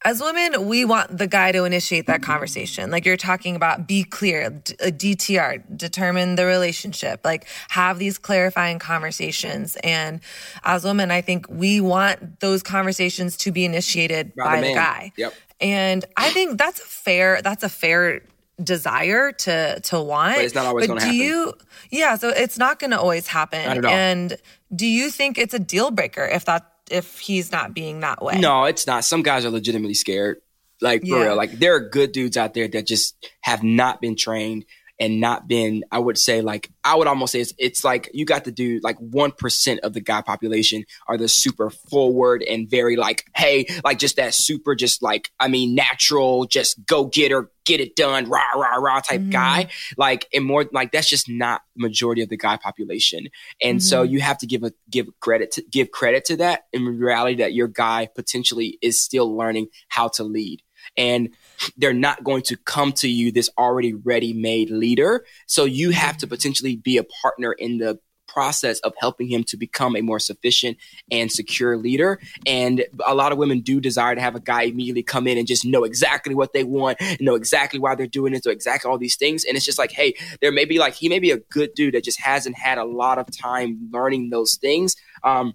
as 0.06 0.22
women, 0.22 0.68
we 0.68 0.86
want 0.86 1.18
the 1.18 1.26
guy 1.26 1.52
to 1.52 1.64
initiate 1.64 2.06
that 2.06 2.22
conversation. 2.22 2.92
Like 2.92 3.04
you're 3.04 3.18
talking 3.18 3.56
about, 3.56 3.88
be 3.88 4.04
clear, 4.04 4.52
D- 4.52 4.76
uh, 4.80 4.86
DTR, 4.86 5.76
determine 5.76 6.36
the 6.36 6.46
relationship, 6.46 7.22
like 7.26 7.48
have 7.70 7.98
these 7.98 8.20
clarifying 8.20 8.78
conversations. 8.78 9.76
And 9.84 10.22
as 10.64 10.86
women, 10.86 11.10
I 11.10 11.22
think 11.22 11.48
we 11.50 11.82
want 11.82 12.42
those 12.42 12.62
conversations 12.62 13.38
to 13.38 13.52
be 13.52 13.66
initiated 13.66 14.36
by, 14.36 14.44
by 14.44 14.62
the, 14.62 14.68
the 14.68 14.74
guy. 14.76 15.12
Yep. 15.18 15.34
And 15.60 16.06
I 16.16 16.30
think 16.30 16.60
that's 16.60 16.80
a 16.80 16.86
fair, 16.86 17.42
that's 17.42 17.64
a 17.64 17.70
fair 17.70 18.22
desire 18.64 19.32
to 19.32 19.80
to 19.80 20.02
want. 20.02 20.36
But 20.36 20.46
it's 20.46 20.56
not 20.56 20.66
always 20.66 20.88
going 20.88 21.00
to 21.00 21.06
happen. 21.06 21.18
Do 21.18 21.24
you? 21.24 21.54
Yeah, 21.92 22.16
so 22.16 22.30
it's 22.30 22.58
not 22.58 22.80
going 22.80 22.92
to 22.92 23.00
always 23.00 23.28
happen. 23.28 23.86
And 23.86 24.38
do 24.76 24.88
you 24.88 25.10
think 25.12 25.38
it's 25.38 25.54
a 25.54 25.60
deal 25.60 25.92
breaker 25.92 26.26
if 26.26 26.46
that 26.46 26.72
if 26.90 27.20
he's 27.20 27.52
not 27.52 27.74
being 27.74 28.02
that 28.02 28.24
way? 28.24 28.40
No, 28.40 28.66
it's 28.66 28.88
not. 28.88 29.04
Some 29.04 29.24
guys 29.24 29.46
are 29.46 29.52
legitimately 29.52 29.94
scared. 29.94 30.42
Like 30.80 31.02
for 31.02 31.08
yeah. 31.08 31.24
real. 31.24 31.36
Like 31.36 31.54
there 31.54 31.76
are 31.76 31.80
good 31.80 32.12
dudes 32.12 32.38
out 32.38 32.54
there 32.54 32.68
that 32.68 32.86
just 32.86 33.16
have 33.42 33.64
not 33.64 34.00
been 34.02 34.16
trained 34.16 34.66
and 35.00 35.20
not 35.20 35.48
been, 35.48 35.84
I 35.92 36.00
would 36.00 36.18
say, 36.18 36.42
like, 36.42 36.72
I 36.84 36.96
would 36.96 37.08
almost 37.08 37.34
say 37.34 37.42
it's, 37.42 37.54
it's 37.58 37.84
like 37.84 38.10
you 38.14 38.26
got 38.26 38.46
to 38.46 38.52
do 38.52 38.80
like 38.84 38.98
1% 38.98 39.80
of 39.80 39.94
the 39.94 40.02
guy 40.02 40.22
population 40.22 40.86
are 41.08 41.18
the 41.18 41.28
super 41.28 41.70
forward 41.70 42.44
and 42.44 42.70
very 42.70 42.96
like, 42.96 43.26
hey, 43.36 43.68
like 43.84 44.00
just 44.00 44.16
that 44.16 44.34
super, 44.34 44.76
just 44.76 45.02
like, 45.02 45.32
I 45.40 45.48
mean, 45.48 45.76
natural, 45.76 46.46
just 46.46 46.84
go 46.86 47.06
get 47.06 47.32
her, 47.32 47.52
get 47.66 47.80
it 47.80 47.96
done, 47.96 48.30
rah, 48.30 48.54
rah, 48.56 48.78
rah 48.78 49.00
type 49.02 49.22
mm-hmm. 49.22 49.30
guy. 49.30 49.70
Like, 49.98 50.28
and 50.34 50.46
more 50.46 50.66
like 50.72 50.92
that's 50.92 51.10
just 51.10 51.30
not 51.30 51.62
majority 51.76 52.24
of 52.24 52.30
the 52.30 52.38
guy 52.38 52.58
population. 52.58 53.28
And 53.62 53.80
mm-hmm. 53.80 53.86
so 53.86 54.04
you 54.04 54.22
have 54.22 54.40
to 54.40 54.48
give 54.48 54.64
a, 54.64 54.72
give 54.90 55.08
credit 55.20 55.52
to, 55.52 55.64
give 55.70 55.92
credit 55.92 56.26
to 56.26 56.38
that 56.38 56.64
in 56.74 56.86
reality 56.86 57.36
that 57.36 57.54
your 57.54 57.68
guy 57.68 58.08
potentially 58.16 58.80
is 58.82 59.04
still 59.04 59.36
learning 59.36 59.68
how 59.90 60.08
to 60.10 60.24
lead. 60.24 60.64
And 60.96 61.30
they're 61.78 61.94
not 61.94 62.24
going 62.24 62.42
to 62.44 62.58
come 62.58 62.92
to 62.94 63.10
you 63.10 63.32
this 63.32 63.50
already 63.58 63.94
ready 63.94 64.34
made 64.34 64.70
leader. 64.70 65.26
So 65.46 65.66
you 65.66 65.92
have 65.92 66.18
to 66.18 66.28
potentially 66.28 66.76
be 66.76 66.98
a 66.98 67.04
partner 67.04 67.54
in 67.54 67.78
the 67.78 68.00
process 68.28 68.80
of 68.82 68.94
helping 68.98 69.28
him 69.28 69.44
to 69.44 69.58
become 69.58 69.96
a 69.96 70.02
more 70.02 70.20
sufficient 70.20 70.78
and 71.10 71.32
secure 71.32 71.78
leader. 71.78 72.20
And 72.46 72.86
a 73.06 73.16
lot 73.16 73.32
of 73.32 73.38
women 73.38 73.62
do 73.62 73.80
desire 73.80 74.14
to 74.14 74.22
have 74.22 74.36
a 74.36 74.40
guy 74.40 74.64
immediately 74.64 75.02
come 75.02 75.28
in 75.28 75.38
and 75.38 75.48
just 75.48 75.66
know 75.66 75.84
exactly 75.84 76.36
what 76.36 76.54
they 76.54 76.64
want, 76.64 77.00
know 77.20 77.36
exactly 77.36 77.80
why 77.80 77.96
they're 77.96 78.06
doing 78.06 78.36
it, 78.36 78.44
so 78.44 78.52
exactly 78.52 78.92
all 78.92 78.98
these 78.98 79.16
things. 79.16 79.44
And 79.44 79.56
it's 79.56 79.66
just 79.66 79.80
like, 79.80 79.92
hey, 79.92 80.14
there 80.42 80.52
may 80.52 80.66
be 80.66 80.78
like 80.78 80.94
he 80.94 81.10
may 81.10 81.20
be 81.20 81.32
a 81.32 81.38
good 81.38 81.74
dude 81.74 81.96
that 81.96 82.04
just 82.04 82.22
hasn't 82.22 82.58
had 82.58 82.78
a 82.78 82.86
lot 82.86 83.18
of 83.18 83.26
time 83.36 83.90
learning 83.92 84.30
those 84.30 84.56
things. 84.56 84.96
Um, 85.24 85.54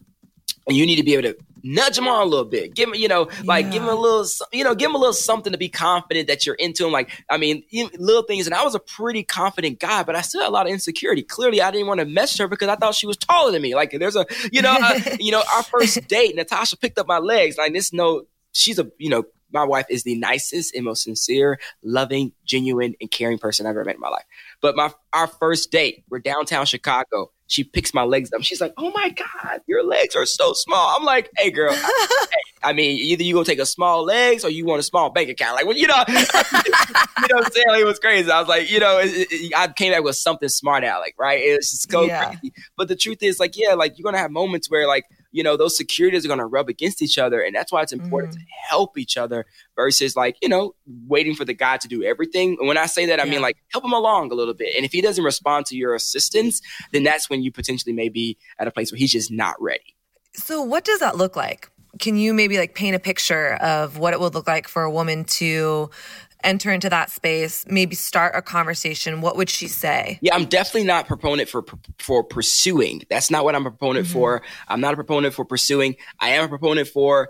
and 0.67 0.77
you 0.77 0.87
need 0.87 0.97
to 0.97 1.05
be 1.05 1.15
able 1.15 1.35
to 1.35 1.37
nudge 1.63 1.99
him 1.99 2.09
on 2.09 2.23
a 2.23 2.29
little 2.29 2.45
bit. 2.45 2.75
Give 2.75 2.89
him, 2.89 2.95
you 2.95 3.09
know, 3.09 3.29
like 3.45 3.67
yeah. 3.67 3.73
give 3.73 3.83
him 3.83 3.89
a 3.89 3.95
little, 3.95 4.27
you 4.53 4.65
know, 4.65 4.75
give 4.75 4.91
him 4.91 4.95
a 4.95 4.99
little 4.99 5.13
something 5.13 5.53
to 5.53 5.59
be 5.59 5.69
confident 5.69 6.29
that 6.29 6.47
you're 6.47 6.55
into 6.57 6.87
him. 6.87 6.93
Like, 6.93 7.11
I 7.31 7.37
mean, 7.39 7.65
little 7.99 8.23
things. 8.23 8.47
And 8.47 8.55
I 8.55 8.65
was 8.65 8.75
a 8.75 8.81
pretty 8.81 9.23
confident 9.23 9.81
guy, 9.81 10.03
but 10.03 10.17
I 10.17 10.21
still 10.23 10.43
had 10.43 10.49
a 10.49 10.53
lot 10.53 10.67
of 10.67 10.73
insecurity. 10.73 11.23
Clearly, 11.23 11.61
I 11.61 11.71
didn't 11.71 11.87
want 11.87 12.01
to 12.01 12.07
mess 12.07 12.37
her 12.39 12.49
because 12.49 12.69
I 12.69 12.77
thought 12.77 12.95
she 12.95 13.07
was 13.07 13.17
taller 13.17 13.53
than 13.53 13.63
me. 13.63 13.75
Like, 13.75 13.93
there's 13.99 14.17
a, 14.17 14.27
you 14.51 14.63
know, 14.63 14.77
uh, 14.81 15.01
you 15.21 15.33
know, 15.33 15.43
our 15.55 15.63
first 15.63 16.07
date, 16.09 16.35
Natasha 16.37 16.77
picked 16.77 16.99
up 16.99 17.07
my 17.07 17.19
legs. 17.19 17.57
Like, 17.59 17.73
this 17.73 17.93
no, 17.93 18.23
she's 18.53 18.79
a, 18.79 18.91
you 18.99 19.11
know, 19.11 19.25
my 19.53 19.65
wife 19.65 19.87
is 19.91 20.03
the 20.03 20.15
nicest 20.17 20.75
and 20.75 20.85
most 20.85 21.03
sincere, 21.05 21.59
loving, 21.83 22.33
genuine, 22.45 22.95
and 23.01 23.11
caring 23.11 23.39
person 23.39 23.67
I've 23.67 23.71
ever 23.71 23.85
met 23.85 23.97
in 23.97 24.01
my 24.01 24.09
life. 24.09 24.25
But 24.61 24.77
my 24.77 24.91
our 25.13 25.27
first 25.27 25.71
date, 25.71 26.05
we're 26.09 26.21
downtown 26.21 26.67
Chicago. 26.67 27.31
She 27.53 27.65
picks 27.65 27.93
my 27.93 28.03
legs 28.03 28.33
up. 28.33 28.43
She's 28.43 28.63
like, 28.63 28.73
"Oh 28.79 28.91
my 28.95 29.11
god, 29.11 29.61
your 29.67 29.85
legs 29.85 30.17
are 30.17 30.25
so 30.25 30.55
small." 30.55 30.95
I'm 30.99 31.05
like, 31.05 31.29
"Hey, 31.37 31.51
girl." 31.51 31.71
I, 31.71 32.27
I 32.65 32.73
mean, 32.73 32.97
either 32.97 33.23
you 33.23 33.35
gonna 33.35 33.45
take 33.45 33.59
a 33.59 33.67
small 33.67 34.05
legs 34.05 34.43
or 34.43 34.49
you 34.49 34.65
want 34.65 34.81
a 34.81 34.83
small 34.83 35.11
bank 35.11 35.29
account. 35.29 35.57
Like, 35.57 35.67
well, 35.67 35.77
you 35.77 35.87
know, 35.87 36.03
you 36.09 36.15
know 36.15 36.23
what 36.23 37.45
I'm 37.45 37.53
saying? 37.53 37.67
Like, 37.69 37.83
it 37.83 37.87
was 37.87 37.99
crazy. 37.99 38.31
I 38.31 38.41
was 38.41 38.49
like, 38.49 38.71
you 38.71 38.81
know, 38.81 38.99
it, 38.99 39.11
it, 39.31 39.53
I 39.55 39.69
came 39.69 39.93
back 39.93 40.03
with 40.03 40.17
something 40.17 40.49
smart, 40.49 40.83
Alec. 40.83 41.15
Right? 41.19 41.41
It's 41.43 41.73
just 41.73 41.91
so 41.91 42.05
yeah. 42.05 42.25
crazy. 42.25 42.55
But 42.79 42.89
the 42.89 42.97
truth 42.97 43.23
is, 43.23 43.39
like, 43.39 43.55
yeah, 43.55 43.75
like 43.75 43.99
you're 43.99 44.05
gonna 44.05 44.17
have 44.17 44.31
moments 44.31 44.71
where, 44.71 44.87
like, 44.87 45.05
you 45.33 45.43
know, 45.43 45.57
those 45.57 45.77
securities 45.77 46.25
are 46.25 46.29
going 46.29 46.39
to 46.39 46.47
rub 46.47 46.69
against 46.69 47.03
each 47.03 47.19
other. 47.19 47.41
And 47.41 47.55
that's 47.55 47.73
why 47.73 47.83
it's 47.83 47.93
important 47.93 48.35
mm. 48.35 48.39
to 48.39 48.45
help 48.69 48.97
each 48.97 49.17
other 49.17 49.47
versus 49.75 50.15
like, 50.15 50.37
you 50.41 50.49
know, 50.49 50.75
waiting 51.09 51.35
for 51.35 51.45
the 51.45 51.55
guy 51.55 51.79
to 51.79 51.89
do 51.89 52.05
everything. 52.05 52.57
And 52.61 52.69
when 52.69 52.79
I 52.79 52.87
say 52.87 53.07
that, 53.07 53.21
I 53.21 53.25
mean 53.25 53.41
like 53.41 53.57
help 53.73 53.85
him 53.85 53.93
along 53.93 54.31
a 54.31 54.35
little 54.35 54.55
bit. 54.55 54.75
And 54.77 54.85
if 54.85 54.93
he 54.93 55.01
doesn't 55.01 55.25
respond 55.25 55.67
to 55.67 55.77
your 55.77 55.95
assistance, 55.95 56.61
then 56.93 57.03
that's 57.03 57.29
when 57.29 57.43
you 57.43 57.51
potentially 57.51 57.93
may 57.93 58.09
be 58.09 58.37
at 58.59 58.69
a 58.69 58.71
place 58.71 58.93
where 58.93 58.99
he's 58.99 59.13
just 59.13 59.33
not 59.33 59.61
ready. 59.61 59.97
So, 60.35 60.63
what 60.63 60.85
does 60.85 61.01
that 61.01 61.17
look 61.17 61.37
like? 61.37 61.69
Can 61.99 62.17
you 62.17 62.33
maybe 62.33 62.57
like 62.57 62.75
paint 62.75 62.97
a 62.97 62.99
picture 62.99 63.55
of 63.55 63.99
what 63.99 64.15
it 64.15 64.21
would 64.21 64.35
look 64.35 64.47
like 64.47 64.67
for 64.67 64.83
a 64.83 64.91
woman 64.91 65.25
to 65.25 65.91
enter 66.45 66.73
into 66.73 66.89
that 66.91 67.11
space, 67.11 67.65
maybe 67.69 67.95
start 67.95 68.35
a 68.35 68.43
conversation, 68.43 69.21
what 69.21 69.37
would 69.37 69.51
she 69.51 69.69
say? 69.69 70.19
Yeah, 70.21 70.35
I'm 70.35 70.47
definitely 70.47 70.85
not 70.85 71.07
proponent 71.07 71.49
for 71.49 71.65
for 71.99 72.25
pursuing. 72.25 73.03
That's 73.09 73.31
not 73.31 73.45
what 73.45 73.55
I'm 73.55 73.67
a 73.67 73.71
proponent 73.71 74.07
mm-hmm. 74.07 74.13
for. 74.13 74.43
I'm 74.69 74.81
not 74.81 74.95
a 74.95 74.97
proponent 74.97 75.35
for 75.35 75.45
pursuing. 75.45 75.97
I 76.21 76.31
am 76.31 76.45
a 76.45 76.49
proponent 76.49 76.89
for 76.89 77.29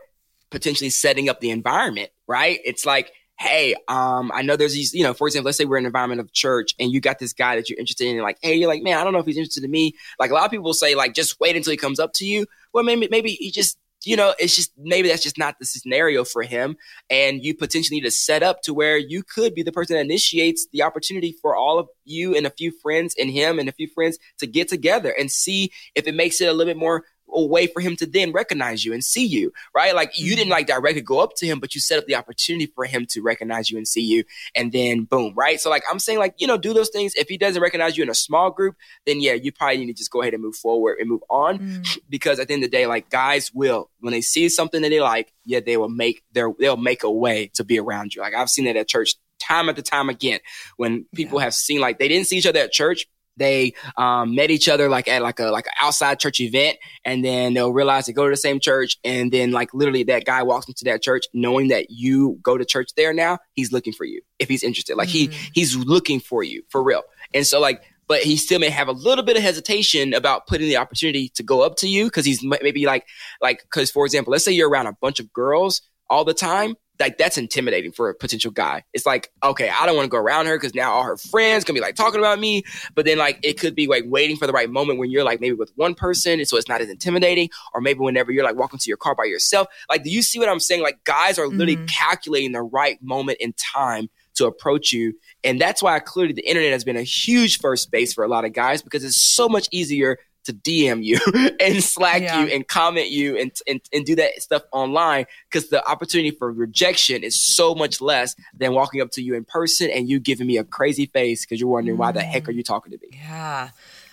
potentially 0.51 0.90
setting 0.90 1.29
up 1.29 1.40
the 1.40 1.51
environment, 1.51 2.11
right? 2.27 2.61
It's 2.64 2.85
like 2.85 3.12
hey, 3.42 3.75
um, 3.88 4.31
I 4.33 4.42
know 4.42 4.55
there's 4.55 4.72
these, 4.75 4.94
you 4.94 5.03
know, 5.03 5.14
for 5.14 5.27
example, 5.27 5.46
let's 5.46 5.59
say 5.59 5.64
we're 5.64 5.77
in 5.77 5.85
an 5.85 5.87
environment 5.87 6.20
of 6.20 6.33
church 6.33 6.75
and 6.79 6.92
you 6.92 7.01
got 7.01 7.18
this 7.18 7.33
guy 7.33 7.57
that 7.57 7.68
you're 7.68 7.79
interested 7.79 8.07
in, 8.07 8.14
and 8.14 8.22
like, 8.22 8.38
hey, 8.40 8.55
you're 8.55 8.68
like, 8.68 8.83
man, 8.83 8.98
I 8.98 9.05
don't 9.05 9.12
know 9.12 9.18
if 9.18 9.27
he's 9.27 9.37
interested 9.37 9.64
in 9.64 9.70
me. 9.70 9.94
Like 10.20 10.31
a 10.31 10.35
lot 10.35 10.44
of 10.44 10.51
people 10.51 10.72
say, 10.75 10.94
like, 10.94 11.14
just 11.14 11.40
wait 11.40 11.57
until 11.57 11.72
he 11.72 11.77
comes 11.77 11.98
up 11.98 12.12
to 12.14 12.25
you. 12.25 12.46
Well, 12.72 12.85
maybe 12.85 13.09
maybe 13.11 13.33
he 13.33 13.51
just 13.51 13.79
you 14.04 14.16
know, 14.16 14.34
it's 14.38 14.56
just 14.56 14.72
maybe 14.76 15.08
that's 15.08 15.22
just 15.22 15.38
not 15.38 15.58
the 15.58 15.64
scenario 15.64 16.24
for 16.24 16.42
him. 16.42 16.76
And 17.10 17.44
you 17.44 17.54
potentially 17.54 17.98
need 17.98 18.06
to 18.06 18.10
set 18.10 18.42
up 18.42 18.62
to 18.62 18.74
where 18.74 18.96
you 18.96 19.22
could 19.22 19.54
be 19.54 19.62
the 19.62 19.72
person 19.72 19.96
that 19.96 20.02
initiates 20.02 20.66
the 20.72 20.82
opportunity 20.82 21.36
for 21.40 21.56
all 21.56 21.78
of 21.78 21.88
you 22.04 22.34
and 22.34 22.46
a 22.46 22.50
few 22.50 22.72
friends 22.82 23.14
and 23.18 23.30
him 23.30 23.58
and 23.58 23.68
a 23.68 23.72
few 23.72 23.88
friends 23.88 24.18
to 24.38 24.46
get 24.46 24.68
together 24.68 25.14
and 25.18 25.30
see 25.30 25.72
if 25.94 26.06
it 26.06 26.14
makes 26.14 26.40
it 26.40 26.48
a 26.48 26.52
little 26.52 26.70
bit 26.70 26.78
more 26.78 27.04
a 27.35 27.45
way 27.45 27.66
for 27.66 27.81
him 27.81 27.97
to 27.97 28.07
then 28.07 28.33
recognize 28.33 28.85
you 28.85 28.92
and 28.92 29.05
see 29.05 29.25
you, 29.25 29.53
right? 29.75 29.95
Like 29.95 30.18
you 30.18 30.31
didn't 30.31 30.45
mm-hmm. 30.45 30.53
like 30.53 30.66
directly 30.66 31.01
go 31.01 31.21
up 31.21 31.35
to 31.37 31.47
him, 31.47 31.61
but 31.61 31.75
you 31.75 31.81
set 31.81 31.99
up 31.99 32.07
the 32.07 32.14
opportunity 32.14 32.66
for 32.66 32.85
him 32.85 33.07
to 33.11 33.23
recognize 33.23 33.71
you 33.71 33.77
and 33.77 33.87
see 33.87 34.03
you. 34.03 34.25
And 34.55 34.73
then 34.73 35.05
boom, 35.05 35.35
right? 35.37 35.61
So 35.61 35.71
like 35.71 35.83
I'm 35.90 35.99
saying, 35.99 36.18
like, 36.18 36.35
you 36.38 36.47
know, 36.47 36.57
do 36.57 36.73
those 36.73 36.90
things. 36.90 37.14
If 37.14 37.29
he 37.29 37.38
doesn't 37.38 37.62
recognize 37.62 37.97
you 37.97 38.03
in 38.03 38.11
a 38.11 38.14
small 38.14 38.51
group, 38.51 38.77
then 39.07 39.21
yeah, 39.21 39.33
you 39.35 39.53
probably 39.53 39.79
need 39.79 39.87
to 39.87 39.95
just 39.95 40.11
go 40.11 40.23
ahead 40.23 40.35
and 40.35 40.42
move 40.42 40.57
forward 40.57 40.99
and 40.99 41.09
move 41.09 41.23
on. 41.31 41.59
Mm. 41.59 41.99
Because 42.09 42.38
at 42.38 42.49
the 42.49 42.55
end 42.55 42.62
of 42.62 42.71
the 42.71 42.77
day, 42.77 42.87
like 42.87 43.09
guys 43.09 43.51
will, 43.55 43.90
when 44.01 44.12
they 44.12 44.21
see 44.21 44.49
something 44.49 44.83
that 44.83 44.90
they 44.90 45.01
like, 45.01 45.33
yeah, 45.45 45.61
they 45.61 45.77
will 45.77 45.88
make 45.88 46.23
their 46.33 46.53
they'll 46.59 46.77
make 46.77 47.05
a 47.05 47.11
way 47.11 47.51
to 47.55 47.64
be 47.64 47.79
around 47.79 48.14
you. 48.14 48.21
Like 48.21 48.35
I've 48.35 48.51
seen 48.51 48.66
that 48.66 48.77
at 48.77 48.88
church 48.88 49.14
time 49.42 49.68
after 49.68 49.83
time 49.83 50.09
again 50.09 50.40
when 50.77 51.05
people 51.14 51.38
yeah. 51.38 51.45
have 51.45 51.55
seen 51.55 51.81
like 51.81 51.99
they 51.99 52.09
didn't 52.09 52.27
see 52.27 52.37
each 52.37 52.47
other 52.47 52.61
at 52.61 52.73
church 52.73 53.07
they 53.37 53.75
um, 53.97 54.35
met 54.35 54.51
each 54.51 54.68
other 54.68 54.88
like 54.88 55.09
at 55.09 55.23
like 55.23 55.40
a 55.40 55.47
like 55.47 55.66
an 55.66 55.73
outside 55.81 56.18
church 56.18 56.40
event 56.40 56.79
and 57.05 57.25
then 57.25 57.55
they'll 57.55 57.73
realize 57.73 58.07
they 58.07 58.12
go 58.12 58.25
to 58.25 58.31
the 58.31 58.37
same 58.37 58.61
church 58.61 58.99
and 59.05 59.33
then 59.33 59.51
like 59.51 59.73
literally 59.73 60.03
that 60.03 60.25
guy 60.25 60.42
walks 60.42 60.68
into 60.68 60.85
that 60.85 61.03
church 61.03 61.25
knowing 61.33 61.68
that 61.68 61.90
you 61.90 62.38
go 62.42 62.59
to 62.59 62.64
church 62.64 62.90
there 62.97 63.12
now 63.12 63.38
he's 63.55 63.73
looking 63.73 63.92
for 63.92 64.05
you 64.05 64.21
if 64.38 64.49
he's 64.49 64.62
interested 64.62 64.97
like 64.97 65.09
mm-hmm. 65.09 65.33
he 65.33 65.51
he's 65.55 65.77
looking 65.77 66.21
for 66.21 66.42
you 66.42 66.62
for 66.68 66.83
real 66.83 67.03
and 67.35 67.47
so 67.47 67.61
like 67.61 67.83
but 68.09 68.23
he 68.23 68.37
still 68.37 68.59
may 68.59 68.68
have 68.68 68.88
a 68.88 68.92
little 68.92 69.25
bit 69.25 69.37
of 69.37 69.43
hesitation 69.43 70.12
about 70.12 70.47
putting 70.47 70.68
the 70.68 70.76
opportunity 70.76 71.28
to 71.30 71.43
go 71.43 71.62
up 71.62 71.76
to 71.76 71.89
you 71.89 72.05
because 72.05 72.24
he's 72.24 72.43
maybe 72.43 72.85
like 72.85 73.07
like 73.41 73.62
because 73.62 73.91
for 73.91 74.05
example 74.05 74.30
let's 74.30 74.45
say 74.45 74.53
you're 74.53 74.68
around 74.68 74.87
a 74.87 74.97
bunch 75.01 75.20
of 75.20 75.33
girls 75.33 75.83
all 76.11 76.24
the 76.24 76.35
time 76.35 76.74
like 77.03 77.18
that's 77.18 77.36
intimidating 77.36 77.92
for 77.92 78.09
a 78.09 78.14
potential 78.14 78.50
guy. 78.50 78.84
It's 78.92 79.05
like, 79.05 79.30
okay, 79.42 79.68
I 79.68 79.86
don't 79.86 79.96
want 79.96 80.07
to 80.07 80.11
go 80.11 80.18
around 80.18 80.46
her 80.46 80.57
because 80.57 80.74
now 80.74 80.92
all 80.92 81.03
her 81.03 81.16
friends 81.16 81.64
gonna 81.64 81.76
be 81.76 81.82
like 81.82 81.96
talking 81.96 82.20
about 82.20 82.38
me. 82.38 82.62
But 82.94 83.05
then 83.05 83.18
like 83.18 83.38
it 83.42 83.59
could 83.59 83.74
be 83.74 83.86
like 83.86 84.05
waiting 84.07 84.36
for 84.36 84.46
the 84.46 84.53
right 84.53 84.70
moment 84.70 84.98
when 84.98 85.11
you're 85.11 85.24
like 85.24 85.40
maybe 85.40 85.55
with 85.55 85.72
one 85.76 85.94
person, 85.94 86.38
and 86.38 86.48
so 86.48 86.57
it's 86.57 86.68
not 86.68 86.80
as 86.80 86.88
intimidating, 86.88 87.50
or 87.74 87.80
maybe 87.80 88.00
whenever 88.00 88.32
you're 88.32 88.44
like 88.44 88.57
walking 88.57 88.78
to 88.78 88.88
your 88.88 88.96
car 88.96 89.14
by 89.14 89.24
yourself. 89.24 89.68
Like, 89.90 90.05
do 90.05 90.11
you 90.11 90.22
see 90.22 90.38
what 90.38 90.48
I'm 90.48 90.61
saying? 90.61 90.82
Like, 90.82 91.05
guys 91.05 91.38
are 91.38 91.48
literally 91.48 91.76
mm-hmm. 91.76 91.86
calculating 91.86 92.53
the 92.53 92.62
right 92.62 93.03
moment 93.03 93.38
in 93.40 93.53
time 93.55 94.09
to 94.34 94.46
approach 94.46 94.92
you. 94.92 95.14
And 95.44 95.61
that's 95.61 95.82
why 95.82 95.98
clearly 95.98 96.32
the 96.32 96.48
internet 96.48 96.72
has 96.72 96.84
been 96.84 96.96
a 96.96 97.03
huge 97.03 97.59
first 97.59 97.90
base 97.90 98.14
for 98.14 98.24
a 98.24 98.28
lot 98.28 98.44
of 98.44 98.53
guys 98.53 98.82
because 98.82 99.05
it's 99.05 99.22
so 99.22 99.48
much 99.48 99.68
easier 99.70 100.18
to 100.45 100.53
DM 100.53 101.05
you 101.05 101.18
and 101.61 101.82
Slack 101.82 102.22
yeah. 102.22 102.40
you 102.40 102.49
and 102.49 102.66
comment 102.66 103.11
you 103.11 103.38
and, 103.38 103.53
and, 103.66 103.80
and 103.93 104.05
do 104.05 104.16
that 104.16 104.43
stuff 104.43 104.62
online 104.72 105.26
because 105.51 105.68
the 105.68 105.86
opportunity 105.88 106.30
for 106.30 106.53
rejection 106.53 107.22
is 107.22 107.40
so 107.40 107.74
much 107.74 108.01
less 108.01 108.34
than 108.55 108.74
walking 108.74 109.01
up 109.01 109.11
to 109.12 109.22
you 109.22 109.34
in 109.34 109.45
person 109.45 109.90
and 109.90 110.09
you 110.09 110.18
giving 110.18 110.47
me 110.47 110.57
a 110.57 110.64
crazy 110.64 111.07
face 111.07 111.45
because 111.45 111.61
you're 111.61 111.68
wondering 111.68 111.97
mm. 111.97 112.01
why 112.01 112.12
the 112.12 112.22
heck 112.22 112.49
are 112.49 112.53
you 112.53 112.62
talking 112.62 112.93
to 112.93 112.99
me? 112.99 113.09
Yeah. 113.12 113.70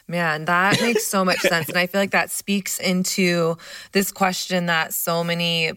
Man, 0.08 0.46
that 0.46 0.82
makes 0.82 1.06
so 1.06 1.24
much 1.24 1.38
sense. 1.40 1.70
And 1.70 1.78
I 1.78 1.86
feel 1.86 2.02
like 2.02 2.12
that 2.12 2.32
speaks 2.32 2.80
into 2.80 3.58
this 3.92 4.12
question 4.12 4.66
that 4.66 4.92
so 4.92 5.24
many 5.24 5.74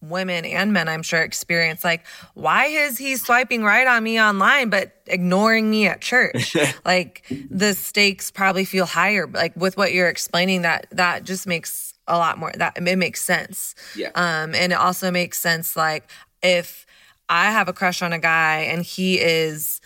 women 0.00 0.44
and 0.44 0.72
men, 0.72 0.88
I'm 0.88 1.02
sure, 1.02 1.20
experience 1.20 1.84
like, 1.84 2.06
why 2.34 2.66
is 2.66 2.98
he 2.98 3.16
swiping 3.16 3.62
right 3.62 3.86
on 3.86 4.02
me 4.02 4.20
online, 4.20 4.70
but 4.70 4.92
ignoring 5.06 5.70
me 5.70 5.86
at 5.86 6.00
church? 6.00 6.56
like 6.84 7.24
the 7.50 7.74
stakes 7.74 8.30
probably 8.30 8.64
feel 8.64 8.86
higher. 8.86 9.26
Like 9.26 9.54
with 9.56 9.76
what 9.76 9.92
you're 9.92 10.08
explaining, 10.08 10.62
that 10.62 10.86
that 10.92 11.24
just 11.24 11.46
makes 11.46 11.94
a 12.06 12.16
lot 12.16 12.38
more 12.38 12.52
that 12.56 12.76
it 12.76 12.96
makes 12.96 13.22
sense. 13.22 13.74
Yeah. 13.96 14.10
Um, 14.14 14.54
and 14.54 14.72
it 14.72 14.78
also 14.78 15.10
makes 15.10 15.38
sense 15.38 15.76
like 15.76 16.08
if 16.42 16.86
I 17.28 17.50
have 17.50 17.68
a 17.68 17.72
crush 17.72 18.02
on 18.02 18.12
a 18.12 18.18
guy 18.18 18.60
and 18.60 18.82
he 18.82 19.20
is 19.20 19.80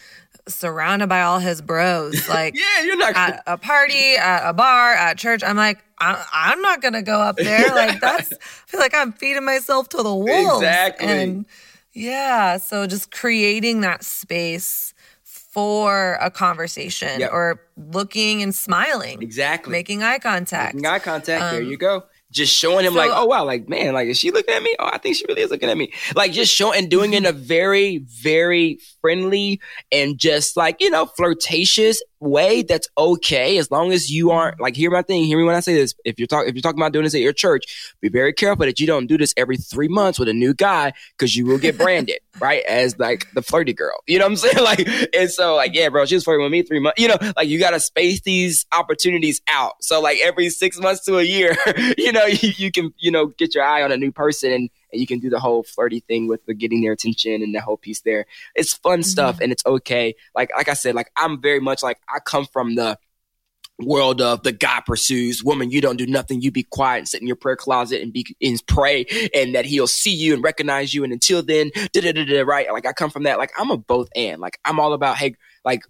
surrounded 0.49 1.09
by 1.09 1.23
all 1.23 1.39
his 1.39 1.61
bros, 1.61 2.29
like 2.29 2.55
yeah, 2.57 2.85
you're 2.85 2.97
not 2.97 3.17
at 3.17 3.43
a 3.47 3.59
party, 3.59 4.17
at 4.17 4.49
a 4.49 4.53
bar, 4.53 4.93
at 4.93 5.19
church. 5.19 5.43
I'm 5.43 5.57
like, 5.57 5.79
I, 6.03 6.53
am 6.53 6.61
not 6.61 6.83
gonna 6.83 7.03
go 7.03 7.21
up 7.21 7.37
there. 7.37 7.69
Like 7.73 8.01
that's, 8.01 8.33
I 8.33 8.37
feel 8.67 8.81
like 8.81 8.95
I'm 8.95 9.13
feeding 9.13 9.45
myself 9.45 9.89
to 9.91 10.03
the 10.03 10.15
wolves. 10.15 10.63
Exactly. 10.63 11.07
And 11.07 11.47
yeah, 11.93 12.59
so 12.59 12.87
just 12.87 13.11
creating 13.11 13.81
that 13.81 14.05
space 14.05 14.95
for 15.25 16.15
a 16.21 16.31
conversation 16.31 17.21
yep. 17.21 17.31
or 17.33 17.61
looking 17.77 18.43
and 18.43 18.55
smiling. 18.55 19.23
Exactly. 19.23 19.71
Making 19.71 20.03
eye 20.03 20.19
contact. 20.19 20.75
Making 20.75 20.87
eye 20.87 20.99
contact. 20.99 21.43
Um, 21.43 21.51
there 21.53 21.63
you 21.63 21.77
go 21.77 22.05
just 22.33 22.55
showing 22.55 22.85
him 22.85 22.95
so, 22.95 22.99
like, 22.99 23.11
oh 23.13 23.27
wow, 23.27 23.45
like 23.45 23.69
man, 23.69 23.93
like 23.93 24.09
is 24.09 24.19
she 24.19 24.31
looking 24.31 24.55
at 24.55 24.63
me? 24.63 24.75
Oh, 24.79 24.89
I 24.91 24.99
think 24.99 25.17
she 25.17 25.25
really 25.29 25.43
is 25.43 25.51
looking 25.51 25.69
at 25.69 25.77
me. 25.77 25.93
Like 26.17 26.33
just 26.33 26.53
showing 26.53 26.79
and 26.79 26.91
doing 26.91 27.13
it 27.13 27.19
in 27.19 27.27
a 27.27 27.33
very, 27.33 27.99
very 27.99 28.81
friendly 29.01 29.61
and 29.93 30.19
just 30.19 30.57
like 30.57 30.81
you 30.81 30.91
know 30.91 31.07
flirtatious 31.07 32.03
way 32.23 32.63
that's 32.63 32.89
okay 32.97 33.59
as 33.59 33.71
long 33.71 33.93
as 33.93 34.11
you 34.11 34.31
aren't 34.31 34.61
like 34.61 34.77
hear 34.77 34.91
my 34.91 35.03
thing 35.03 35.25
hear 35.25 35.39
me 35.39 35.45
when 35.45 35.55
i 35.55 35.61
say 35.61 35.75
this. 35.75 35.95
If 36.05 36.19
you're 36.19 36.27
talking 36.27 36.49
if 36.49 36.55
you're 36.55 36.63
talking 36.63 36.81
about 36.81 36.93
doing 36.93 37.05
this 37.05 37.15
at 37.15 37.21
your 37.21 37.33
church 37.33 37.95
be 38.01 38.09
very 38.09 38.33
careful 38.33 38.65
that 38.67 38.79
you 38.79 38.87
don't 38.87 39.07
do 39.07 39.19
this 39.19 39.35
every 39.37 39.57
three 39.57 39.89
months 39.89 40.19
with 40.19 40.29
a 40.29 40.33
new 40.33 40.55
guy 40.55 40.93
because 41.17 41.37
you 41.37 41.47
will 41.47 41.59
get 41.59 41.77
branded 41.77 42.19
right 42.41 42.63
as 42.65 42.99
like 42.99 43.27
the 43.35 43.43
flirty 43.43 43.73
girl. 43.73 43.99
You 44.07 44.19
know 44.19 44.27
what 44.27 44.31
i'm 44.31 44.37
saying? 44.37 44.53
Like 44.63 44.89
and 45.15 45.29
so 45.31 45.57
like 45.57 45.75
yeah 45.75 45.89
bro 45.89 46.07
she 46.07 46.15
was 46.15 46.25
flirting 46.25 46.45
with 46.45 46.53
me 46.53 46.63
three 46.63 46.79
months 46.79 47.01
you 47.01 47.09
know 47.09 47.17
like 47.37 47.49
you 47.49 47.59
gotta 47.59 47.81
space 47.81 48.21
these 48.21 48.65
opportunities 48.73 49.41
out. 49.49 49.75
So 49.81 50.01
like 50.01 50.19
every 50.23 50.49
six 50.51 50.79
months 50.79 51.05
to 51.07 51.19
a 51.19 51.23
year 51.23 51.57
you 51.99 52.13
know 52.13 52.27
you, 52.27 52.53
you 52.57 52.71
can 52.71 52.95
you 52.99 53.11
know 53.11 53.27
get 53.27 53.55
your 53.55 53.65
eye 53.65 53.83
on 53.83 53.91
a 53.91 53.97
new 53.97 54.13
person 54.13 54.53
and 54.53 54.71
and 54.93 55.01
you 55.01 55.07
can 55.07 55.19
do 55.19 55.31
the 55.31 55.41
whole 55.41 55.63
flirty 55.63 56.01
thing 56.01 56.29
with 56.29 56.45
the 56.47 56.55
getting 56.55 56.83
their 56.83 56.93
attention 56.93 57.43
and 57.43 57.55
the 57.55 57.61
whole 57.61 57.77
piece 57.77 58.01
there. 58.01 58.27
It's 58.55 58.75
fun 58.75 59.01
mm-hmm. 59.01 59.03
stuff 59.03 59.41
and 59.41 59.53
it's 59.53 59.65
okay. 59.67 60.15
Like 60.35 60.51
like 60.57 60.69
I 60.69 60.75
said, 60.75 60.95
like 60.95 61.11
I'm 61.17 61.41
very 61.41 61.61
much 61.61 61.83
like 61.83 61.99
I 62.09 62.19
come 62.19 62.47
from 62.47 62.75
the 62.75 62.99
world 63.79 64.21
of 64.21 64.43
the 64.43 64.53
God 64.53 64.83
pursues 64.83 65.43
woman. 65.43 65.71
You 65.71 65.81
don't 65.81 65.97
do 65.97 66.07
nothing. 66.07 66.41
You 66.41 66.51
be 66.51 66.63
quiet 66.63 66.99
and 66.99 67.09
sit 67.09 67.21
in 67.21 67.27
your 67.27 67.37
prayer 67.37 67.57
closet 67.57 68.03
and 68.03 68.13
be 68.13 68.27
and 68.41 68.63
pray, 68.67 69.07
and 69.35 69.55
that 69.55 69.65
He'll 69.65 69.87
see 69.87 70.15
you 70.15 70.35
and 70.35 70.43
recognize 70.43 70.95
you. 70.95 71.05
And 71.05 71.13
until 71.13 71.43
then, 71.43 71.71
right? 72.47 72.73
Like 72.73 72.87
I 72.87 72.93
come 72.93 73.11
from 73.11 73.25
that. 73.25 73.39
Like 73.39 73.53
I'm 73.59 73.71
a 73.71 73.77
both 73.77 74.09
and. 74.15 74.41
Like 74.41 74.59
I'm 74.65 74.79
all 74.81 74.93
about 74.93 75.17
hey, 75.17 75.35
like 75.65 75.83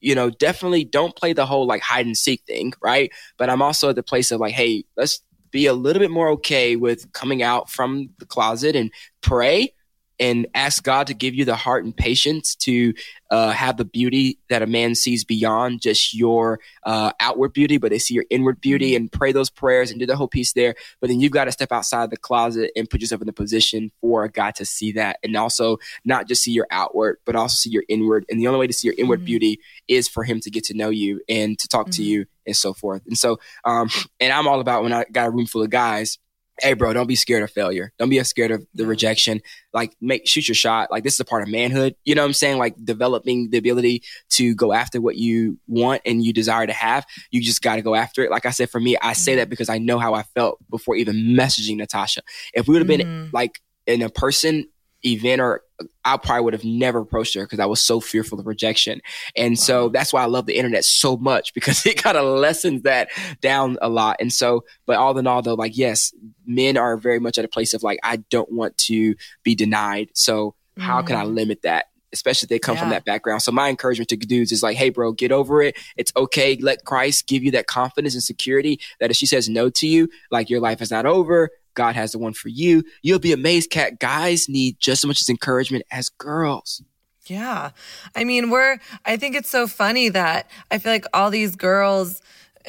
you 0.00 0.14
know, 0.14 0.28
definitely 0.30 0.84
don't 0.84 1.16
play 1.16 1.32
the 1.32 1.46
whole 1.46 1.66
like 1.66 1.80
hide 1.80 2.06
and 2.06 2.16
seek 2.16 2.42
thing, 2.46 2.74
right? 2.82 3.10
But 3.38 3.48
I'm 3.48 3.62
also 3.62 3.88
at 3.88 3.96
the 3.96 4.02
place 4.02 4.30
of 4.30 4.40
like, 4.40 4.52
hey, 4.52 4.84
let's 4.96 5.22
be 5.54 5.66
a 5.66 5.72
little 5.72 6.00
bit 6.00 6.10
more 6.10 6.30
okay 6.30 6.74
with 6.74 7.10
coming 7.12 7.40
out 7.40 7.70
from 7.70 8.10
the 8.18 8.26
closet 8.26 8.74
and 8.74 8.90
pray 9.20 9.72
and 10.18 10.48
ask 10.54 10.82
God 10.82 11.06
to 11.06 11.14
give 11.14 11.34
you 11.34 11.44
the 11.44 11.54
heart 11.54 11.84
and 11.84 11.96
patience 11.96 12.56
to 12.56 12.92
uh, 13.30 13.50
have 13.50 13.76
the 13.76 13.84
beauty 13.84 14.38
that 14.48 14.62
a 14.62 14.66
man 14.66 14.96
sees 14.96 15.24
beyond 15.24 15.80
just 15.80 16.12
your 16.12 16.58
uh, 16.84 17.12
outward 17.20 17.52
beauty, 17.52 17.78
but 17.78 17.90
they 17.90 17.98
see 18.00 18.14
your 18.14 18.24
inward 18.30 18.60
beauty 18.60 18.90
mm-hmm. 18.90 19.02
and 19.02 19.12
pray 19.12 19.30
those 19.30 19.48
prayers 19.48 19.90
and 19.90 20.00
do 20.00 20.06
the 20.06 20.16
whole 20.16 20.28
piece 20.28 20.52
there. 20.54 20.74
But 21.00 21.08
then 21.08 21.20
you've 21.20 21.32
got 21.32 21.44
to 21.44 21.52
step 21.52 21.70
outside 21.70 22.10
the 22.10 22.16
closet 22.16 22.72
and 22.74 22.90
put 22.90 23.00
yourself 23.00 23.22
in 23.22 23.26
the 23.26 23.32
position 23.32 23.92
for 24.00 24.26
God 24.28 24.56
to 24.56 24.64
see 24.64 24.90
that 24.92 25.18
and 25.22 25.36
also 25.36 25.78
not 26.04 26.26
just 26.26 26.42
see 26.42 26.52
your 26.52 26.66
outward, 26.72 27.18
but 27.24 27.36
also 27.36 27.54
see 27.54 27.70
your 27.70 27.84
inward. 27.88 28.24
And 28.28 28.40
the 28.40 28.48
only 28.48 28.58
way 28.58 28.66
to 28.66 28.72
see 28.72 28.88
your 28.88 28.96
inward 28.98 29.20
mm-hmm. 29.20 29.26
beauty 29.26 29.60
is 29.86 30.08
for 30.08 30.24
Him 30.24 30.40
to 30.40 30.50
get 30.50 30.64
to 30.64 30.74
know 30.74 30.90
you 30.90 31.20
and 31.28 31.56
to 31.60 31.68
talk 31.68 31.86
mm-hmm. 31.86 31.92
to 31.92 32.02
you 32.02 32.26
and 32.46 32.56
so 32.56 32.72
forth. 32.72 33.02
And 33.06 33.16
so, 33.16 33.38
um, 33.64 33.88
and 34.20 34.32
I'm 34.32 34.48
all 34.48 34.60
about 34.60 34.82
when 34.82 34.92
I 34.92 35.04
got 35.10 35.28
a 35.28 35.30
room 35.30 35.46
full 35.46 35.62
of 35.62 35.70
guys 35.70 36.18
hey 36.60 36.72
bro 36.72 36.92
don't 36.92 37.06
be 37.06 37.16
scared 37.16 37.42
of 37.42 37.50
failure. 37.50 37.92
Don't 37.98 38.10
be 38.10 38.22
scared 38.22 38.50
of 38.50 38.66
the 38.74 38.86
rejection. 38.86 39.40
Like 39.72 39.96
make 40.00 40.26
shoot 40.26 40.48
your 40.48 40.54
shot. 40.54 40.90
Like 40.90 41.02
this 41.02 41.14
is 41.14 41.20
a 41.20 41.24
part 41.24 41.42
of 41.42 41.48
manhood. 41.48 41.96
You 42.04 42.14
know 42.14 42.22
what 42.22 42.28
i'm 42.28 42.32
saying? 42.32 42.58
Like 42.58 42.76
developing 42.82 43.50
the 43.50 43.58
ability 43.58 44.02
to 44.30 44.54
go 44.54 44.72
after 44.72 45.00
what 45.00 45.16
you 45.16 45.58
want 45.66 46.02
and 46.04 46.24
you 46.24 46.32
desire 46.32 46.66
to 46.66 46.72
have 46.72 47.04
you 47.30 47.40
just 47.40 47.62
got 47.62 47.76
to 47.76 47.82
go 47.82 47.94
after 47.94 48.22
it. 48.22 48.30
Like 48.30 48.46
i 48.46 48.50
said 48.50 48.70
for 48.70 48.80
me 48.80 48.96
i 49.02 49.12
say 49.12 49.36
that 49.36 49.42
mm-hmm. 49.42 49.50
because 49.50 49.68
i 49.68 49.78
know 49.78 49.98
how 49.98 50.14
i 50.14 50.22
felt 50.22 50.58
before 50.70 50.96
even 50.96 51.16
messaging 51.16 51.76
natasha. 51.76 52.22
If 52.52 52.68
we 52.68 52.72
would 52.72 52.82
have 52.82 52.98
been 52.98 53.06
mm-hmm. 53.06 53.30
like 53.32 53.60
in 53.86 54.02
a 54.02 54.08
person 54.08 54.66
event 55.04 55.40
or 55.40 55.62
I 56.04 56.16
probably 56.16 56.44
would 56.44 56.52
have 56.52 56.64
never 56.64 57.00
approached 57.00 57.34
her 57.34 57.42
because 57.42 57.58
I 57.58 57.66
was 57.66 57.82
so 57.82 58.00
fearful 58.00 58.38
of 58.38 58.46
rejection. 58.46 59.00
And 59.36 59.52
wow. 59.52 59.62
so 59.62 59.88
that's 59.88 60.12
why 60.12 60.22
I 60.22 60.26
love 60.26 60.46
the 60.46 60.56
internet 60.56 60.84
so 60.84 61.16
much 61.16 61.52
because 61.54 61.84
it 61.86 62.02
kind 62.02 62.16
of 62.16 62.24
lessens 62.24 62.82
that 62.82 63.08
down 63.40 63.78
a 63.82 63.88
lot. 63.88 64.16
And 64.20 64.32
so, 64.32 64.64
but 64.86 64.96
all 64.96 65.16
in 65.18 65.26
all 65.26 65.42
though, 65.42 65.54
like, 65.54 65.76
yes, 65.76 66.12
men 66.46 66.76
are 66.76 66.96
very 66.96 67.18
much 67.18 67.38
at 67.38 67.44
a 67.44 67.48
place 67.48 67.74
of 67.74 67.82
like, 67.82 67.98
I 68.02 68.16
don't 68.16 68.52
want 68.52 68.76
to 68.78 69.14
be 69.42 69.54
denied. 69.54 70.10
So 70.14 70.54
how 70.78 71.02
mm. 71.02 71.06
can 71.06 71.16
I 71.16 71.24
mm. 71.24 71.34
limit 71.34 71.62
that? 71.62 71.86
Especially 72.12 72.46
if 72.46 72.50
they 72.50 72.60
come 72.60 72.76
yeah. 72.76 72.82
from 72.82 72.90
that 72.90 73.04
background. 73.04 73.42
So 73.42 73.50
my 73.50 73.68
encouragement 73.68 74.08
to 74.10 74.16
dudes 74.16 74.52
is 74.52 74.62
like, 74.62 74.76
hey, 74.76 74.90
bro, 74.90 75.10
get 75.10 75.32
over 75.32 75.60
it. 75.62 75.76
It's 75.96 76.12
okay. 76.16 76.56
Let 76.56 76.84
Christ 76.84 77.26
give 77.26 77.42
you 77.42 77.50
that 77.52 77.66
confidence 77.66 78.14
and 78.14 78.22
security 78.22 78.78
that 79.00 79.10
if 79.10 79.16
she 79.16 79.26
says 79.26 79.48
no 79.48 79.68
to 79.70 79.88
you, 79.88 80.08
like 80.30 80.48
your 80.48 80.60
life 80.60 80.80
is 80.80 80.92
not 80.92 81.06
over 81.06 81.50
God 81.74 81.94
has 81.94 82.12
the 82.12 82.18
one 82.18 82.32
for 82.32 82.48
you. 82.48 82.84
You'll 83.02 83.18
be 83.18 83.32
amazed, 83.32 83.70
Cat. 83.70 83.98
Guys 83.98 84.48
need 84.48 84.78
just 84.80 85.04
as 85.04 85.08
much 85.08 85.20
as 85.20 85.28
encouragement 85.28 85.84
as 85.90 86.08
girls. 86.08 86.82
Yeah. 87.26 87.70
I 88.14 88.24
mean, 88.24 88.50
we're, 88.50 88.78
I 89.04 89.16
think 89.16 89.34
it's 89.34 89.48
so 89.48 89.66
funny 89.66 90.08
that 90.10 90.50
I 90.70 90.78
feel 90.78 90.92
like 90.92 91.06
all 91.14 91.30
these 91.30 91.56
girls, 91.56 92.20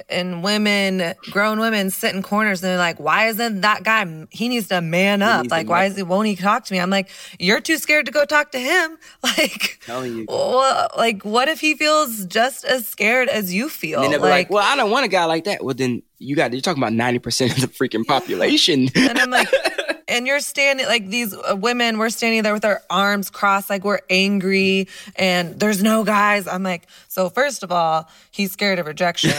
and 0.09 0.43
women, 0.43 1.13
grown 1.31 1.59
women 1.59 1.89
sit 1.89 2.13
in 2.13 2.21
corners 2.21 2.63
and 2.63 2.69
they're 2.69 2.77
like, 2.77 2.99
why 2.99 3.27
isn't 3.27 3.61
that 3.61 3.83
guy, 3.83 4.27
he 4.29 4.49
needs 4.49 4.67
to 4.67 4.81
man 4.81 5.21
up. 5.21 5.49
Like, 5.49 5.69
why 5.69 5.85
is 5.85 5.95
he, 5.95 6.03
won't 6.03 6.27
he 6.27 6.35
talk 6.35 6.65
to 6.65 6.73
me? 6.73 6.79
I'm 6.79 6.89
like, 6.89 7.09
you're 7.39 7.61
too 7.61 7.77
scared 7.77 8.05
to 8.07 8.11
go 8.11 8.25
talk 8.25 8.51
to 8.51 8.59
him. 8.59 8.97
Like, 9.37 9.79
telling 9.85 10.17
you. 10.17 10.25
Well, 10.29 10.87
like, 10.95 11.23
what 11.23 11.47
if 11.47 11.59
he 11.59 11.73
feels 11.73 12.25
just 12.25 12.63
as 12.63 12.87
scared 12.87 13.27
as 13.27 13.53
you 13.53 13.69
feel? 13.69 14.03
And 14.03 14.11
like, 14.13 14.21
like, 14.21 14.49
well, 14.51 14.63
I 14.63 14.75
don't 14.75 14.91
want 14.91 15.03
a 15.03 15.07
guy 15.07 15.25
like 15.25 15.45
that. 15.45 15.63
Well, 15.63 15.73
then 15.73 16.03
you 16.19 16.35
got, 16.35 16.53
you're 16.53 16.61
talking 16.61 16.81
about 16.81 16.93
90% 16.93 17.51
of 17.51 17.61
the 17.61 17.67
freaking 17.67 18.05
population. 18.05 18.89
and 18.95 19.17
I'm 19.17 19.31
like, 19.31 19.49
and 20.07 20.27
you're 20.27 20.39
standing 20.39 20.85
like 20.85 21.07
these 21.09 21.33
uh, 21.33 21.55
women 21.55 21.97
we're 21.97 22.09
standing 22.09 22.43
there 22.43 22.53
with 22.53 22.65
our 22.65 22.81
arms 22.89 23.29
crossed 23.29 23.69
like 23.69 23.83
we're 23.83 23.99
angry 24.09 24.87
and 25.15 25.59
there's 25.59 25.81
no 25.81 26.03
guys 26.03 26.47
i'm 26.47 26.63
like 26.63 26.87
so 27.07 27.29
first 27.29 27.63
of 27.63 27.71
all 27.71 28.07
he's 28.31 28.51
scared 28.51 28.79
of 28.79 28.85
rejection 28.85 29.33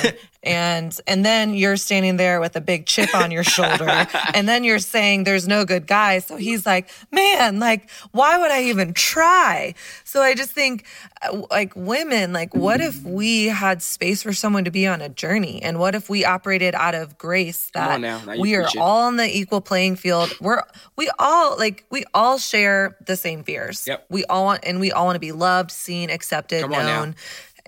and 0.46 0.98
and 1.06 1.24
then 1.24 1.54
you're 1.54 1.76
standing 1.76 2.16
there 2.16 2.40
with 2.40 2.54
a 2.56 2.60
big 2.60 2.86
chip 2.86 3.14
on 3.14 3.30
your 3.30 3.42
shoulder 3.42 4.06
and 4.34 4.48
then 4.48 4.62
you're 4.64 4.78
saying 4.78 5.24
there's 5.24 5.48
no 5.48 5.64
good 5.64 5.86
guy. 5.86 6.20
So 6.20 6.36
he's 6.36 6.64
like 6.64 6.88
man 7.10 7.58
like 7.58 7.90
why 8.12 8.38
would 8.38 8.50
i 8.50 8.62
even 8.62 8.94
try? 8.94 9.74
So 10.04 10.22
i 10.22 10.34
just 10.34 10.52
think 10.52 10.86
uh, 11.22 11.42
like 11.50 11.74
women 11.74 12.32
like 12.32 12.54
what 12.54 12.80
if 12.80 13.02
we 13.02 13.46
had 13.46 13.82
space 13.82 14.22
for 14.22 14.32
someone 14.32 14.64
to 14.64 14.70
be 14.70 14.86
on 14.86 15.02
a 15.02 15.08
journey? 15.08 15.60
And 15.62 15.78
what 15.78 15.94
if 15.94 16.08
we 16.08 16.24
operated 16.24 16.74
out 16.74 16.94
of 16.94 17.18
grace 17.18 17.70
that 17.74 18.00
now. 18.00 18.22
Now 18.24 18.40
we 18.40 18.54
are 18.54 18.68
all 18.78 19.06
on 19.06 19.16
the 19.16 19.36
equal 19.36 19.60
playing 19.60 19.96
field? 19.96 20.32
We're 20.40 20.62
we 20.96 21.10
all 21.18 21.58
like 21.58 21.84
we 21.90 22.04
all 22.14 22.38
share 22.38 22.96
the 23.04 23.16
same 23.16 23.42
fears. 23.42 23.84
Yep. 23.86 24.06
we 24.10 24.24
all 24.26 24.44
want 24.44 24.60
and 24.64 24.78
we 24.78 24.92
all 24.92 25.06
want 25.06 25.16
to 25.16 25.20
be 25.20 25.32
loved 25.32 25.72
seen 25.72 26.08
accepted 26.08 26.70
known 26.70 27.16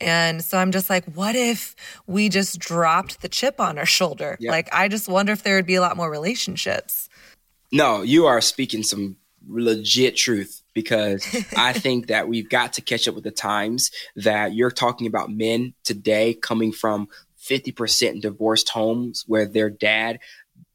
and 0.01 0.43
so 0.43 0.59
I'm 0.59 0.73
just 0.73 0.89
like, 0.91 1.05
what 1.15 1.35
if 1.35 1.75
we 2.07 2.29
just 2.29 2.59
dropped 2.59 3.23
the 3.23 3.29
chip 3.29 3.61
on 3.61 3.79
our 3.79 3.87
shoulder? 3.87 4.37
Yep. 4.41 4.51
Like, 4.51 4.69
I 4.73 4.89
just 4.89 5.09
wonder 5.09 5.33
if 5.33 5.43
there 5.43 5.57
would 5.57 5.67
be 5.67 5.75
a 5.75 5.81
lot 5.81 5.97
more 5.97 6.11
relationships. 6.11 7.09
No, 7.71 8.03
you 8.03 8.27
are 8.27 8.41
speaking 8.41 8.83
some 8.83 9.17
legit 9.47 10.17
truth 10.17 10.63
because 10.75 11.25
I 11.57 11.73
think 11.73 12.07
that 12.09 12.29
we've 12.29 12.49
got 12.49 12.75
to 12.75 12.83
catch 12.83 13.09
up 13.09 13.15
with 13.15 13.25
the 13.25 13.31
times 13.31 13.91
that 14.17 14.55
you're 14.55 14.71
talking 14.71 15.07
about 15.07 15.31
men 15.31 15.75
today 15.85 16.35
coming 16.35 16.73
from 16.73 17.09
50% 17.41 18.21
divorced 18.21 18.69
homes 18.69 19.25
where 19.27 19.47
their 19.47 19.71
dad 19.71 20.21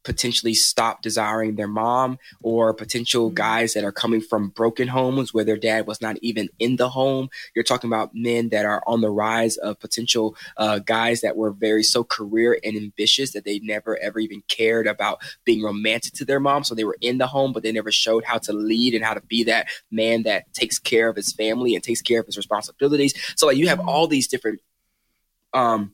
potentially 0.04 0.54
stop 0.54 1.02
desiring 1.02 1.56
their 1.56 1.68
mom 1.68 2.18
or 2.42 2.72
potential 2.72 3.28
mm-hmm. 3.28 3.34
guys 3.34 3.74
that 3.74 3.84
are 3.84 3.92
coming 3.92 4.20
from 4.20 4.50
broken 4.50 4.88
homes 4.88 5.34
where 5.34 5.44
their 5.44 5.56
dad 5.56 5.86
was 5.86 6.00
not 6.00 6.16
even 6.22 6.48
in 6.58 6.76
the 6.76 6.90
home. 6.90 7.28
You're 7.54 7.64
talking 7.64 7.88
about 7.88 8.14
men 8.14 8.50
that 8.50 8.64
are 8.64 8.82
on 8.86 9.00
the 9.00 9.10
rise 9.10 9.56
of 9.56 9.80
potential 9.80 10.36
uh, 10.56 10.78
guys 10.78 11.22
that 11.22 11.36
were 11.36 11.50
very 11.50 11.82
so 11.82 12.04
career 12.04 12.58
and 12.62 12.76
ambitious 12.76 13.32
that 13.32 13.44
they 13.44 13.58
never 13.60 13.98
ever 13.98 14.20
even 14.20 14.42
cared 14.48 14.86
about 14.86 15.20
being 15.44 15.62
romantic 15.62 16.12
to 16.14 16.24
their 16.24 16.40
mom. 16.40 16.64
So 16.64 16.74
they 16.74 16.84
were 16.84 16.98
in 17.00 17.18
the 17.18 17.26
home, 17.26 17.52
but 17.52 17.62
they 17.62 17.72
never 17.72 17.90
showed 17.90 18.24
how 18.24 18.38
to 18.38 18.52
lead 18.52 18.94
and 18.94 19.04
how 19.04 19.14
to 19.14 19.22
be 19.22 19.44
that 19.44 19.68
man 19.90 20.24
that 20.24 20.52
takes 20.52 20.78
care 20.78 21.08
of 21.08 21.16
his 21.16 21.32
family 21.32 21.74
and 21.74 21.82
takes 21.82 22.02
care 22.02 22.20
of 22.20 22.26
his 22.26 22.36
responsibilities. 22.36 23.14
So 23.36 23.46
like 23.46 23.56
you 23.56 23.68
have 23.68 23.78
mm-hmm. 23.78 23.88
all 23.88 24.06
these 24.06 24.28
different 24.28 24.60
um 25.54 25.93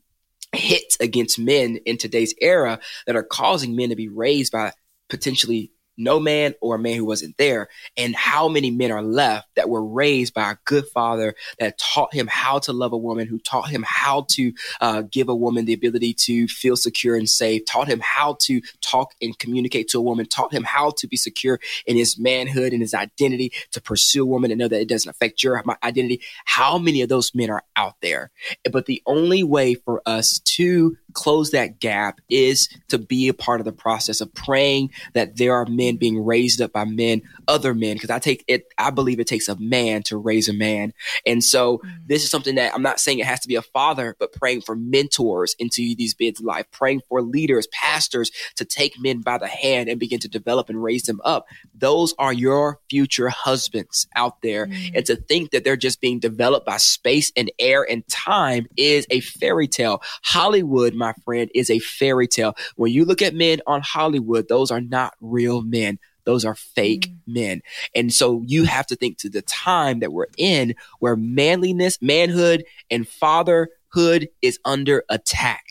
hits 0.53 0.97
against 1.01 1.39
men 1.39 1.79
in 1.85 1.97
today's 1.97 2.35
era 2.41 2.81
that 3.07 3.17
are 3.17 3.23
causing 3.23 3.77
men 3.77 3.91
to 3.91 3.97
be 3.97 4.09
raised 4.09 4.53
by 4.53 4.73
potentially 5.09 5.73
no 6.01 6.19
man 6.19 6.55
or 6.61 6.75
a 6.75 6.79
man 6.79 6.97
who 6.97 7.05
wasn't 7.05 7.37
there. 7.37 7.69
And 7.97 8.17
how 8.17 8.49
many 8.49 8.71
men 8.71 8.91
are 8.91 9.03
left 9.03 9.49
that 9.57 9.69
were 9.69 9.85
raised 9.85 10.35
by 10.35 10.51
a 10.51 10.57
good 10.65 10.87
father 10.89 11.35
that 11.59 11.79
taught 11.79 12.15
him 12.15 12.27
how 12.27 12.59
to 12.61 12.73
love 12.73 12.93
a 12.93 12.99
woman, 12.99 13.27
who 13.27 13.39
taught 13.39 13.69
him 13.69 13.85
how 13.87 14.27
to 14.31 14.53
uh, 14.81 15.03
give 15.03 15.29
a 15.29 15.35
woman 15.35 15.65
the 15.65 15.73
ability 15.75 16.15
to 16.15 16.49
feel 16.49 16.77
secure 16.77 17.17
and 17.17 17.29
safe, 17.29 17.65
taught 17.67 17.89
him 17.89 18.01
how 18.03 18.37
to 18.41 18.61
talk 18.81 19.15
and 19.21 19.39
communicate 19.39 19.89
to 19.89 19.99
a 19.99 20.03
woman, 20.03 20.27
taught 20.27 20.53
him 20.53 20.65
how 20.65 20.91
to 20.91 21.07
be 21.07 21.17
secure 21.17 21.61
in 21.87 21.97
his 21.97 22.19
manhood 22.19 22.73
and 22.73 22.83
his 22.83 22.95
identity, 22.95 23.53
to 23.73 23.81
pursue 23.81 24.23
a 24.23 24.27
woman 24.27 24.51
and 24.51 24.59
know 24.59 24.69
that 24.69 24.81
it 24.81 24.89
doesn't 24.89 25.11
affect 25.11 25.43
your 25.43 25.63
identity. 25.83 26.21
How 26.45 26.79
many 26.79 27.03
of 27.03 27.09
those 27.09 27.35
men 27.35 27.51
are 27.51 27.65
out 27.77 27.97
there? 28.01 28.31
But 28.71 28.87
the 28.87 29.03
only 29.07 29.43
way 29.43 29.75
for 29.75 30.03
us 30.07 30.41
to 30.57 30.97
close 31.15 31.51
that 31.51 31.81
gap 31.81 32.21
is 32.29 32.69
to 32.89 32.99
be 32.99 33.29
a 33.29 33.35
part 33.35 33.61
of 33.61 33.65
the 33.65 33.73
process 33.73 34.21
of 34.21 34.33
praying 34.35 34.91
that 35.15 35.37
there 35.37 35.55
are 35.55 35.67
men 35.67 35.97
being 35.97 36.23
raised 36.25 36.61
up 36.61 36.73
by 36.73 36.85
men, 36.85 37.23
other 37.49 37.75
men, 37.75 37.97
because 37.97 38.11
I 38.11 38.19
take 38.19 38.45
it, 38.49 38.67
I 38.79 38.91
believe 38.91 39.21
it 39.21 39.27
takes 39.27 39.49
a 39.49 39.59
man 39.59 40.03
to 40.05 40.17
raise 40.17 40.49
a 40.49 40.53
man. 40.53 40.93
And 41.27 41.43
so 41.43 41.79
mm-hmm. 41.79 41.89
this 42.07 42.25
is 42.25 42.31
something 42.31 42.55
that 42.57 42.75
I'm 42.75 42.83
not 42.83 43.01
saying 43.01 43.19
it 43.19 43.27
has 43.27 43.41
to 43.41 43.49
be 43.49 43.57
a 43.57 43.63
father, 43.63 44.17
but 44.19 44.33
praying 44.33 44.63
for 44.63 44.77
mentors 44.77 45.55
into 45.59 45.95
these 45.97 46.15
men's 46.19 46.41
life, 46.41 46.67
praying 46.71 47.03
for 47.09 47.23
leaders, 47.23 47.67
pastors 47.69 48.31
to 48.57 48.65
take 48.65 49.01
men 49.01 49.21
by 49.21 49.39
the 49.39 49.47
hand 49.47 49.89
and 49.89 50.01
begin 50.01 50.21
to 50.21 50.29
develop 50.29 50.69
and 50.69 50.83
raise 50.83 51.05
them 51.05 51.21
up. 51.25 51.47
Those 51.75 52.15
are 52.19 52.33
your 52.33 52.79
future 52.89 53.29
husbands 53.29 54.07
out 54.17 54.43
there. 54.43 54.67
Mm-hmm. 54.67 54.97
And 54.97 55.07
to 55.07 55.17
think 55.17 55.51
that 55.51 55.65
they're 55.65 55.77
just 55.77 56.01
being 56.01 56.19
developed 56.19 56.67
by 56.67 56.77
space 56.77 57.33
and 57.37 57.51
air 57.59 57.87
and 57.89 58.07
time 58.09 58.67
is 58.77 59.07
a 59.11 59.21
fairy 59.21 59.69
tale. 59.69 60.03
Hollywood 60.23 60.95
my 61.01 61.15
friend, 61.25 61.51
is 61.55 61.71
a 61.71 61.81
fairy 61.81 62.29
tale. 62.29 62.55
When 62.77 62.93
you 62.93 63.05
look 63.05 63.23
at 63.23 63.35
men 63.35 63.61
on 63.67 63.81
Hollywood, 63.83 64.47
those 64.49 64.71
are 64.71 64.81
not 64.81 65.15
real 65.21 65.63
men. 65.63 65.99
Those 66.25 66.45
are 66.45 66.55
fake 66.55 67.09
mm. 67.09 67.35
men. 67.35 67.63
And 67.95 68.13
so 68.13 68.43
you 68.47 68.65
have 68.65 68.87
to 68.87 68.97
think 68.97 69.19
to 69.19 69.29
the 69.29 69.43
time 69.43 70.01
that 70.01 70.13
we're 70.13 70.27
in 70.37 70.75
where 71.01 71.17
manliness, 71.17 71.99
manhood, 72.01 72.65
and 72.91 73.09
fatherhood 73.09 74.29
is 74.43 74.59
under 74.65 75.05
attack. 75.09 75.65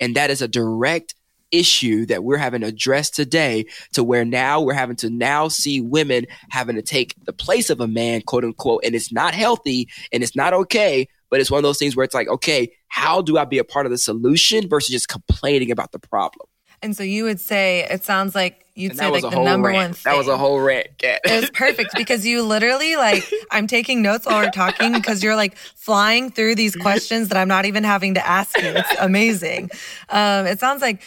And 0.00 0.16
that 0.16 0.30
is 0.30 0.42
a 0.42 0.48
direct 0.48 1.14
issue 1.50 2.06
that 2.06 2.24
we're 2.24 2.36
having 2.36 2.62
to 2.62 2.66
address 2.66 3.10
today 3.10 3.66
to 3.92 4.02
where 4.02 4.24
now 4.24 4.60
we're 4.60 4.74
having 4.74 4.96
to 4.96 5.10
now 5.10 5.48
see 5.48 5.80
women 5.80 6.26
having 6.50 6.76
to 6.76 6.82
take 6.82 7.14
the 7.24 7.32
place 7.32 7.70
of 7.70 7.80
a 7.80 7.86
man, 7.86 8.20
quote 8.22 8.44
unquote, 8.44 8.82
and 8.84 8.94
it's 8.94 9.12
not 9.12 9.34
healthy 9.34 9.88
and 10.12 10.22
it's 10.22 10.36
not 10.36 10.52
okay 10.52 11.08
but 11.30 11.40
it's 11.40 11.50
one 11.50 11.58
of 11.58 11.62
those 11.62 11.78
things 11.78 11.96
where 11.96 12.04
it's 12.04 12.14
like, 12.14 12.28
okay, 12.28 12.72
how 12.88 13.22
do 13.22 13.38
I 13.38 13.44
be 13.44 13.58
a 13.58 13.64
part 13.64 13.86
of 13.86 13.92
the 13.92 13.98
solution 13.98 14.68
versus 14.68 14.90
just 14.90 15.08
complaining 15.08 15.70
about 15.70 15.92
the 15.92 15.98
problem? 15.98 16.46
And 16.82 16.96
so 16.96 17.02
you 17.02 17.24
would 17.24 17.40
say 17.40 17.86
it 17.90 18.04
sounds 18.04 18.34
like 18.34 18.66
you'd 18.74 18.96
say 18.96 19.08
like 19.08 19.22
the 19.22 19.30
number 19.30 19.68
rant. 19.68 19.76
one 19.76 19.92
thing. 19.94 20.12
That 20.12 20.18
was 20.18 20.28
a 20.28 20.36
whole 20.36 20.60
rant, 20.60 20.88
Kat. 20.98 21.22
It 21.24 21.40
was 21.40 21.50
perfect 21.50 21.94
because 21.96 22.26
you 22.26 22.42
literally 22.42 22.96
like 22.96 23.24
I'm 23.50 23.66
taking 23.66 24.02
notes 24.02 24.26
while 24.26 24.44
we're 24.44 24.50
talking 24.50 24.92
because 24.92 25.22
you're 25.22 25.36
like 25.36 25.56
flying 25.56 26.30
through 26.30 26.54
these 26.54 26.76
questions 26.76 27.28
that 27.28 27.38
I'm 27.38 27.48
not 27.48 27.64
even 27.64 27.82
having 27.82 28.14
to 28.14 28.26
ask 28.26 28.56
you. 28.58 28.68
It's 28.68 28.94
amazing. 29.00 29.70
Um, 30.10 30.46
it 30.46 30.60
sounds 30.60 30.82
like 30.82 31.02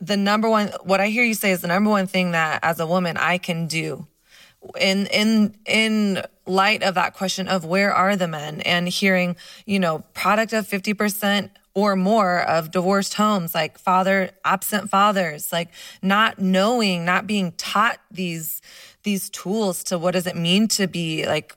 the 0.00 0.16
number 0.16 0.48
one 0.48 0.68
what 0.84 1.00
I 1.00 1.08
hear 1.08 1.24
you 1.24 1.34
say 1.34 1.50
is 1.50 1.60
the 1.60 1.68
number 1.68 1.90
one 1.90 2.06
thing 2.06 2.32
that 2.32 2.60
as 2.62 2.80
a 2.80 2.86
woman 2.86 3.16
I 3.18 3.38
can 3.38 3.66
do 3.66 4.06
in 4.80 5.06
in 5.06 5.54
in 5.66 6.22
light 6.50 6.82
of 6.82 6.94
that 6.94 7.14
question 7.14 7.48
of 7.48 7.64
where 7.64 7.92
are 7.92 8.16
the 8.16 8.28
men 8.28 8.60
and 8.62 8.88
hearing 8.88 9.36
you 9.64 9.78
know 9.78 10.00
product 10.14 10.52
of 10.52 10.66
50% 10.66 11.50
or 11.74 11.94
more 11.94 12.40
of 12.40 12.70
divorced 12.70 13.14
homes 13.14 13.54
like 13.54 13.78
father 13.78 14.30
absent 14.44 14.90
fathers 14.90 15.52
like 15.52 15.68
not 16.02 16.38
knowing 16.38 17.04
not 17.04 17.26
being 17.26 17.52
taught 17.52 17.98
these 18.10 18.60
these 19.04 19.30
tools 19.30 19.84
to 19.84 19.98
what 19.98 20.12
does 20.12 20.26
it 20.26 20.36
mean 20.36 20.66
to 20.68 20.86
be 20.86 21.24
like 21.26 21.56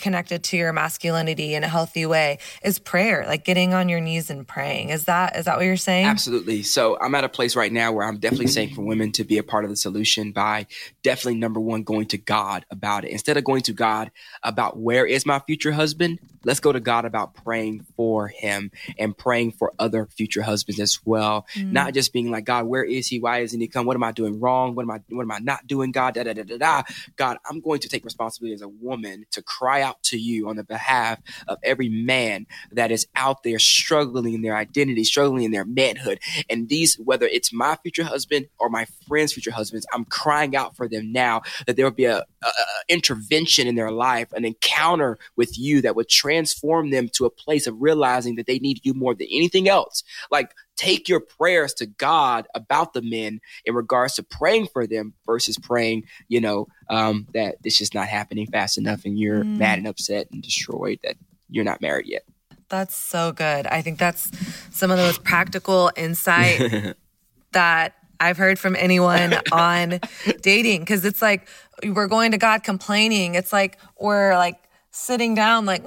connected 0.00 0.42
to 0.44 0.56
your 0.56 0.72
masculinity 0.72 1.54
in 1.54 1.62
a 1.62 1.68
healthy 1.68 2.06
way 2.06 2.38
is 2.64 2.78
prayer 2.78 3.24
like 3.26 3.44
getting 3.44 3.74
on 3.74 3.88
your 3.88 4.00
knees 4.00 4.30
and 4.30 4.46
praying. 4.46 4.90
Is 4.90 5.04
that 5.04 5.36
is 5.36 5.44
that 5.44 5.56
what 5.56 5.64
you're 5.64 5.76
saying? 5.76 6.06
Absolutely. 6.06 6.62
So 6.62 6.98
i'm 7.00 7.14
at 7.14 7.24
a 7.24 7.28
place 7.28 7.54
right 7.54 7.72
now 7.72 7.92
where 7.92 8.06
i'm 8.06 8.18
definitely 8.18 8.48
saying 8.48 8.74
for 8.74 8.82
women 8.82 9.12
to 9.12 9.24
be 9.24 9.38
a 9.38 9.42
part 9.42 9.64
of 9.64 9.70
the 9.70 9.76
solution 9.76 10.32
by 10.32 10.66
definitely 11.02 11.38
number 11.38 11.60
one 11.60 11.82
going 11.82 12.06
to 12.06 12.18
god 12.18 12.64
about 12.70 13.04
it. 13.04 13.10
Instead 13.10 13.36
of 13.36 13.44
going 13.44 13.62
to 13.62 13.72
god 13.72 14.10
about 14.42 14.78
where 14.78 15.06
is 15.06 15.26
my 15.26 15.38
future 15.40 15.72
husband 15.72 16.18
let's 16.44 16.60
go 16.60 16.72
to 16.72 16.80
god 16.80 17.04
about 17.04 17.34
praying 17.34 17.86
for 17.96 18.28
him 18.28 18.70
and 18.98 19.16
praying 19.16 19.52
for 19.52 19.72
other 19.78 20.06
future 20.06 20.42
husbands 20.42 20.80
as 20.80 20.98
well. 21.04 21.46
Mm. 21.54 21.72
not 21.72 21.94
just 21.94 22.12
being 22.12 22.30
like 22.30 22.44
god 22.44 22.66
where 22.66 22.84
is 22.84 23.08
he? 23.08 23.20
Why 23.20 23.40
isn't 23.40 23.60
he 23.60 23.68
come? 23.68 23.86
What 23.86 23.96
am 23.96 24.04
i 24.04 24.12
doing 24.12 24.40
wrong? 24.40 24.74
What 24.74 24.82
am 24.82 24.90
i 24.90 25.00
what 25.08 25.22
am 25.22 25.30
i 25.30 25.38
not 25.38 25.66
doing 25.66 25.92
god? 25.92 26.14
Da, 26.14 26.22
da, 26.22 26.32
da, 26.32 26.42
da, 26.42 26.56
da. 26.56 26.82
god 27.16 27.38
i'm 27.48 27.60
going 27.60 27.80
to 27.80 27.88
take 27.88 28.04
responsibility 28.04 28.54
as 28.54 28.62
a 28.62 28.68
woman 28.68 29.26
to 29.32 29.42
cry 29.42 29.82
out 29.82 29.89
out 29.90 30.02
to 30.04 30.18
you 30.18 30.48
on 30.48 30.56
the 30.56 30.64
behalf 30.64 31.18
of 31.48 31.58
every 31.62 31.88
man 31.88 32.46
that 32.72 32.90
is 32.90 33.06
out 33.16 33.42
there 33.42 33.58
struggling 33.58 34.34
in 34.34 34.42
their 34.42 34.56
identity, 34.56 35.04
struggling 35.04 35.44
in 35.44 35.50
their 35.50 35.64
manhood. 35.64 36.20
And 36.48 36.68
these, 36.68 36.96
whether 36.96 37.26
it's 37.26 37.52
my 37.52 37.76
future 37.82 38.04
husband 38.04 38.46
or 38.58 38.68
my 38.68 38.86
friend's 39.08 39.32
future 39.32 39.50
husbands, 39.50 39.86
I'm 39.92 40.04
crying 40.04 40.54
out 40.56 40.76
for 40.76 40.88
them 40.88 41.12
now 41.12 41.42
that 41.66 41.76
there 41.76 41.84
will 41.84 41.90
be 41.90 42.04
a, 42.04 42.18
a, 42.18 42.46
a 42.46 42.64
intervention 42.88 43.66
in 43.66 43.74
their 43.74 43.90
life, 43.90 44.32
an 44.32 44.44
encounter 44.44 45.18
with 45.36 45.58
you 45.58 45.82
that 45.82 45.96
would 45.96 46.08
transform 46.08 46.90
them 46.90 47.08
to 47.14 47.26
a 47.26 47.30
place 47.30 47.66
of 47.66 47.80
realizing 47.80 48.36
that 48.36 48.46
they 48.46 48.58
need 48.58 48.80
you 48.84 48.94
more 48.94 49.14
than 49.14 49.26
anything 49.30 49.68
else. 49.68 50.02
Like 50.30 50.52
take 50.80 51.10
your 51.10 51.20
prayers 51.20 51.74
to 51.74 51.84
God 51.84 52.46
about 52.54 52.94
the 52.94 53.02
men 53.02 53.38
in 53.66 53.74
regards 53.74 54.14
to 54.14 54.22
praying 54.22 54.66
for 54.68 54.86
them 54.86 55.12
versus 55.26 55.58
praying, 55.58 56.04
you 56.28 56.40
know, 56.40 56.68
um, 56.88 57.26
that 57.34 57.56
it's 57.62 57.76
just 57.76 57.94
not 57.94 58.08
happening 58.08 58.46
fast 58.46 58.78
enough 58.78 59.04
and 59.04 59.18
you're 59.18 59.44
mm. 59.44 59.58
mad 59.58 59.76
and 59.76 59.86
upset 59.86 60.28
and 60.32 60.42
destroyed 60.42 60.98
that 61.04 61.16
you're 61.50 61.66
not 61.66 61.82
married 61.82 62.06
yet. 62.06 62.22
That's 62.70 62.94
so 62.94 63.32
good. 63.32 63.66
I 63.66 63.82
think 63.82 63.98
that's 63.98 64.30
some 64.74 64.90
of 64.90 64.96
the 64.96 65.02
most 65.02 65.22
practical 65.22 65.90
insight 65.96 66.96
that 67.52 67.94
I've 68.18 68.38
heard 68.38 68.58
from 68.58 68.74
anyone 68.74 69.34
on 69.52 70.00
dating 70.40 70.80
because 70.80 71.04
it's 71.04 71.20
like 71.20 71.46
we're 71.84 72.08
going 72.08 72.30
to 72.30 72.38
God 72.38 72.62
complaining. 72.62 73.34
It's 73.34 73.52
like 73.52 73.76
we're 73.98 74.34
like 74.34 74.56
sitting 74.92 75.34
down, 75.34 75.66
like, 75.66 75.82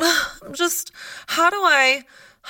I'm 0.46 0.54
just, 0.54 0.92
how 1.26 1.50
do 1.50 1.58
I 1.58 2.04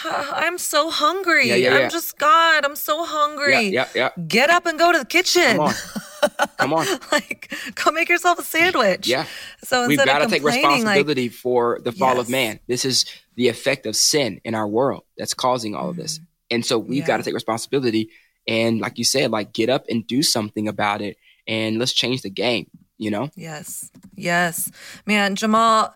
I'm 0.04 0.58
so 0.58 0.90
hungry. 0.90 1.48
Yeah, 1.48 1.56
yeah, 1.56 1.78
yeah. 1.78 1.84
I'm 1.86 1.90
just 1.90 2.18
God. 2.18 2.66
I'm 2.66 2.76
so 2.76 3.06
hungry. 3.06 3.68
Yeah, 3.68 3.88
yeah, 3.94 4.10
yeah. 4.18 4.24
Get 4.28 4.50
up 4.50 4.66
and 4.66 4.78
go 4.80 4.92
to 4.92 5.00
the 5.00 5.06
kitchen. 5.06 5.58
Come 5.58 5.60
on. 5.60 5.74
Come 6.58 6.74
on. 6.74 6.88
like, 7.12 7.54
go 7.76 7.92
make 7.92 8.10
yourself 8.10 8.40
a 8.40 8.44
sandwich. 8.44 9.08
Yeah. 9.08 9.26
So 9.64 9.88
we've 9.88 9.98
got 9.98 10.20
to 10.20 10.28
take 10.28 10.44
responsibility 10.44 11.30
like, 11.30 11.32
for 11.34 11.80
the 11.84 11.92
fall 11.92 12.16
yes. 12.16 12.26
of 12.26 12.30
man. 12.30 12.60
This 12.68 12.86
is 12.86 13.06
the 13.36 13.50
effect 13.50 13.86
of 13.86 13.96
sin 13.96 14.40
in 14.44 14.56
our 14.56 14.68
world 14.68 15.04
that's 15.18 15.34
causing 15.34 15.76
all 15.76 15.90
of 15.90 15.96
this. 15.96 16.18
Mm-hmm. 16.18 16.26
And 16.52 16.66
so 16.66 16.78
we've 16.78 17.06
got 17.06 17.18
to 17.18 17.24
take 17.24 17.34
responsibility. 17.34 18.10
And 18.48 18.80
like 18.80 18.98
you 18.98 19.04
said, 19.04 19.32
like 19.32 19.54
get 19.54 19.70
up 19.70 19.86
and 19.90 20.06
do 20.06 20.24
something 20.24 20.68
about 20.68 21.02
it. 21.02 21.18
And 21.48 21.78
let's 21.78 21.94
change 21.94 22.22
the 22.22 22.30
game. 22.30 22.70
You 22.98 23.12
know. 23.12 23.30
Yes. 23.36 23.92
Yes, 24.16 24.72
man, 25.06 25.36
Jamal. 25.36 25.94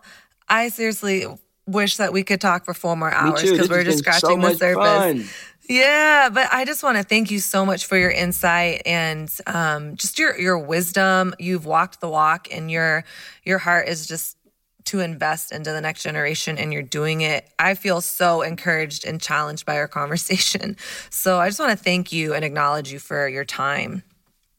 I 0.48 0.68
seriously 0.68 1.26
wish 1.68 1.98
that 1.98 2.12
we 2.12 2.24
could 2.24 2.40
talk 2.40 2.64
for 2.64 2.74
four 2.74 2.96
more 2.96 3.12
hours 3.12 3.42
because 3.42 3.68
we're 3.68 3.84
just 3.84 3.98
scratching 3.98 4.40
so 4.42 4.48
the 4.48 4.56
surface. 4.56 4.74
Fun. 4.84 5.24
Yeah, 5.68 6.30
but 6.32 6.48
I 6.50 6.64
just 6.64 6.82
want 6.82 6.96
to 6.96 7.04
thank 7.04 7.30
you 7.30 7.40
so 7.40 7.66
much 7.66 7.84
for 7.84 7.98
your 7.98 8.10
insight 8.10 8.82
and 8.86 9.30
um, 9.46 9.96
just 9.96 10.18
your 10.18 10.38
your 10.38 10.58
wisdom. 10.58 11.34
You've 11.38 11.66
walked 11.66 12.00
the 12.00 12.08
walk, 12.08 12.48
and 12.50 12.70
your 12.70 13.04
your 13.44 13.58
heart 13.58 13.88
is 13.88 14.06
just 14.06 14.38
to 14.86 15.00
invest 15.00 15.52
into 15.52 15.70
the 15.70 15.82
next 15.82 16.02
generation, 16.02 16.56
and 16.56 16.72
you're 16.72 16.82
doing 16.82 17.20
it. 17.20 17.46
I 17.58 17.74
feel 17.74 18.00
so 18.00 18.40
encouraged 18.40 19.04
and 19.04 19.20
challenged 19.20 19.66
by 19.66 19.76
our 19.76 19.88
conversation. 19.88 20.76
So 21.10 21.38
I 21.38 21.48
just 21.48 21.60
want 21.60 21.76
to 21.76 21.84
thank 21.84 22.12
you 22.12 22.32
and 22.32 22.44
acknowledge 22.44 22.92
you 22.92 22.98
for 22.98 23.28
your 23.28 23.44
time. 23.44 24.02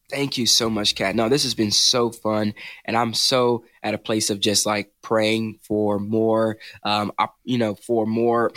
Thank 0.10 0.38
you 0.38 0.46
so 0.46 0.70
much, 0.70 0.96
Kat. 0.96 1.16
No, 1.16 1.30
this 1.30 1.44
has 1.44 1.54
been 1.56 1.72
so 1.72 2.12
fun, 2.12 2.54
and 2.86 2.98
I'm 2.98 3.14
so 3.14 3.64
at 3.84 3.94
a 3.94 3.98
place 3.98 4.30
of 4.30 4.40
just 4.40 4.66
like 4.66 4.92
praying 5.02 5.60
for 5.64 6.00
more, 6.00 6.58
um, 6.84 7.12
you 7.44 7.58
know, 7.58 7.76
for 7.76 8.06
more 8.06 8.52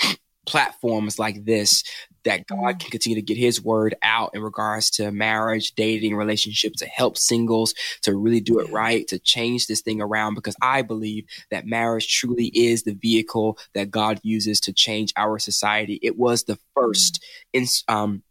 platforms 0.45 1.19
like 1.19 1.45
this 1.45 1.85
that 2.25 2.47
God 2.47 2.77
mm. 2.77 2.81
can 2.81 2.91
continue 2.91 3.17
to 3.17 3.23
get 3.23 3.37
his 3.37 3.63
word 3.63 3.95
out 4.03 4.31
in 4.35 4.43
regards 4.43 4.91
to 4.91 5.13
marriage, 5.13 5.73
dating, 5.73 6.17
relationships, 6.17 6.81
to 6.81 6.87
help 6.87 7.17
singles 7.17 7.75
to 8.03 8.17
really 8.17 8.41
do 8.41 8.59
it 8.59 8.71
right, 8.71 9.07
to 9.09 9.19
change 9.19 9.67
this 9.67 9.83
thing 9.83 10.01
around, 10.01 10.35
because 10.35 10.57
I 10.61 10.83
believe 10.83 11.27
that 11.51 11.67
marriage 11.67 12.09
truly 12.09 12.47
is 12.47 12.83
the 12.83 12.95
vehicle 12.95 13.59
that 13.75 13.91
God 13.91 14.21
uses 14.23 14.61
to 14.61 14.73
change 14.73 15.13
our 15.17 15.39
society. 15.39 15.99
It 16.03 16.19
was 16.19 16.45
the 16.45 16.59
first 16.75 17.23
mm. 17.55 17.61
in, 17.61 17.67
um, 17.95 18.23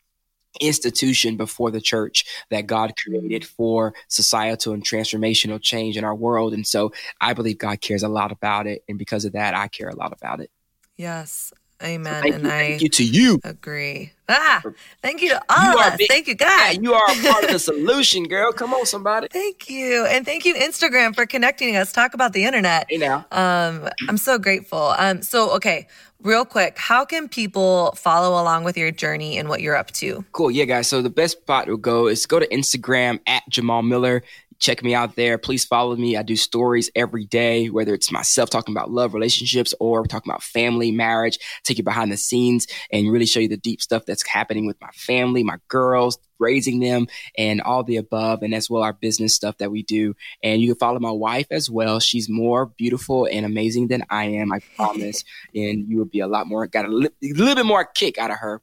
institution 0.60 1.38
before 1.38 1.72
the 1.72 1.82
church 1.82 2.26
that 2.50 2.68
God 2.68 2.94
created 2.98 3.46
for 3.46 3.94
societal 4.08 4.74
and 4.74 4.84
transformational 4.84 5.62
change 5.62 5.98
in 5.98 6.04
our 6.04 6.16
world. 6.16 6.54
And 6.54 6.68
so 6.68 6.92
I 7.20 7.34
believe 7.34 7.58
God 7.58 7.82
cares 7.82 8.04
a 8.04 8.10
lot 8.10 8.32
about 8.32 8.68
it. 8.68 8.84
And 8.90 8.98
because 8.98 9.26
of 9.26 9.34
that, 9.34 9.56
I 9.56 9.68
care 9.68 9.90
a 9.90 9.96
lot 9.96 10.14
about 10.14 10.42
it. 10.42 10.52
Yes. 10.98 11.54
Amen. 11.84 12.24
So 12.24 12.34
and 12.34 12.44
you, 12.44 12.50
I 12.50 12.52
thank 12.52 12.82
you 12.82 12.90
to 12.90 13.04
you. 13.04 13.40
Agree. 13.44 14.12
Ah, 14.30 14.62
thank 15.02 15.22
you 15.22 15.30
to 15.30 15.42
all 15.50 15.74
you 15.74 15.80
of 15.80 15.86
us. 15.86 15.98
Big, 15.98 16.08
thank 16.08 16.28
you, 16.28 16.36
God. 16.36 16.74
Yeah, 16.74 16.80
you 16.80 16.94
are 16.94 17.12
a 17.12 17.32
part 17.32 17.44
of 17.44 17.52
the 17.52 17.60
solution, 17.72 18.24
girl. 18.24 18.52
Come 18.52 18.74
on, 18.74 18.86
somebody. 18.86 19.28
Thank 19.30 19.70
you, 19.70 20.06
and 20.06 20.26
thank 20.26 20.46
you, 20.46 20.54
Instagram, 20.54 21.16
for 21.16 21.26
connecting 21.26 21.76
us. 21.76 21.92
Talk 21.92 22.14
about 22.14 22.34
the 22.34 22.46
internet. 22.46 22.86
Hey 22.90 22.98
now. 22.98 23.26
Um, 23.32 23.90
I'm 24.08 24.18
so 24.18 24.40
grateful. 24.40 24.94
Um, 24.98 25.22
so 25.22 25.56
okay, 25.56 25.88
real 26.24 26.46
quick, 26.46 26.78
how 26.78 27.04
can 27.06 27.28
people 27.28 27.92
follow 27.94 28.42
along 28.42 28.64
with 28.64 28.78
your 28.78 28.92
journey 28.92 29.38
and 29.38 29.50
what 29.50 29.62
you're 29.62 29.76
up 29.76 29.92
to? 29.92 30.24
Cool. 30.32 30.52
Yeah, 30.52 30.66
guys. 30.66 30.88
So 30.88 31.02
the 31.02 31.10
best 31.10 31.40
spot 31.40 31.66
to 31.66 31.78
go 31.78 32.08
is 32.08 32.26
go 32.26 32.40
to 32.40 32.48
Instagram 32.48 33.20
at 33.28 33.44
Jamal 33.50 33.82
Miller 33.82 34.24
check 34.62 34.84
me 34.84 34.94
out 34.94 35.16
there. 35.16 35.38
Please 35.38 35.66
follow 35.66 35.96
me. 35.96 36.16
I 36.16 36.22
do 36.22 36.36
stories 36.36 36.90
every 36.96 37.26
day, 37.26 37.68
whether 37.70 37.94
it's 37.94 38.12
myself 38.12 38.50
talking 38.50 38.74
about 38.74 38.92
love, 38.92 39.14
relationships, 39.14 39.74
or 39.80 40.06
talking 40.06 40.32
about 40.32 40.44
family, 40.44 40.92
marriage, 40.92 41.40
take 41.64 41.80
you 41.80 41.84
behind 41.84 42.12
the 42.12 42.18
scenes 42.18 42.68
and 42.92 43.12
really 43.12 43.26
show 43.26 43.40
you 43.40 43.48
the 43.48 43.58
deep 43.58 43.82
stuff 43.82 44.06
that's 44.06 44.26
happening 44.26 44.68
with 44.68 44.80
my 44.80 44.92
family, 44.94 45.44
my 45.44 45.58
girls, 45.68 46.20
raising 46.40 46.80
them, 46.80 47.08
and 47.38 47.60
all 47.62 47.84
the 47.84 47.98
above, 47.98 48.44
and 48.44 48.54
as 48.54 48.70
well 48.70 48.84
our 48.84 48.94
business 48.94 49.36
stuff 49.36 49.58
that 49.58 49.72
we 49.72 49.82
do. 49.84 50.16
And 50.44 50.62
you 50.62 50.70
can 50.70 50.80
follow 50.80 51.00
my 51.00 51.12
wife 51.12 51.48
as 51.50 51.70
well. 51.70 52.00
She's 52.00 52.30
more 52.30 52.68
beautiful 52.68 53.26
and 53.26 53.46
amazing 53.46 53.88
than 53.88 54.06
I 54.10 54.26
am, 54.26 54.54
I 54.54 54.60
promise. 54.76 55.24
and 55.56 55.90
you 55.90 55.98
will 55.98 56.06
be 56.06 56.20
a 56.20 56.28
lot 56.28 56.46
more, 56.46 56.68
got 56.68 56.86
a, 56.86 56.90
li- 56.90 57.10
a 57.24 57.34
little 57.34 57.56
bit 57.56 57.66
more 57.66 57.84
kick 57.84 58.20
out 58.20 58.30
of 58.30 58.38
her. 58.38 58.62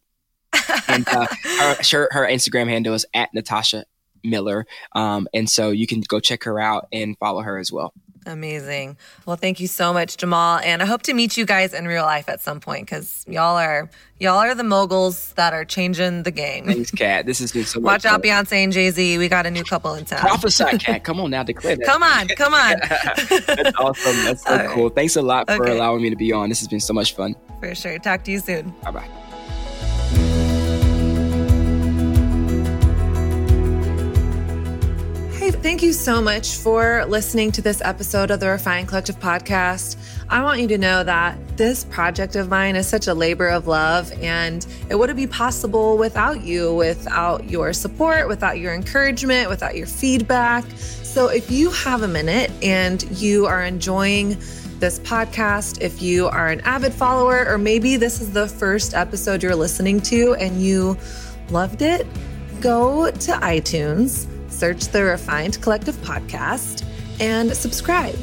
and 0.86 1.06
uh, 1.08 1.26
her, 1.90 2.08
her 2.12 2.26
Instagram 2.26 2.68
handle 2.68 2.94
is 2.94 3.04
at 3.12 3.34
Natasha 3.34 3.84
Miller. 4.22 4.66
Um, 4.92 5.28
and 5.34 5.48
so 5.48 5.70
you 5.70 5.86
can 5.86 6.00
go 6.00 6.20
check 6.20 6.44
her 6.44 6.58
out 6.60 6.88
and 6.92 7.16
follow 7.18 7.42
her 7.42 7.58
as 7.58 7.72
well. 7.72 7.92
Amazing. 8.28 8.98
Well, 9.24 9.36
thank 9.36 9.58
you 9.58 9.66
so 9.66 9.92
much, 9.92 10.18
Jamal. 10.18 10.58
And 10.58 10.82
I 10.82 10.84
hope 10.84 11.02
to 11.02 11.14
meet 11.14 11.36
you 11.36 11.46
guys 11.46 11.72
in 11.72 11.86
real 11.86 12.02
life 12.02 12.28
at 12.28 12.40
some 12.42 12.60
point 12.60 12.84
because 12.84 13.24
y'all 13.26 13.56
are 13.56 13.88
y'all 14.18 14.36
are 14.36 14.54
the 14.54 14.64
moguls 14.64 15.32
that 15.34 15.54
are 15.54 15.64
changing 15.64 16.24
the 16.24 16.30
game. 16.30 16.66
Thanks, 16.66 16.90
Kat. 16.90 17.24
This 17.24 17.38
has 17.38 17.52
been 17.52 17.64
so 17.64 17.80
much. 17.80 18.04
Watch 18.04 18.04
out, 18.04 18.22
Beyonce 18.22 18.64
and 18.64 18.72
Jay 18.72 18.90
Z. 18.90 19.16
We 19.16 19.28
got 19.28 19.46
a 19.46 19.50
new 19.50 19.64
couple 19.64 19.94
in 19.94 20.04
town. 20.04 20.20
Prophesy, 20.20 20.64
Kat. 20.78 21.04
Come 21.04 21.20
on 21.20 21.30
now, 21.30 21.42
declare 21.42 21.76
that. 21.76 21.86
come 21.86 22.02
on, 22.02 22.28
come 22.28 22.52
on. 22.52 22.74
That's 23.46 23.76
awesome. 23.78 24.24
That's 24.24 24.44
so 24.44 24.58
All 24.58 24.74
cool. 24.74 24.84
Right. 24.84 24.94
Thanks 24.94 25.16
a 25.16 25.22
lot 25.22 25.46
for 25.48 25.62
okay. 25.62 25.72
allowing 25.76 26.02
me 26.02 26.10
to 26.10 26.16
be 26.16 26.32
on. 26.32 26.50
This 26.50 26.58
has 26.58 26.68
been 26.68 26.80
so 26.80 26.92
much 26.92 27.14
fun. 27.14 27.34
For 27.60 27.74
sure. 27.74 27.98
Talk 27.98 28.24
to 28.24 28.30
you 28.30 28.40
soon. 28.40 28.74
Bye 28.82 28.90
bye. 28.90 29.27
Thank 35.60 35.82
you 35.82 35.92
so 35.92 36.22
much 36.22 36.54
for 36.54 37.04
listening 37.06 37.50
to 37.52 37.60
this 37.60 37.82
episode 37.82 38.30
of 38.30 38.38
the 38.38 38.48
Refined 38.48 38.86
Collective 38.86 39.18
podcast. 39.18 39.96
I 40.28 40.40
want 40.40 40.60
you 40.60 40.68
to 40.68 40.78
know 40.78 41.02
that 41.02 41.36
this 41.56 41.82
project 41.82 42.36
of 42.36 42.48
mine 42.48 42.76
is 42.76 42.86
such 42.86 43.08
a 43.08 43.12
labor 43.12 43.48
of 43.48 43.66
love, 43.66 44.12
and 44.22 44.64
it 44.88 44.94
wouldn't 44.94 45.16
be 45.16 45.26
possible 45.26 45.98
without 45.98 46.42
you, 46.42 46.72
without 46.72 47.50
your 47.50 47.72
support, 47.72 48.28
without 48.28 48.60
your 48.60 48.72
encouragement, 48.72 49.48
without 49.48 49.76
your 49.76 49.88
feedback. 49.88 50.64
So, 50.76 51.26
if 51.26 51.50
you 51.50 51.70
have 51.70 52.02
a 52.02 52.08
minute 52.08 52.52
and 52.62 53.02
you 53.20 53.46
are 53.46 53.64
enjoying 53.64 54.38
this 54.78 55.00
podcast, 55.00 55.82
if 55.82 56.00
you 56.00 56.28
are 56.28 56.46
an 56.46 56.60
avid 56.60 56.94
follower, 56.94 57.44
or 57.48 57.58
maybe 57.58 57.96
this 57.96 58.20
is 58.20 58.32
the 58.32 58.46
first 58.46 58.94
episode 58.94 59.42
you're 59.42 59.56
listening 59.56 60.00
to 60.02 60.36
and 60.36 60.62
you 60.62 60.96
loved 61.50 61.82
it, 61.82 62.06
go 62.60 63.10
to 63.10 63.32
iTunes 63.32 64.28
search 64.58 64.88
the 64.88 65.04
Refined 65.04 65.62
Collective 65.62 65.94
podcast 65.98 66.84
and 67.20 67.56
subscribe. 67.56 68.18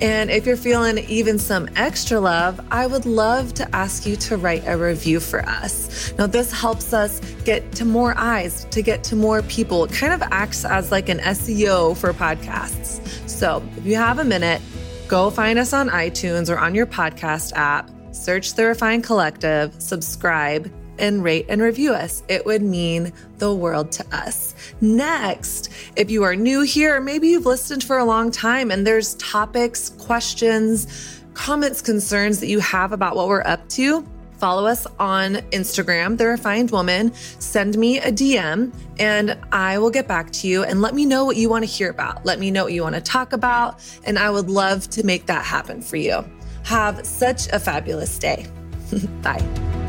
And 0.00 0.30
if 0.30 0.46
you're 0.46 0.56
feeling 0.56 0.98
even 0.98 1.38
some 1.38 1.68
extra 1.76 2.18
love, 2.18 2.60
I 2.70 2.86
would 2.86 3.06
love 3.06 3.54
to 3.54 3.74
ask 3.74 4.06
you 4.06 4.16
to 4.16 4.36
write 4.36 4.64
a 4.66 4.76
review 4.76 5.20
for 5.20 5.40
us. 5.46 6.12
Now, 6.18 6.26
this 6.26 6.50
helps 6.50 6.92
us 6.92 7.20
get 7.44 7.70
to 7.72 7.84
more 7.84 8.14
eyes, 8.16 8.64
to 8.70 8.82
get 8.82 9.04
to 9.04 9.16
more 9.16 9.42
people. 9.42 9.84
It 9.84 9.92
kind 9.92 10.12
of 10.12 10.22
acts 10.32 10.64
as 10.64 10.90
like 10.90 11.08
an 11.08 11.18
SEO 11.18 11.96
for 11.96 12.12
podcasts. 12.12 13.00
So 13.28 13.62
if 13.76 13.86
you 13.86 13.96
have 13.96 14.18
a 14.18 14.24
minute, 14.24 14.60
go 15.06 15.30
find 15.30 15.58
us 15.58 15.72
on 15.72 15.88
iTunes 15.88 16.52
or 16.52 16.58
on 16.58 16.74
your 16.74 16.86
podcast 16.86 17.52
app, 17.54 17.88
search 18.10 18.54
the 18.54 18.66
Refined 18.66 19.04
Collective, 19.04 19.80
subscribe, 19.80 20.72
and 21.02 21.22
rate 21.22 21.44
and 21.50 21.60
review 21.60 21.92
us. 21.92 22.22
It 22.28 22.46
would 22.46 22.62
mean 22.62 23.12
the 23.38 23.52
world 23.52 23.92
to 23.92 24.06
us. 24.16 24.54
Next, 24.80 25.68
if 25.96 26.10
you 26.10 26.22
are 26.22 26.34
new 26.34 26.62
here, 26.62 27.00
maybe 27.00 27.28
you've 27.28 27.44
listened 27.44 27.84
for 27.84 27.98
a 27.98 28.04
long 28.04 28.30
time 28.30 28.70
and 28.70 28.86
there's 28.86 29.14
topics, 29.16 29.90
questions, 29.90 31.20
comments, 31.34 31.82
concerns 31.82 32.40
that 32.40 32.46
you 32.46 32.60
have 32.60 32.92
about 32.92 33.16
what 33.16 33.28
we're 33.28 33.42
up 33.42 33.68
to, 33.70 34.06
follow 34.38 34.66
us 34.66 34.86
on 34.98 35.34
Instagram, 35.52 36.16
The 36.18 36.26
Refined 36.26 36.70
Woman. 36.70 37.12
Send 37.14 37.76
me 37.78 37.98
a 37.98 38.10
DM 38.10 38.72
and 38.98 39.38
I 39.52 39.78
will 39.78 39.90
get 39.90 40.08
back 40.08 40.30
to 40.32 40.48
you 40.48 40.64
and 40.64 40.80
let 40.80 40.94
me 40.94 41.04
know 41.04 41.24
what 41.24 41.36
you 41.36 41.48
want 41.48 41.64
to 41.64 41.70
hear 41.70 41.90
about. 41.90 42.24
Let 42.24 42.38
me 42.38 42.50
know 42.50 42.64
what 42.64 42.72
you 42.72 42.82
want 42.82 42.94
to 42.94 43.00
talk 43.00 43.32
about. 43.32 43.80
And 44.04 44.18
I 44.18 44.30
would 44.30 44.50
love 44.50 44.88
to 44.90 45.04
make 45.04 45.26
that 45.26 45.44
happen 45.44 45.80
for 45.80 45.96
you. 45.96 46.24
Have 46.64 47.04
such 47.06 47.48
a 47.52 47.58
fabulous 47.58 48.18
day. 48.18 48.46
Bye. 49.22 49.81